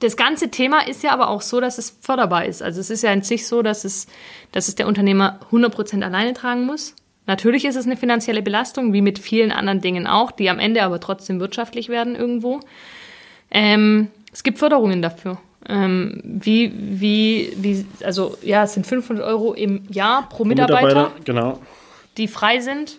das 0.00 0.16
ganze 0.16 0.50
Thema 0.50 0.84
ist 0.84 1.04
ja 1.04 1.12
aber 1.12 1.28
auch 1.28 1.40
so, 1.40 1.60
dass 1.60 1.78
es 1.78 1.96
förderbar 2.00 2.46
ist. 2.46 2.64
Also 2.64 2.80
es 2.80 2.90
ist 2.90 3.04
ja 3.04 3.12
in 3.12 3.22
sich 3.22 3.46
so, 3.46 3.62
dass 3.62 3.84
es, 3.84 4.08
dass 4.50 4.66
es 4.66 4.74
der 4.74 4.88
Unternehmer 4.88 5.38
100% 5.52 6.02
alleine 6.02 6.34
tragen 6.34 6.66
muss. 6.66 6.96
Natürlich 7.26 7.64
ist 7.64 7.76
es 7.76 7.86
eine 7.86 7.96
finanzielle 7.96 8.42
Belastung, 8.42 8.92
wie 8.92 9.02
mit 9.02 9.20
vielen 9.20 9.52
anderen 9.52 9.80
Dingen 9.80 10.08
auch, 10.08 10.32
die 10.32 10.50
am 10.50 10.58
Ende 10.58 10.82
aber 10.82 10.98
trotzdem 10.98 11.38
wirtschaftlich 11.38 11.88
werden 11.88 12.16
irgendwo. 12.16 12.58
Ähm, 13.54 14.08
es 14.32 14.42
gibt 14.42 14.58
Förderungen 14.58 15.00
dafür. 15.00 15.38
Ähm, 15.66 16.20
wie, 16.22 16.72
wie, 16.74 17.54
wie, 17.56 17.86
also 18.04 18.36
ja, 18.42 18.64
es 18.64 18.74
sind 18.74 18.86
500 18.86 19.24
Euro 19.24 19.54
im 19.54 19.86
Jahr 19.90 20.28
pro 20.28 20.44
Mitarbeiter, 20.44 20.86
Mitarbeiter 20.86 21.24
genau. 21.24 21.60
die 22.18 22.28
frei 22.28 22.60
sind. 22.60 22.98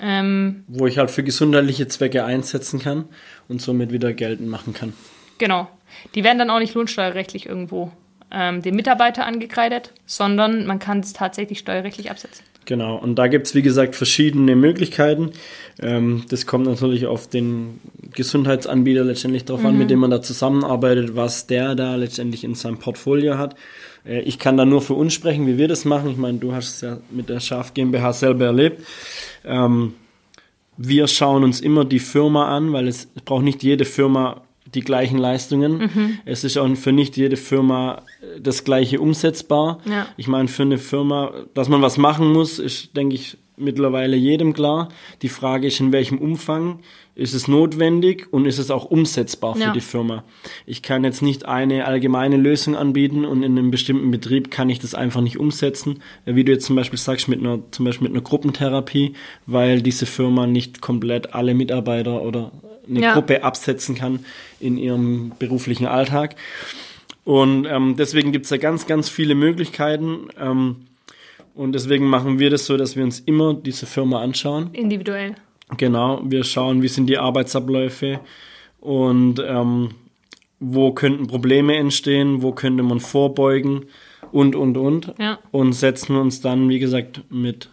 Ähm, 0.00 0.64
Wo 0.68 0.86
ich 0.86 0.98
halt 0.98 1.10
für 1.10 1.24
gesundheitliche 1.24 1.88
Zwecke 1.88 2.24
einsetzen 2.24 2.80
kann 2.80 3.06
und 3.48 3.60
somit 3.60 3.92
wieder 3.92 4.12
geltend 4.12 4.48
machen 4.48 4.74
kann. 4.74 4.92
Genau. 5.38 5.68
Die 6.14 6.22
werden 6.22 6.38
dann 6.38 6.50
auch 6.50 6.58
nicht 6.58 6.74
lohnsteuerrechtlich 6.74 7.46
irgendwo 7.46 7.90
ähm, 8.32 8.62
dem 8.62 8.74
Mitarbeiter 8.74 9.26
angekreidet, 9.26 9.92
sondern 10.06 10.66
man 10.66 10.78
kann 10.78 11.00
es 11.00 11.12
tatsächlich 11.12 11.58
steuerrechtlich 11.58 12.10
absetzen. 12.10 12.44
Genau, 12.64 12.96
und 12.96 13.16
da 13.16 13.26
gibt 13.26 13.48
es, 13.48 13.54
wie 13.54 13.62
gesagt, 13.62 13.96
verschiedene 13.96 14.54
Möglichkeiten. 14.54 15.32
Ähm, 15.80 16.24
das 16.28 16.46
kommt 16.46 16.66
natürlich 16.66 17.06
auf 17.06 17.28
den 17.28 17.80
Gesundheitsanbieter 18.12 19.04
letztendlich 19.04 19.44
darauf 19.44 19.62
mhm. 19.62 19.68
an, 19.68 19.78
mit 19.78 19.90
dem 19.90 19.98
man 19.98 20.10
da 20.10 20.22
zusammenarbeitet, 20.22 21.16
was 21.16 21.46
der 21.46 21.74
da 21.74 21.96
letztendlich 21.96 22.44
in 22.44 22.54
seinem 22.54 22.78
Portfolio 22.78 23.36
hat. 23.36 23.56
Äh, 24.06 24.20
ich 24.20 24.38
kann 24.38 24.56
da 24.56 24.64
nur 24.64 24.80
für 24.80 24.94
uns 24.94 25.12
sprechen, 25.12 25.46
wie 25.46 25.58
wir 25.58 25.66
das 25.66 25.84
machen. 25.84 26.10
Ich 26.10 26.16
meine, 26.16 26.38
du 26.38 26.52
hast 26.52 26.76
es 26.76 26.80
ja 26.82 26.98
mit 27.10 27.28
der 27.28 27.40
Schaf 27.40 27.74
GmbH 27.74 28.12
selber 28.12 28.46
erlebt. 28.46 28.82
Ähm, 29.44 29.94
wir 30.76 31.08
schauen 31.08 31.44
uns 31.44 31.60
immer 31.60 31.84
die 31.84 31.98
Firma 31.98 32.56
an, 32.56 32.72
weil 32.72 32.86
es, 32.86 33.08
es 33.14 33.22
braucht 33.22 33.44
nicht 33.44 33.62
jede 33.62 33.84
Firma 33.84 34.42
die 34.66 34.80
gleichen 34.80 35.18
Leistungen. 35.18 35.78
Mhm. 35.78 36.18
Es 36.24 36.44
ist 36.44 36.56
auch 36.56 36.74
für 36.76 36.92
nicht 36.92 37.16
jede 37.16 37.36
Firma 37.36 38.02
äh, 38.20 38.40
das 38.40 38.64
gleiche 38.64 39.00
umsetzbar. 39.00 39.80
Ja. 39.84 40.06
Ich 40.16 40.28
meine, 40.28 40.48
für 40.48 40.62
eine 40.62 40.78
Firma, 40.78 41.32
dass 41.54 41.68
man 41.68 41.82
was 41.82 41.98
machen 41.98 42.32
muss, 42.32 42.58
ist, 42.58 42.96
denke 42.96 43.14
ich, 43.14 43.36
mittlerweile 43.56 44.16
jedem 44.16 44.52
klar. 44.54 44.88
Die 45.22 45.28
Frage 45.28 45.66
ist, 45.66 45.80
in 45.80 45.92
welchem 45.92 46.18
Umfang 46.18 46.80
ist 47.14 47.34
es 47.34 47.46
notwendig 47.46 48.32
und 48.32 48.46
ist 48.46 48.58
es 48.58 48.70
auch 48.70 48.86
umsetzbar 48.86 49.54
für 49.54 49.60
ja. 49.60 49.72
die 49.72 49.80
Firma. 49.80 50.24
Ich 50.64 50.82
kann 50.82 51.04
jetzt 51.04 51.20
nicht 51.20 51.44
eine 51.46 51.84
allgemeine 51.84 52.36
Lösung 52.36 52.74
anbieten 52.74 53.24
und 53.24 53.42
in 53.42 53.58
einem 53.58 53.70
bestimmten 53.70 54.10
Betrieb 54.10 54.50
kann 54.50 54.70
ich 54.70 54.78
das 54.78 54.94
einfach 54.94 55.20
nicht 55.20 55.38
umsetzen, 55.38 56.02
äh, 56.24 56.34
wie 56.34 56.44
du 56.44 56.52
jetzt 56.52 56.64
zum 56.64 56.76
Beispiel 56.76 56.98
sagst, 56.98 57.28
mit 57.28 57.40
einer, 57.40 57.60
zum 57.70 57.84
Beispiel 57.84 58.08
mit 58.08 58.16
einer 58.16 58.24
Gruppentherapie, 58.24 59.12
weil 59.46 59.82
diese 59.82 60.06
Firma 60.06 60.46
nicht 60.46 60.80
komplett 60.80 61.34
alle 61.34 61.54
Mitarbeiter 61.54 62.22
oder 62.22 62.52
eine 62.88 63.00
ja. 63.00 63.14
Gruppe 63.14 63.44
absetzen 63.44 63.94
kann 63.94 64.24
in 64.58 64.78
ihrem 64.78 65.32
beruflichen 65.38 65.86
Alltag. 65.86 66.36
Und 67.24 67.66
ähm, 67.66 67.94
deswegen 67.96 68.32
gibt 68.32 68.46
es 68.46 68.48
da 68.48 68.56
ganz, 68.56 68.86
ganz 68.86 69.08
viele 69.08 69.34
Möglichkeiten. 69.34 70.28
Ähm, 70.40 70.86
und 71.54 71.72
deswegen 71.74 72.06
machen 72.06 72.38
wir 72.38 72.50
das 72.50 72.66
so, 72.66 72.76
dass 72.76 72.96
wir 72.96 73.04
uns 73.04 73.20
immer 73.20 73.54
diese 73.54 73.86
Firma 73.86 74.20
anschauen. 74.22 74.70
Individuell. 74.72 75.36
Genau, 75.76 76.20
wir 76.24 76.44
schauen, 76.44 76.82
wie 76.82 76.88
sind 76.88 77.06
die 77.06 77.18
Arbeitsabläufe 77.18 78.20
und 78.80 79.42
ähm, 79.44 79.90
wo 80.60 80.92
könnten 80.92 81.26
Probleme 81.26 81.76
entstehen, 81.76 82.42
wo 82.42 82.52
könnte 82.52 82.82
man 82.82 83.00
vorbeugen 83.00 83.86
und, 84.30 84.54
und, 84.54 84.76
und. 84.76 85.14
Ja. 85.18 85.38
Und 85.50 85.72
setzen 85.72 86.16
uns 86.16 86.40
dann, 86.40 86.68
wie 86.68 86.78
gesagt, 86.78 87.22
mit 87.30 87.68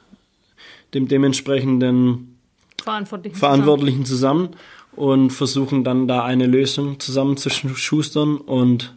dem 0.94 1.08
dementsprechenden 1.08 2.38
Verantwortlichen, 2.82 3.36
Verantwortlichen 3.36 4.06
zusammen. 4.06 4.54
zusammen 4.54 4.66
und 4.96 5.30
versuchen 5.30 5.84
dann 5.84 6.08
da 6.08 6.24
eine 6.24 6.48
Lösung 6.48 7.00
zusammenzuschustern 7.00 8.38
und 8.38 8.96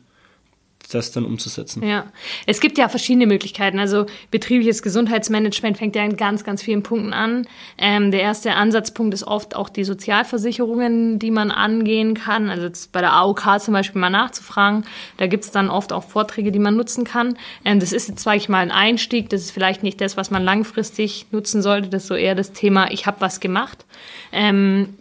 das 0.95 1.13
dann 1.13 1.25
umzusetzen. 1.25 1.83
Ja, 1.87 2.07
es 2.47 2.61
gibt 2.61 2.79
ja 2.79 2.89
verschiedene 2.89 3.27
Möglichkeiten. 3.27 3.79
Also 3.79 4.07
betriebliches 4.31 4.83
Gesundheitsmanagement 4.83 5.79
fängt 5.79 5.97
ja 5.97 6.05
in 6.05 6.17
ganz, 6.17 6.45
ganz 6.45 6.63
vielen 6.63 6.83
Punkten 6.83 7.13
an. 7.13 7.47
Ähm, 7.79 8.11
der 8.11 8.21
erste 8.21 8.55
Ansatzpunkt 8.55 9.15
ist 9.15 9.25
oft 9.25 9.57
auch 9.57 9.69
die 9.69 9.85
Sozialversicherungen, 9.85 11.19
die 11.19 11.31
man 11.31 11.51
angehen 11.51 12.15
kann. 12.15 12.49
Also 12.51 12.69
bei 12.93 13.01
der 13.01 13.13
AOK 13.13 13.61
zum 13.61 13.75
Beispiel 13.75 14.01
mal 14.01 14.11
nachzufragen. 14.11 14.85
Da 15.17 15.27
gibt 15.27 15.45
es 15.45 15.51
dann 15.51 15.69
oft 15.71 15.93
auch 15.93 16.05
Vorträge, 16.05 16.53
die 16.53 16.59
man 16.59 16.77
nutzen 16.77 17.05
kann. 17.05 17.37
Ähm, 17.65 17.81
das 17.81 17.93
ist 17.93 18.09
jetzt, 18.09 18.23
sage 18.23 18.37
ich 18.37 18.49
mal, 18.49 18.59
ein 18.59 18.71
Einstieg. 18.71 19.29
Das 19.31 19.41
ist 19.41 19.51
vielleicht 19.51 19.83
nicht 19.83 20.01
das, 20.01 20.17
was 20.17 20.31
man 20.31 20.45
langfristig 20.45 21.27
nutzen 21.31 21.63
sollte. 21.63 21.89
Das 21.89 22.03
ist 22.03 22.09
so 22.09 22.15
eher 22.15 22.35
das 22.35 22.53
Thema, 22.53 22.91
ich 22.91 23.07
habe 23.07 23.21
was 23.21 23.41
gemacht. 23.41 23.85
Ähm, 24.33 24.95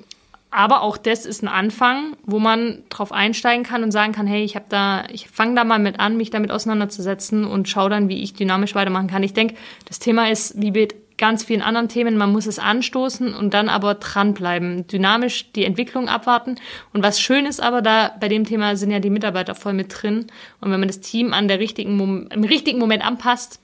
aber 0.52 0.82
auch 0.82 0.98
das 0.98 1.26
ist 1.26 1.42
ein 1.42 1.48
Anfang, 1.48 2.18
wo 2.26 2.38
man 2.38 2.84
drauf 2.90 3.14
einsteigen 3.14 3.64
kann 3.64 3.84
und 3.84 3.92
sagen 3.92 4.12
kann, 4.12 4.28
hey, 4.28 4.44
ich 4.44 4.56
habe 4.56 4.66
da, 4.68 5.06
ich 5.10 5.30
fange 5.30 5.56
da 5.56 5.64
mal 5.64 5.80
mit 5.80 6.00
an, 6.00 6.18
mich 6.18 6.30
damit 6.30 6.52
auseinanderzusetzen 6.52 7.46
und 7.46 7.70
schaue 7.70 7.90
dann, 7.90 8.10
wie 8.10 8.22
ich 8.22 8.34
dynamisch 8.34 8.76
weitermachen 8.76 9.08
kann. 9.08 9.24
Ich 9.24 9.34
denke, 9.34 9.56
das 9.88 10.00
Thema 10.00 10.30
ist 10.30 10.62
wie 10.62 10.72
mit 10.72 10.96
ganz 11.18 11.44
vielen 11.46 11.62
anderen 11.62 11.88
Themen. 11.88 12.18
Man 12.18 12.34
muss 12.34 12.48
es 12.48 12.60
anstoßen 12.60 13.34
und 13.34 13.54
dann 13.54 13.70
aber 13.70 13.94
dranbleiben, 13.94 14.88
dynamisch 14.88 15.54
die 15.54 15.64
Entwicklung 15.64 16.10
abwarten. 16.10 16.56
Und 16.92 17.02
was 17.02 17.22
schön 17.22 17.46
ist 17.46 17.62
aber 17.62 17.82
da, 17.82 18.12
bei 18.20 18.28
dem 18.28 18.44
Thema 18.44 18.76
sind 18.76 18.92
ja 18.92 19.00
die 19.00 19.10
Mitarbeiter 19.10 19.56
voll 19.56 19.74
mit 19.74 20.02
drin. 20.02 20.28
Und 20.60 20.72
wenn 20.72 20.80
man 20.80 20.90
das 20.90 21.00
Team 21.00 21.32
an 21.32 21.48
der 21.48 21.60
richtigen, 21.60 22.28
im 22.30 22.44
richtigen 22.44 22.80
Moment 22.80 23.06
anpasst, 23.06 23.61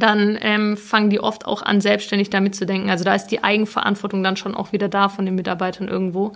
dann 0.00 0.38
ähm, 0.40 0.76
fangen 0.76 1.10
die 1.10 1.20
oft 1.20 1.46
auch 1.46 1.62
an, 1.62 1.80
selbstständig 1.80 2.30
damit 2.30 2.54
zu 2.54 2.66
denken. 2.66 2.90
Also 2.90 3.04
da 3.04 3.14
ist 3.14 3.28
die 3.28 3.44
Eigenverantwortung 3.44 4.22
dann 4.22 4.36
schon 4.36 4.54
auch 4.54 4.72
wieder 4.72 4.88
da 4.88 5.08
von 5.08 5.24
den 5.24 5.36
Mitarbeitern 5.36 5.88
irgendwo. 5.88 6.32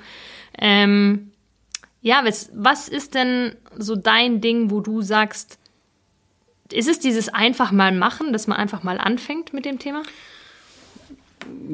Ähm, 0.58 1.32
ja, 2.00 2.22
was, 2.24 2.50
was 2.54 2.88
ist 2.88 3.14
denn 3.14 3.56
so 3.76 3.96
dein 3.96 4.40
Ding, 4.40 4.70
wo 4.70 4.80
du 4.80 5.02
sagst, 5.02 5.58
ist 6.70 6.88
es 6.88 6.98
dieses 6.98 7.28
einfach 7.28 7.72
mal 7.72 7.92
machen, 7.92 8.32
dass 8.32 8.46
man 8.46 8.58
einfach 8.58 8.82
mal 8.82 8.98
anfängt 8.98 9.52
mit 9.52 9.64
dem 9.64 9.78
Thema? 9.78 10.02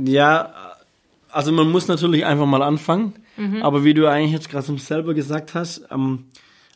Ja, 0.04 0.52
also 1.30 1.52
man 1.52 1.70
muss 1.70 1.88
natürlich 1.88 2.24
einfach 2.24 2.46
mal 2.46 2.62
anfangen. 2.62 3.14
Mhm. 3.36 3.62
Aber 3.62 3.84
wie 3.84 3.94
du 3.94 4.06
eigentlich 4.06 4.32
jetzt 4.32 4.50
gerade 4.50 4.78
selber 4.78 5.14
gesagt 5.14 5.54
hast, 5.54 5.82
ähm, 5.90 6.26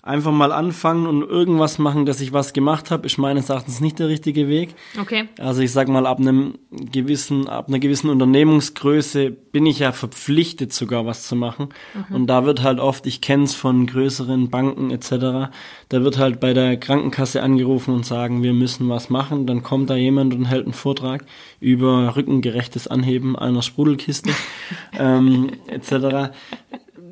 einfach 0.04 0.32
mal 0.32 0.52
anfangen 0.52 1.06
und 1.06 1.22
irgendwas 1.22 1.78
machen, 1.78 2.04
dass 2.04 2.20
ich 2.20 2.34
was 2.34 2.52
gemacht 2.52 2.90
habe, 2.90 3.06
ist 3.06 3.16
meines 3.16 3.48
Erachtens 3.48 3.80
nicht 3.80 3.98
der 3.98 4.08
richtige 4.08 4.48
Weg. 4.48 4.74
Okay. 5.00 5.28
Also 5.38 5.62
ich 5.62 5.72
sag 5.72 5.88
mal, 5.88 6.06
ab 6.06 6.20
einem 6.20 6.58
gewissen, 6.70 7.48
ab 7.48 7.68
einer 7.68 7.78
gewissen 7.78 8.10
Unternehmungsgröße 8.10 9.30
bin 9.30 9.64
ich 9.64 9.78
ja 9.78 9.92
verpflichtet, 9.92 10.74
sogar 10.74 11.06
was 11.06 11.26
zu 11.26 11.36
machen. 11.36 11.70
Mhm. 11.94 12.14
Und 12.14 12.26
da 12.26 12.44
wird 12.44 12.62
halt 12.62 12.80
oft, 12.80 13.06
ich 13.06 13.22
kenne 13.22 13.44
es 13.44 13.54
von 13.54 13.86
größeren 13.86 14.50
Banken 14.50 14.90
etc., 14.90 15.50
da 15.88 16.02
wird 16.02 16.18
halt 16.18 16.38
bei 16.38 16.52
der 16.52 16.76
Krankenkasse 16.76 17.42
angerufen 17.42 17.94
und 17.94 18.04
sagen, 18.04 18.42
wir 18.42 18.52
müssen 18.52 18.88
was 18.90 19.08
machen. 19.08 19.46
Dann 19.46 19.62
kommt 19.62 19.88
da 19.88 19.96
jemand 19.96 20.34
und 20.34 20.44
hält 20.44 20.64
einen 20.64 20.74
Vortrag 20.74 21.24
über 21.60 22.14
rückengerechtes 22.14 22.88
Anheben 22.88 23.36
einer 23.36 23.62
Sprudelkiste 23.62 24.32
ähm, 24.98 25.52
etc. 25.66 26.34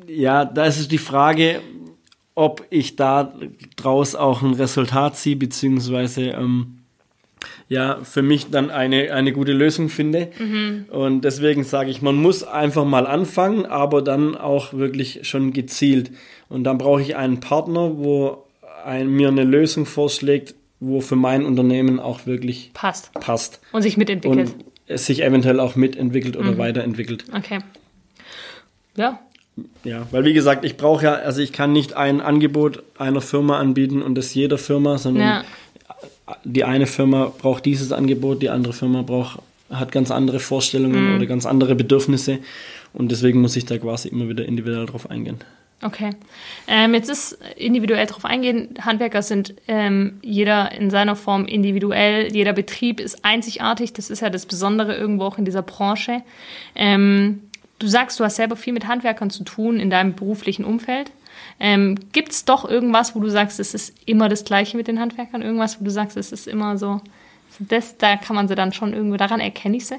Ja, 0.07 0.45
da 0.45 0.65
ist 0.65 0.79
es 0.79 0.87
die 0.87 0.99
Frage, 0.99 1.61
ob 2.35 2.65
ich 2.69 2.95
da 2.95 3.33
draus 3.75 4.15
auch 4.15 4.41
ein 4.41 4.53
Resultat 4.53 5.17
ziehe, 5.17 5.35
beziehungsweise 5.35 6.29
ähm, 6.29 6.79
ja, 7.67 7.99
für 8.03 8.21
mich 8.21 8.49
dann 8.49 8.69
eine, 8.69 9.13
eine 9.13 9.33
gute 9.33 9.53
Lösung 9.53 9.89
finde. 9.89 10.31
Mhm. 10.39 10.85
Und 10.89 11.21
deswegen 11.21 11.63
sage 11.63 11.89
ich, 11.89 12.01
man 12.01 12.15
muss 12.15 12.43
einfach 12.43 12.85
mal 12.85 13.07
anfangen, 13.07 13.65
aber 13.65 14.01
dann 14.01 14.35
auch 14.35 14.73
wirklich 14.73 15.27
schon 15.27 15.53
gezielt. 15.53 16.11
Und 16.49 16.63
dann 16.63 16.77
brauche 16.77 17.01
ich 17.01 17.15
einen 17.15 17.39
Partner, 17.39 17.97
wo 17.97 18.45
ein, 18.85 19.09
mir 19.09 19.29
eine 19.29 19.43
Lösung 19.43 19.85
vorschlägt, 19.85 20.55
wo 20.79 21.01
für 21.01 21.15
mein 21.15 21.45
Unternehmen 21.45 21.99
auch 21.99 22.25
wirklich 22.25 22.71
passt. 22.73 23.13
passt. 23.13 23.59
Und 23.71 23.81
sich 23.81 23.97
mitentwickelt. 23.97 24.49
Und 24.49 24.65
es 24.85 25.05
sich 25.05 25.23
eventuell 25.23 25.59
auch 25.59 25.75
mitentwickelt 25.75 26.35
oder 26.35 26.51
mhm. 26.53 26.57
weiterentwickelt. 26.57 27.25
Okay. 27.33 27.59
Ja, 28.95 29.19
ja, 29.83 30.07
weil 30.11 30.25
wie 30.25 30.33
gesagt, 30.33 30.65
ich 30.65 30.77
brauche 30.77 31.05
ja, 31.05 31.13
also 31.13 31.41
ich 31.41 31.51
kann 31.51 31.73
nicht 31.73 31.95
ein 31.95 32.21
Angebot 32.21 32.83
einer 32.97 33.21
Firma 33.21 33.59
anbieten 33.59 34.01
und 34.01 34.15
das 34.15 34.33
jeder 34.33 34.57
Firma, 34.57 34.97
sondern 34.97 35.23
ja. 35.23 35.43
die 36.43 36.63
eine 36.63 36.87
Firma 36.87 37.31
braucht 37.37 37.65
dieses 37.65 37.91
Angebot, 37.91 38.41
die 38.41 38.49
andere 38.49 38.73
Firma 38.73 39.03
braucht, 39.03 39.39
hat 39.69 39.91
ganz 39.91 40.11
andere 40.11 40.39
Vorstellungen 40.39 41.09
mhm. 41.09 41.15
oder 41.17 41.25
ganz 41.25 41.45
andere 41.45 41.75
Bedürfnisse 41.75 42.39
und 42.93 43.11
deswegen 43.11 43.41
muss 43.41 43.55
ich 43.55 43.65
da 43.65 43.77
quasi 43.77 44.09
immer 44.09 44.27
wieder 44.27 44.45
individuell 44.45 44.85
drauf 44.85 45.09
eingehen. 45.09 45.37
Okay. 45.83 46.11
Ähm, 46.67 46.93
jetzt 46.93 47.09
ist 47.09 47.37
individuell 47.57 48.05
drauf 48.05 48.23
eingehen. 48.23 48.69
Handwerker 48.81 49.21
sind 49.21 49.53
ähm, 49.67 50.19
jeder 50.21 50.71
in 50.71 50.89
seiner 50.89 51.15
Form 51.15 51.45
individuell. 51.45 52.31
Jeder 52.31 52.53
Betrieb 52.53 53.01
ist 53.01 53.25
einzigartig. 53.25 53.91
Das 53.91 54.09
ist 54.09 54.21
ja 54.21 54.29
das 54.29 54.45
Besondere 54.45 54.95
irgendwo 54.95 55.25
auch 55.25 55.37
in 55.37 55.43
dieser 55.43 55.61
Branche. 55.61 56.21
Ähm, 56.75 57.41
Du 57.79 57.87
sagst, 57.87 58.19
du 58.19 58.23
hast 58.23 58.37
selber 58.37 58.55
viel 58.55 58.73
mit 58.73 58.87
Handwerkern 58.87 59.29
zu 59.29 59.43
tun 59.43 59.79
in 59.79 59.89
deinem 59.89 60.13
beruflichen 60.15 60.63
Umfeld. 60.63 61.11
Ähm, 61.59 61.97
Gibt 62.11 62.31
es 62.31 62.45
doch 62.45 62.69
irgendwas, 62.69 63.15
wo 63.15 63.19
du 63.19 63.29
sagst, 63.29 63.59
es 63.59 63.73
ist 63.73 63.93
immer 64.05 64.29
das 64.29 64.45
Gleiche 64.45 64.77
mit 64.77 64.87
den 64.87 64.99
Handwerkern? 64.99 65.41
Irgendwas, 65.41 65.79
wo 65.79 65.85
du 65.85 65.91
sagst, 65.91 66.17
es 66.17 66.31
ist 66.31 66.47
immer 66.47 66.77
so, 66.77 67.01
das, 67.59 67.97
da 67.97 68.15
kann 68.17 68.35
man 68.35 68.47
sie 68.47 68.55
dann 68.55 68.73
schon 68.73 68.93
irgendwo, 68.93 69.17
daran 69.17 69.39
erkenne 69.39 69.77
ich 69.77 69.87
sie? 69.87 69.97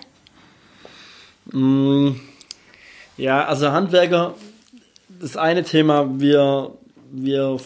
Mm, 1.53 2.21
ja, 3.17 3.45
also 3.45 3.71
Handwerker, 3.71 4.35
das 5.09 5.37
eine 5.37 5.63
Thema, 5.63 6.21
wir, 6.21 6.73
wir 7.13 7.59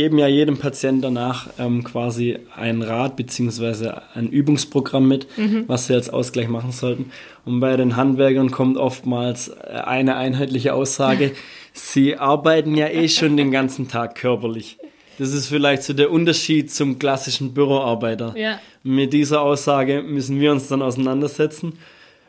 geben 0.00 0.16
ja 0.16 0.28
jedem 0.28 0.56
Patienten 0.56 1.02
danach 1.02 1.48
ähm, 1.58 1.84
quasi 1.84 2.38
einen 2.56 2.80
Rat 2.80 3.16
bzw. 3.16 3.90
ein 4.14 4.30
Übungsprogramm 4.30 5.06
mit, 5.06 5.26
mhm. 5.36 5.64
was 5.66 5.88
sie 5.88 5.94
als 5.94 6.08
Ausgleich 6.08 6.48
machen 6.48 6.72
sollten. 6.72 7.12
Und 7.44 7.60
bei 7.60 7.76
den 7.76 7.96
Handwerkern 7.96 8.50
kommt 8.50 8.78
oftmals 8.78 9.48
äh, 9.48 9.72
eine 9.84 10.16
einheitliche 10.16 10.72
Aussage, 10.72 11.32
sie 11.74 12.16
arbeiten 12.16 12.74
ja 12.76 12.88
eh 12.88 13.10
schon 13.10 13.36
den 13.36 13.50
ganzen 13.50 13.88
Tag 13.88 14.14
körperlich. 14.14 14.78
Das 15.18 15.34
ist 15.34 15.48
vielleicht 15.48 15.82
so 15.82 15.92
der 15.92 16.10
Unterschied 16.10 16.72
zum 16.72 16.98
klassischen 16.98 17.52
Büroarbeiter. 17.52 18.32
Ja. 18.38 18.58
Mit 18.82 19.12
dieser 19.12 19.42
Aussage 19.42 20.02
müssen 20.02 20.40
wir 20.40 20.50
uns 20.50 20.68
dann 20.68 20.80
auseinandersetzen. 20.80 21.74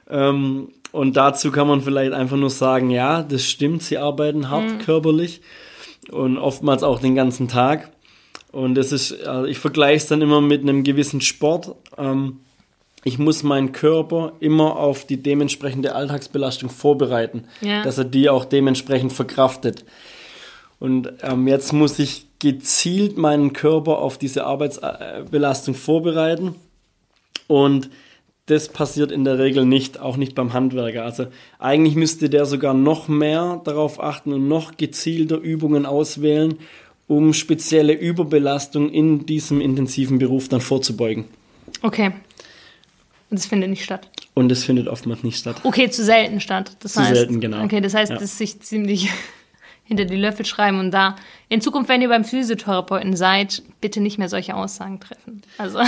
Ähm, 0.10 0.74
und 0.92 1.16
dazu 1.16 1.52
kann 1.52 1.70
man 1.70 1.80
vielleicht 1.80 2.12
einfach 2.12 2.36
nur 2.36 2.50
sagen, 2.50 2.90
ja, 2.90 3.24
das 3.24 3.46
stimmt, 3.46 3.82
sie 3.82 3.98
arbeiten 3.98 4.50
hart 4.50 4.74
mhm. 4.74 4.80
körperlich 4.80 5.40
und 6.10 6.38
oftmals 6.38 6.84
auch 6.84 7.00
den 7.00 7.16
ganzen 7.16 7.48
Tag. 7.48 7.92
Und 8.52 8.76
das 8.76 8.92
ist, 8.92 9.26
also 9.26 9.46
ich 9.46 9.60
vergleiche 9.60 9.98
es 9.98 10.08
dann 10.08 10.22
immer 10.22 10.42
mit 10.42 10.62
einem 10.62 10.84
gewissen 10.84 11.22
Sport. 11.22 11.76
Ähm, 11.98 12.40
ich 13.04 13.18
muss 13.18 13.44
meinen 13.44 13.72
Körper 13.72 14.34
immer 14.40 14.76
auf 14.76 15.06
die 15.06 15.22
dementsprechende 15.22 15.96
Alltagsbelastung 15.96 16.70
vorbereiten, 16.70 17.46
ja. 17.62 17.84
dass 17.84 17.98
er 17.98 18.04
die 18.04 18.30
auch 18.30 18.46
dementsprechend 18.46 19.14
verkraftet. 19.14 19.86
Und 20.80 21.14
ähm, 21.22 21.48
jetzt 21.48 21.74
muss 21.74 21.98
ich 22.00 22.28
gezielt 22.40 23.18
meinen 23.18 23.54
Körper 23.54 24.00
auf 24.00 24.18
diese 24.18 24.46
Arbeitsbelastung 24.46 25.76
vorbereiten. 25.76 26.56
Und 27.48 27.90
das 28.48 28.70
passiert 28.70 29.12
in 29.12 29.24
der 29.24 29.40
Regel 29.40 29.66
nicht, 29.66 30.00
auch 30.00 30.18
nicht 30.18 30.36
beim 30.36 30.54
Handwerker. 30.54 31.04
Also 31.04 31.28
eigentlich 31.60 31.96
müsste 31.96 32.30
der 32.30 32.46
sogar 32.46 32.74
noch 32.74 33.08
mehr 33.08 33.62
darauf 33.64 34.02
achten 34.02 34.34
und 34.34 34.48
noch 34.48 34.78
gezielter 34.78 35.38
Übungen 35.38 35.86
auswählen, 35.86 36.56
um 37.08 37.34
spezielle 37.34 37.94
Überbelastung 37.94 38.90
in 38.90 39.26
diesem 39.26 39.62
intensiven 39.62 40.18
Beruf 40.18 40.50
dann 40.50 40.62
vorzubeugen. 40.62 41.26
Okay. 41.82 42.12
Und 43.30 43.40
das 43.40 43.46
findet 43.46 43.70
nicht 43.70 43.84
statt. 43.84 44.10
Und 44.34 44.50
das 44.50 44.64
findet 44.64 44.88
oftmals 44.88 45.24
nicht 45.24 45.38
statt. 45.38 45.58
Okay, 45.64 45.90
zu 45.90 46.04
selten 46.04 46.42
statt. 46.42 46.76
Das 46.80 46.94
zu 46.94 47.02
heißt, 47.02 47.16
selten, 47.16 47.40
genau. 47.40 47.64
Okay, 47.64 47.80
das 47.80 47.94
heißt, 47.94 48.12
ja. 48.12 48.18
dass 48.18 48.38
sich 48.38 48.60
ziemlich 48.62 49.10
hinter 49.84 50.06
die 50.06 50.16
Löffel 50.16 50.46
schreiben 50.46 50.80
und 50.80 50.92
da 50.92 51.16
in 51.48 51.62
Zukunft, 51.62 51.90
wenn 51.90 52.02
ihr 52.02 52.10
beim 52.10 52.24
Physiotherapeuten 52.24 53.16
seid, 53.16 53.62
bitte 53.82 54.02
nicht 54.02 54.18
mehr 54.18 54.30
solche 54.30 54.56
Aussagen 54.56 55.00
treffen. 55.00 55.42
Also 55.58 55.80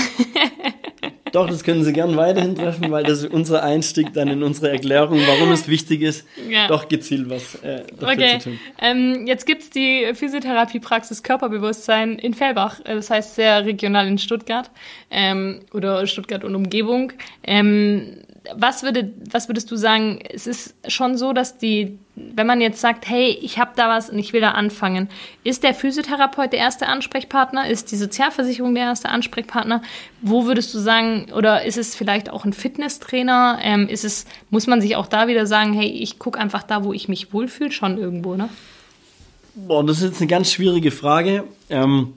Doch, 1.33 1.49
das 1.49 1.63
können 1.63 1.83
Sie 1.83 1.93
gern 1.93 2.15
weiterhin 2.15 2.55
treffen, 2.55 2.91
weil 2.91 3.03
das 3.03 3.23
ist 3.23 3.31
unser 3.31 3.63
Einstieg 3.63 4.13
dann 4.13 4.27
in 4.27 4.43
unsere 4.43 4.69
Erklärung, 4.69 5.19
warum 5.25 5.51
es 5.51 5.67
wichtig 5.67 6.03
ist, 6.03 6.27
ja. 6.47 6.67
doch 6.67 6.87
gezielt 6.87 7.27
was 7.27 7.55
äh, 7.55 7.81
dafür 7.99 8.07
okay. 8.07 8.37
zu 8.37 8.49
tun. 8.49 8.59
Ähm, 8.79 9.25
jetzt 9.25 9.47
gibt 9.47 9.63
es 9.63 9.69
die 9.71 10.11
Physiotherapiepraxis 10.13 11.23
Körperbewusstsein 11.23 12.19
in 12.19 12.35
Fellbach, 12.35 12.81
äh, 12.85 12.93
das 12.93 13.09
heißt 13.09 13.33
sehr 13.33 13.65
regional 13.65 14.07
in 14.07 14.19
Stuttgart 14.19 14.69
ähm, 15.09 15.61
oder 15.73 16.05
Stuttgart 16.05 16.43
und 16.43 16.53
Umgebung. 16.55 17.13
Ähm, 17.43 18.17
was, 18.55 18.83
würde, 18.83 19.13
was 19.31 19.47
würdest 19.47 19.71
du 19.71 19.75
sagen? 19.75 20.19
Es 20.29 20.47
ist 20.47 20.75
schon 20.87 21.17
so, 21.17 21.33
dass 21.33 21.57
die, 21.57 21.97
wenn 22.15 22.45
man 22.45 22.59
jetzt 22.61 22.81
sagt, 22.81 23.07
hey, 23.07 23.37
ich 23.41 23.57
habe 23.57 23.71
da 23.75 23.89
was 23.89 24.09
und 24.09 24.19
ich 24.19 24.33
will 24.33 24.41
da 24.41 24.51
anfangen, 24.51 25.09
ist 25.43 25.63
der 25.63 25.73
Physiotherapeut 25.73 26.51
der 26.51 26.59
erste 26.59 26.87
Ansprechpartner? 26.87 27.69
Ist 27.69 27.91
die 27.91 27.95
Sozialversicherung 27.95 28.75
der 28.75 28.83
erste 28.83 29.09
Ansprechpartner? 29.09 29.81
Wo 30.21 30.45
würdest 30.45 30.73
du 30.73 30.79
sagen, 30.79 31.27
oder 31.33 31.63
ist 31.63 31.77
es 31.77 31.95
vielleicht 31.95 32.29
auch 32.29 32.43
ein 32.43 32.53
Fitnesstrainer? 32.53 33.59
Ähm, 33.61 33.87
ist 33.87 34.03
es, 34.03 34.25
muss 34.49 34.67
man 34.67 34.81
sich 34.81 34.95
auch 34.95 35.07
da 35.07 35.27
wieder 35.27 35.45
sagen, 35.45 35.73
hey, 35.73 35.87
ich 35.87 36.19
gucke 36.19 36.39
einfach 36.39 36.63
da, 36.63 36.83
wo 36.83 36.91
ich 36.91 37.07
mich 37.07 37.33
wohlfühle, 37.33 37.71
schon 37.71 37.97
irgendwo, 37.97 38.35
ne? 38.35 38.49
Boah, 39.55 39.85
das 39.85 39.97
ist 39.97 40.03
jetzt 40.03 40.21
eine 40.21 40.27
ganz 40.27 40.51
schwierige 40.51 40.91
Frage. 40.91 41.43
Ähm, 41.69 42.15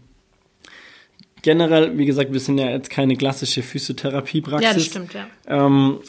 generell, 1.42 1.96
wie 1.96 2.06
gesagt, 2.06 2.32
wir 2.32 2.40
sind 2.40 2.58
ja 2.58 2.70
jetzt 2.70 2.90
keine 2.90 3.14
klassische 3.14 3.62
Physiotherapiepraxis. 3.62 4.68
Ja, 4.68 4.74
das 4.74 4.84
stimmt, 4.84 5.14
ja. 5.14 5.26
Ähm, 5.46 6.00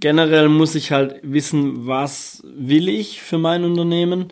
generell 0.00 0.48
muss 0.48 0.74
ich 0.74 0.92
halt 0.92 1.20
wissen, 1.22 1.86
was 1.86 2.42
will 2.44 2.88
ich 2.88 3.20
für 3.22 3.38
mein 3.38 3.64
Unternehmen 3.64 4.28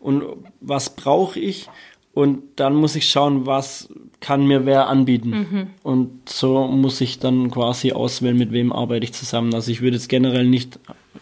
und 0.00 0.22
was 0.60 0.96
brauche 0.96 1.38
ich. 1.40 1.68
Und 2.12 2.42
dann 2.56 2.74
muss 2.74 2.96
ich 2.96 3.10
schauen, 3.10 3.44
was 3.44 3.90
kann 4.20 4.46
mir 4.46 4.64
wer 4.64 4.88
anbieten. 4.88 5.30
Mhm. 5.30 5.66
Und 5.82 6.28
so 6.28 6.66
muss 6.66 7.02
ich 7.02 7.18
dann 7.18 7.50
quasi 7.50 7.92
auswählen, 7.92 8.38
mit 8.38 8.52
wem 8.52 8.72
arbeite 8.72 9.04
ich 9.04 9.12
zusammen. 9.12 9.52
Also 9.52 9.70
ich 9.70 9.82
würde 9.82 9.96
jetzt 9.96 10.08
generell 10.08 10.46
nicht 10.46 10.78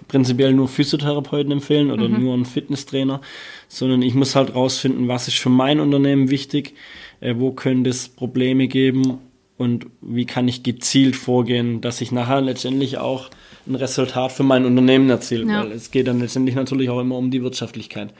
prinzipiell 0.06 0.52
nur 0.52 0.68
Physiotherapeuten 0.68 1.50
empfehlen 1.50 1.90
oder 1.90 2.08
mhm. 2.08 2.22
nur 2.22 2.34
einen 2.34 2.44
Fitnesstrainer, 2.44 3.20
sondern 3.68 4.02
ich 4.02 4.14
muss 4.14 4.36
halt 4.36 4.54
rausfinden, 4.54 5.08
was 5.08 5.26
ist 5.26 5.38
für 5.38 5.50
mein 5.50 5.80
Unternehmen 5.80 6.30
wichtig, 6.30 6.74
äh, 7.20 7.34
wo 7.38 7.50
könnte 7.50 7.90
es 7.90 8.08
Probleme 8.08 8.68
geben 8.68 9.18
und 9.56 9.86
wie 10.00 10.26
kann 10.26 10.48
ich 10.48 10.62
gezielt 10.62 11.16
vorgehen, 11.16 11.80
dass 11.80 12.00
ich 12.00 12.12
nachher 12.12 12.40
letztendlich 12.40 12.98
auch 12.98 13.30
ein 13.66 13.74
Resultat 13.74 14.32
für 14.32 14.42
mein 14.42 14.64
Unternehmen 14.64 15.08
erziele, 15.10 15.50
ja. 15.50 15.60
weil 15.60 15.72
es 15.72 15.90
geht 15.90 16.06
dann 16.06 16.20
letztendlich 16.20 16.54
natürlich 16.54 16.90
auch 16.90 17.00
immer 17.00 17.16
um 17.16 17.30
die 17.30 17.42
Wirtschaftlichkeit. 17.42 18.10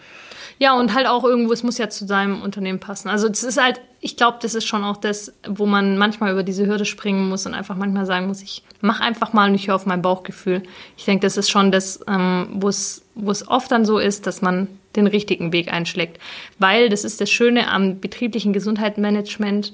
Ja, 0.58 0.78
und 0.78 0.94
halt 0.94 1.06
auch 1.06 1.24
irgendwo, 1.24 1.52
es 1.52 1.64
muss 1.64 1.78
ja 1.78 1.88
zu 1.90 2.06
deinem 2.06 2.40
Unternehmen 2.40 2.78
passen. 2.78 3.08
Also 3.08 3.28
es 3.28 3.42
ist 3.42 3.60
halt, 3.60 3.80
ich 4.00 4.16
glaube, 4.16 4.38
das 4.40 4.54
ist 4.54 4.66
schon 4.66 4.84
auch 4.84 4.96
das, 4.96 5.32
wo 5.48 5.66
man 5.66 5.98
manchmal 5.98 6.32
über 6.32 6.44
diese 6.44 6.66
Hürde 6.66 6.84
springen 6.84 7.28
muss 7.28 7.44
und 7.44 7.54
einfach 7.54 7.76
manchmal 7.76 8.06
sagen 8.06 8.28
muss, 8.28 8.40
ich 8.40 8.62
mache 8.80 9.02
einfach 9.02 9.32
mal 9.32 9.48
und 9.48 9.56
ich 9.56 9.66
höre 9.66 9.74
auf 9.74 9.86
mein 9.86 10.02
Bauchgefühl. 10.02 10.62
Ich 10.96 11.04
denke, 11.06 11.26
das 11.26 11.36
ist 11.36 11.50
schon 11.50 11.72
das, 11.72 12.00
ähm, 12.06 12.48
wo 12.52 12.68
es 12.68 13.02
oft 13.48 13.70
dann 13.72 13.84
so 13.84 13.98
ist, 13.98 14.26
dass 14.28 14.42
man 14.42 14.68
den 14.94 15.08
richtigen 15.08 15.52
Weg 15.52 15.72
einschlägt. 15.72 16.20
Weil 16.60 16.88
das 16.88 17.02
ist 17.02 17.20
das 17.20 17.30
Schöne 17.30 17.68
am 17.68 17.98
betrieblichen 17.98 18.52
Gesundheitsmanagement. 18.52 19.72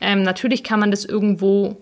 Ähm, 0.00 0.22
natürlich 0.22 0.64
kann 0.64 0.80
man 0.80 0.90
das 0.90 1.04
irgendwo 1.04 1.76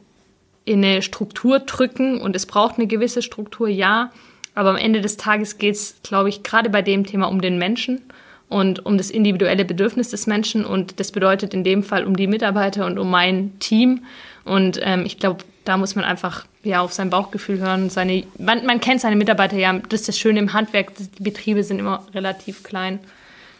in 0.65 0.85
eine 0.85 1.03
Struktur 1.03 1.61
drücken 1.61 2.21
und 2.21 2.35
es 2.37 2.47
braucht 2.47 2.79
eine 2.79 2.87
gewisse 2.87 3.23
Struktur, 3.23 3.69
ja. 3.69 4.11
Aber 4.55 4.71
am 4.71 4.77
Ende 4.77 5.01
des 5.01 5.17
Tages 5.17 5.59
geht 5.59 5.75
es, 5.75 5.97
glaube 6.03 6.29
ich, 6.29 6.43
gerade 6.43 6.71
bei 6.71 6.81
dem 6.81 7.05
Thema 7.05 7.27
um 7.27 7.41
den 7.41 7.59
Menschen 7.59 8.03
und 8.49 8.87
um 8.87 8.97
das 8.97 9.11
individuelle 9.11 9.65
Bedürfnis 9.65 10.11
des 10.11 10.27
Menschen. 10.27 10.65
Und 10.65 11.01
das 11.01 11.11
bedeutet 11.11 11.55
in 11.55 11.65
dem 11.65 11.83
Fall 11.83 12.05
um 12.05 12.17
die 12.17 12.29
Mitarbeiter 12.29 12.87
und 12.87 12.99
um 12.99 13.11
mein 13.11 13.59
Team. 13.59 14.05
Und 14.45 14.79
ähm, 14.83 15.05
ich 15.05 15.19
glaube, 15.19 15.45
da 15.65 15.77
muss 15.77 15.97
man 15.97 16.05
einfach 16.05 16.47
ja 16.63 16.81
auf 16.81 16.93
sein 16.93 17.11
Bauchgefühl 17.11 17.59
hören. 17.59 17.91
Seine, 17.91 18.25
man, 18.39 18.65
man 18.65 18.81
kennt 18.81 19.01
seine 19.01 19.17
Mitarbeiter 19.17 19.57
ja. 19.57 19.73
Das 19.89 20.01
ist 20.01 20.09
das 20.09 20.19
Schöne 20.19 20.39
im 20.39 20.53
Handwerk. 20.53 20.93
Die 20.97 21.23
Betriebe 21.23 21.65
sind 21.65 21.79
immer 21.79 22.07
relativ 22.15 22.63
klein 22.63 23.01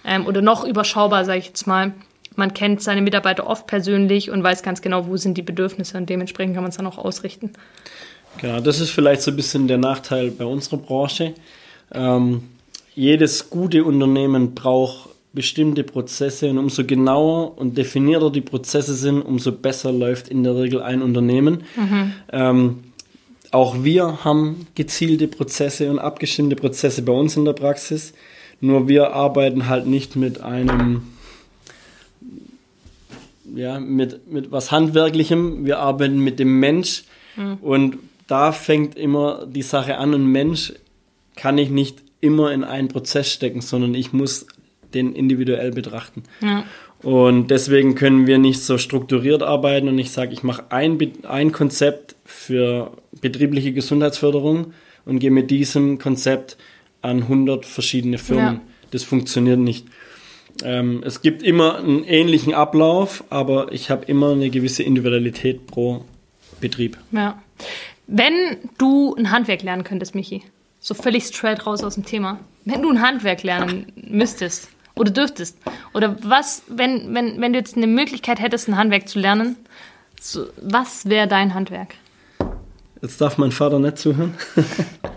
ähm, 0.05 0.27
oder 0.27 0.43
noch 0.43 0.65
überschaubar, 0.65 1.25
sage 1.25 1.41
ich 1.41 1.47
jetzt 1.47 1.67
mal. 1.67 1.93
Man 2.37 2.55
kennt 2.55 2.83
seine 2.83 3.03
Mitarbeiter 3.03 3.47
oft 3.47 3.67
persönlich 3.67 4.31
und 4.31 4.43
weiß 4.43 4.63
ganz 4.63 4.83
genau, 4.83 5.07
wo 5.07 5.17
sind 5.17 5.37
die 5.39 5.43
Bedürfnisse 5.43 5.97
und 5.97 6.09
dementsprechend 6.11 6.55
kann 6.55 6.65
man 6.65 6.71
es 6.71 6.77
dann 6.77 6.87
auch 6.87 6.99
ausrichten. 6.99 7.53
Genau, 8.39 8.61
das 8.61 8.81
ist 8.81 8.91
vielleicht 8.91 9.23
so 9.23 9.31
ein 9.31 9.37
bisschen 9.37 9.69
der 9.69 9.79
Nachteil 9.79 10.31
bei 10.31 10.45
unserer 10.45 10.79
Branche. 10.79 11.35
Ähm, 11.93 12.43
jedes 12.95 13.51
gute 13.51 13.85
Unternehmen 13.85 14.55
braucht 14.55 15.11
bestimmte 15.33 15.83
Prozesse 15.83 16.49
und 16.49 16.59
umso 16.59 16.85
genauer 16.85 17.59
und 17.59 17.77
definierter 17.77 18.31
die 18.31 18.41
Prozesse 18.41 18.95
sind, 18.95 19.21
umso 19.21 19.51
besser 19.53 19.93
läuft 19.93 20.29
in 20.29 20.45
der 20.45 20.57
Regel 20.57 20.81
ein 20.81 21.03
Unternehmen. 21.03 21.65
Mhm. 21.77 22.13
Ähm, 22.33 22.79
auch 23.51 23.85
wir 23.85 24.25
haben 24.25 24.67
gezielte 24.75 25.29
Prozesse 25.29 25.91
und 25.91 25.99
abgestimmte 25.99 26.57
Prozesse 26.57 27.03
bei 27.03 27.13
uns 27.13 27.37
in 27.37 27.45
der 27.45 27.53
Praxis. 27.53 28.13
Nur 28.61 28.89
wir 28.89 29.13
arbeiten 29.13 29.69
halt 29.69 29.87
nicht 29.87 30.17
mit 30.17 30.41
einem, 30.41 31.03
ja, 33.55 33.81
mit, 33.81 34.31
mit 34.31 34.51
was 34.53 34.71
Handwerklichem. 34.71 35.65
Wir 35.65 35.79
arbeiten 35.79 36.19
mit 36.19 36.39
dem 36.39 36.61
Mensch. 36.61 37.05
Mhm. 37.37 37.55
Und 37.61 37.99
da 38.27 38.53
fängt 38.53 38.97
immer 38.97 39.47
die 39.47 39.63
Sache 39.63 39.99
an. 39.99 40.15
Ein 40.15 40.27
Mensch 40.27 40.73
kann 41.37 41.59
ich 41.59 41.71
nicht 41.71 41.99
immer 42.21 42.53
in 42.53 42.65
einen 42.65 42.89
Prozess 42.89 43.33
stecken, 43.33 43.61
sondern 43.61 43.95
ich 43.95 44.13
muss 44.13 44.47
den 44.95 45.15
individuell 45.15 45.73
betrachten. 45.73 46.23
Ja. 46.41 46.65
Und 47.03 47.49
deswegen 47.51 47.95
können 47.97 48.27
wir 48.27 48.39
nicht 48.39 48.63
so 48.63 48.79
strukturiert 48.79 49.43
arbeiten 49.43 49.89
und 49.89 49.99
ich 49.99 50.11
sage, 50.11 50.33
ich 50.33 50.43
mache 50.43 50.65
ein, 50.71 50.99
ein 51.25 51.53
Konzept 51.53 52.17
für 52.25 52.93
betriebliche 53.21 53.73
Gesundheitsförderung 53.73 54.73
und 55.05 55.19
gehe 55.19 55.31
mit 55.31 55.51
diesem 55.51 55.99
Konzept 55.99 56.57
an 57.03 57.25
100 57.25 57.67
verschiedene 57.67 58.17
Firmen. 58.17 58.55
Ja. 58.55 58.61
Das 58.91 59.03
funktioniert 59.03 59.59
nicht. 59.59 59.87
Ähm, 60.63 61.03
es 61.05 61.23
gibt 61.23 61.43
immer 61.43 61.79
einen 61.79 62.05
ähnlichen 62.05 62.55
Ablauf, 62.55 63.25
aber 63.31 63.73
ich 63.73 63.91
habe 63.91 64.05
immer 64.07 64.33
eine 64.33 64.51
gewisse 64.51 64.83
Individualität 64.83 65.67
pro 65.67 66.05
Betrieb. 66.61 66.97
Ja. 67.11 67.43
Wenn 68.07 68.59
du 68.79 69.15
ein 69.17 69.31
Handwerk 69.31 69.63
lernen 69.63 69.85
könntest, 69.85 70.15
Michi, 70.15 70.43
so 70.79 70.95
völlig 70.95 71.25
straight 71.25 71.67
raus 71.67 71.83
aus 71.83 71.95
dem 71.95 72.05
Thema. 72.05 72.39
Wenn 72.65 72.83
du 72.83 72.91
ein 72.91 73.01
Handwerk 73.01 73.43
lernen 73.43 73.87
müsstest 73.97 74.69
oder 74.95 75.11
dürftest, 75.11 75.59
oder 75.95 76.17
was, 76.23 76.63
wenn, 76.69 77.15
wenn, 77.15 77.41
wenn 77.41 77.53
du 77.53 77.59
jetzt 77.59 77.77
eine 77.77 77.87
Möglichkeit 77.87 78.41
hättest, 78.41 78.69
ein 78.69 78.77
Handwerk 78.77 79.09
zu 79.09 79.19
lernen, 79.19 79.57
so, 80.21 80.47
was 80.61 81.09
wäre 81.09 81.27
dein 81.27 81.55
Handwerk? 81.55 81.95
Jetzt 83.01 83.21
darf 83.21 83.39
mein 83.39 83.51
Vater 83.51 83.79
nicht 83.79 83.99
zuhören. 83.99 84.35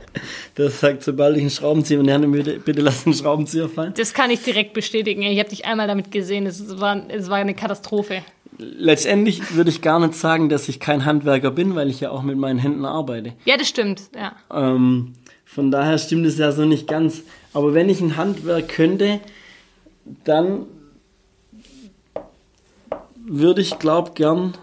Der 0.58 0.70
sagt, 0.70 1.04
sobald 1.04 1.36
ich 1.36 1.42
einen 1.42 1.50
Schraubenzieher 1.50 2.02
lerne, 2.02 2.28
bitte, 2.28 2.60
bitte 2.60 2.82
lass 2.82 3.04
den 3.04 3.14
Schraubenzieher 3.14 3.70
fallen. 3.70 3.94
Das 3.96 4.14
kann 4.14 4.32
ich 4.32 4.44
direkt 4.44 4.74
bestätigen. 4.74 5.22
Ich 5.22 5.40
habe 5.40 5.50
dich 5.50 5.66
einmal 5.66 5.88
damit 5.88 6.12
gesehen. 6.12 6.46
Es 6.46 6.80
war, 6.80 7.02
es 7.10 7.30
war 7.30 7.38
eine 7.38 7.54
Katastrophe. 7.54 8.24
Letztendlich 8.58 9.56
würde 9.56 9.70
ich 9.70 9.82
gar 9.82 10.00
nicht 10.00 10.16
sagen, 10.16 10.50
dass 10.50 10.68
ich 10.68 10.80
kein 10.80 11.06
Handwerker 11.06 11.52
bin, 11.52 11.76
weil 11.76 11.90
ich 11.90 12.00
ja 12.00 12.10
auch 12.10 12.24
mit 12.24 12.38
meinen 12.38 12.58
Händen 12.58 12.86
arbeite. 12.86 13.34
Ja, 13.46 13.56
das 13.58 13.68
stimmt. 13.68 14.02
Ja. 14.16 14.36
Ähm, 14.52 15.14
von 15.46 15.70
daher 15.70 15.98
stimmt 15.98 16.26
es 16.26 16.38
ja 16.38 16.52
so 16.52 16.66
nicht 16.66 16.88
ganz. 16.88 17.24
Aber 17.54 17.74
wenn 17.74 17.90
ich 17.90 18.02
ein 18.02 18.18
Handwerk 18.18 18.68
könnte, 18.70 19.20
dann 20.24 20.66
würde 23.16 23.62
ich, 23.62 23.78
glaube 23.78 24.12
gern 24.16 24.54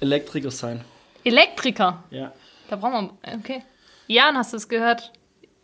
Elektriker 0.00 0.50
sein. 0.50 0.84
Elektriker? 1.24 2.04
Ja. 2.10 2.32
Da 2.68 2.76
brauchen 2.76 3.10
wir. 3.22 3.38
Okay. 3.38 3.62
Jan, 4.06 4.36
hast 4.36 4.52
du 4.52 4.56
es 4.56 4.68
gehört? 4.68 5.12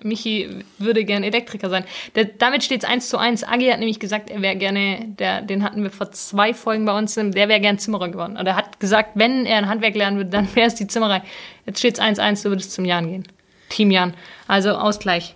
Michi 0.04 0.64
würde 0.78 1.04
gern 1.04 1.22
Elektriker 1.22 1.70
sein. 1.70 1.84
Der, 2.14 2.24
damit 2.24 2.64
steht 2.64 2.82
es 2.82 2.88
eins 2.88 3.08
zu 3.08 3.18
eins. 3.18 3.44
Agi 3.44 3.68
hat 3.68 3.78
nämlich 3.78 4.00
gesagt, 4.00 4.30
er 4.30 4.42
wäre 4.42 4.56
gerne, 4.56 5.06
der, 5.06 5.42
den 5.42 5.62
hatten 5.62 5.82
wir 5.82 5.90
vor 5.90 6.10
zwei 6.10 6.54
Folgen 6.54 6.84
bei 6.84 6.96
uns, 6.96 7.14
der 7.14 7.34
wäre 7.34 7.60
gern 7.60 7.78
Zimmerer 7.78 8.08
geworden. 8.08 8.36
Und 8.36 8.46
er 8.46 8.56
hat 8.56 8.80
gesagt, 8.80 9.10
wenn 9.14 9.46
er 9.46 9.58
ein 9.58 9.68
Handwerk 9.68 9.94
lernen 9.94 10.16
würde, 10.16 10.30
dann 10.30 10.54
wäre 10.54 10.66
es 10.66 10.74
die 10.74 10.86
Zimmerei. 10.86 11.22
Jetzt 11.66 11.78
steht 11.78 11.94
es 11.94 12.00
eins 12.00 12.16
zu 12.16 12.24
eins, 12.24 12.42
du 12.42 12.48
würdest 12.48 12.72
zum 12.72 12.84
Jan 12.84 13.08
gehen. 13.08 13.28
Team 13.68 13.90
Jan. 13.90 14.14
Also 14.48 14.70
Ausgleich. 14.70 15.34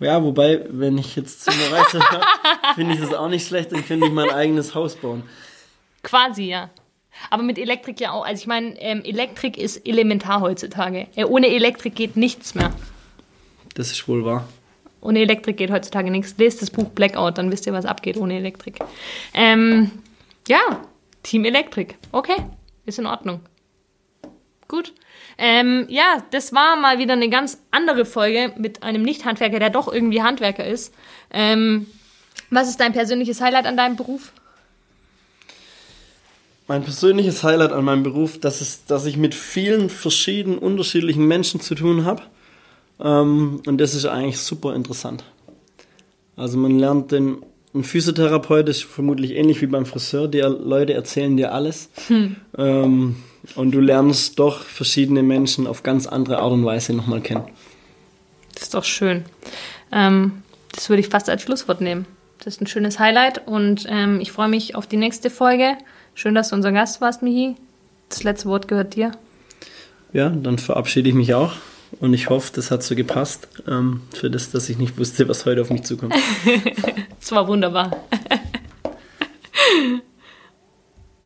Ja, 0.00 0.22
wobei, 0.22 0.64
wenn 0.68 0.96
ich 0.96 1.16
jetzt 1.16 1.42
Zimmerei 1.42 1.82
habe, 1.92 2.24
finde 2.74 2.94
ich 2.94 3.00
das 3.00 3.12
auch 3.12 3.28
nicht 3.28 3.46
schlecht, 3.46 3.72
dann 3.72 3.84
könnte 3.84 4.06
ich 4.06 4.12
mein 4.12 4.30
eigenes 4.30 4.74
Haus 4.74 4.96
bauen. 4.96 5.24
Quasi, 6.02 6.44
ja. 6.44 6.70
Aber 7.30 7.42
mit 7.42 7.58
Elektrik 7.58 8.00
ja 8.00 8.12
auch. 8.12 8.24
Also 8.24 8.40
ich 8.40 8.46
meine, 8.46 8.80
ähm, 8.80 9.02
Elektrik 9.04 9.58
ist 9.58 9.86
elementar 9.86 10.40
heutzutage. 10.40 11.08
Äh, 11.16 11.24
ohne 11.24 11.48
Elektrik 11.48 11.94
geht 11.94 12.16
nichts 12.16 12.54
mehr. 12.54 12.72
Das 13.74 13.90
ist 13.90 14.08
wohl 14.08 14.24
wahr. 14.24 14.48
Ohne 15.00 15.20
Elektrik 15.20 15.56
geht 15.56 15.70
heutzutage 15.70 16.10
nichts. 16.10 16.34
Lest 16.38 16.62
das 16.62 16.70
Buch 16.70 16.88
Blackout, 16.90 17.38
dann 17.38 17.52
wisst 17.52 17.66
ihr, 17.66 17.72
was 17.72 17.84
abgeht 17.84 18.16
ohne 18.16 18.36
Elektrik. 18.36 18.78
Ähm, 19.34 19.90
ja, 20.48 20.58
Team 21.22 21.44
Elektrik. 21.44 21.96
Okay, 22.10 22.36
ist 22.84 22.98
in 22.98 23.06
Ordnung. 23.06 23.40
Gut. 24.66 24.92
Ähm, 25.38 25.86
ja, 25.88 26.22
das 26.30 26.52
war 26.52 26.76
mal 26.76 26.98
wieder 26.98 27.14
eine 27.14 27.28
ganz 27.28 27.62
andere 27.70 28.04
Folge 28.04 28.52
mit 28.56 28.82
einem 28.82 29.02
Nicht-Handwerker, 29.02 29.58
der 29.58 29.70
doch 29.70 29.90
irgendwie 29.90 30.22
Handwerker 30.22 30.66
ist. 30.66 30.92
Ähm, 31.30 31.86
was 32.50 32.68
ist 32.68 32.80
dein 32.80 32.92
persönliches 32.92 33.40
Highlight 33.40 33.66
an 33.66 33.76
deinem 33.76 33.96
Beruf? 33.96 34.32
Mein 36.68 36.84
persönliches 36.84 37.42
Highlight 37.42 37.72
an 37.72 37.84
meinem 37.84 38.02
Beruf, 38.02 38.38
das 38.38 38.60
ist, 38.60 38.90
dass 38.90 39.06
ich 39.06 39.16
mit 39.16 39.34
vielen 39.34 39.90
verschiedenen, 39.90 40.58
unterschiedlichen 40.58 41.26
Menschen 41.26 41.60
zu 41.60 41.74
tun 41.74 42.04
habe 42.04 42.22
ähm, 43.00 43.62
und 43.66 43.78
das 43.78 43.94
ist 43.94 44.06
eigentlich 44.06 44.38
super 44.38 44.74
interessant. 44.74 45.24
Also 46.36 46.58
man 46.58 46.78
lernt 46.78 47.10
den 47.10 47.38
ein 47.74 47.84
Physiotherapeut 47.84 48.68
ist 48.68 48.84
vermutlich 48.84 49.32
ähnlich 49.32 49.60
wie 49.60 49.66
beim 49.66 49.84
Friseur, 49.84 50.26
die 50.26 50.40
Leute 50.40 50.94
erzählen 50.94 51.36
dir 51.36 51.52
alles. 51.52 51.90
Hm. 52.08 52.36
Ähm, 52.56 53.16
und 53.54 53.72
du 53.72 53.80
lernst 53.80 54.38
doch 54.38 54.62
verschiedene 54.62 55.22
Menschen 55.22 55.66
auf 55.66 55.82
ganz 55.82 56.06
andere 56.06 56.38
Art 56.38 56.52
und 56.52 56.64
Weise 56.64 56.94
nochmal 56.94 57.20
kennen. 57.20 57.44
Das 58.54 58.64
ist 58.64 58.74
doch 58.74 58.84
schön. 58.84 59.24
Ähm, 59.92 60.42
das 60.72 60.88
würde 60.88 61.00
ich 61.00 61.08
fast 61.08 61.28
als 61.28 61.42
Schlusswort 61.42 61.80
nehmen. 61.80 62.06
Das 62.38 62.54
ist 62.54 62.62
ein 62.62 62.66
schönes 62.66 62.98
Highlight 62.98 63.46
und 63.46 63.86
ähm, 63.88 64.20
ich 64.20 64.32
freue 64.32 64.48
mich 64.48 64.74
auf 64.74 64.86
die 64.86 64.96
nächste 64.96 65.28
Folge. 65.28 65.76
Schön, 66.18 66.34
dass 66.34 66.48
du 66.48 66.56
unser 66.56 66.72
Gast 66.72 67.00
warst, 67.00 67.22
Michi. 67.22 67.54
Das 68.08 68.24
letzte 68.24 68.48
Wort 68.48 68.66
gehört 68.66 68.96
dir. 68.96 69.12
Ja, 70.12 70.30
dann 70.30 70.58
verabschiede 70.58 71.08
ich 71.08 71.14
mich 71.14 71.32
auch. 71.32 71.52
Und 72.00 72.12
ich 72.12 72.28
hoffe, 72.28 72.50
das 72.56 72.72
hat 72.72 72.82
so 72.82 72.96
gepasst, 72.96 73.46
ähm, 73.68 74.00
für 74.12 74.28
das, 74.28 74.50
dass 74.50 74.68
ich 74.68 74.78
nicht 74.78 74.98
wusste, 74.98 75.28
was 75.28 75.46
heute 75.46 75.62
auf 75.62 75.70
mich 75.70 75.84
zukommt. 75.84 76.16
Es 77.20 77.30
war 77.30 77.46
wunderbar. 77.46 77.96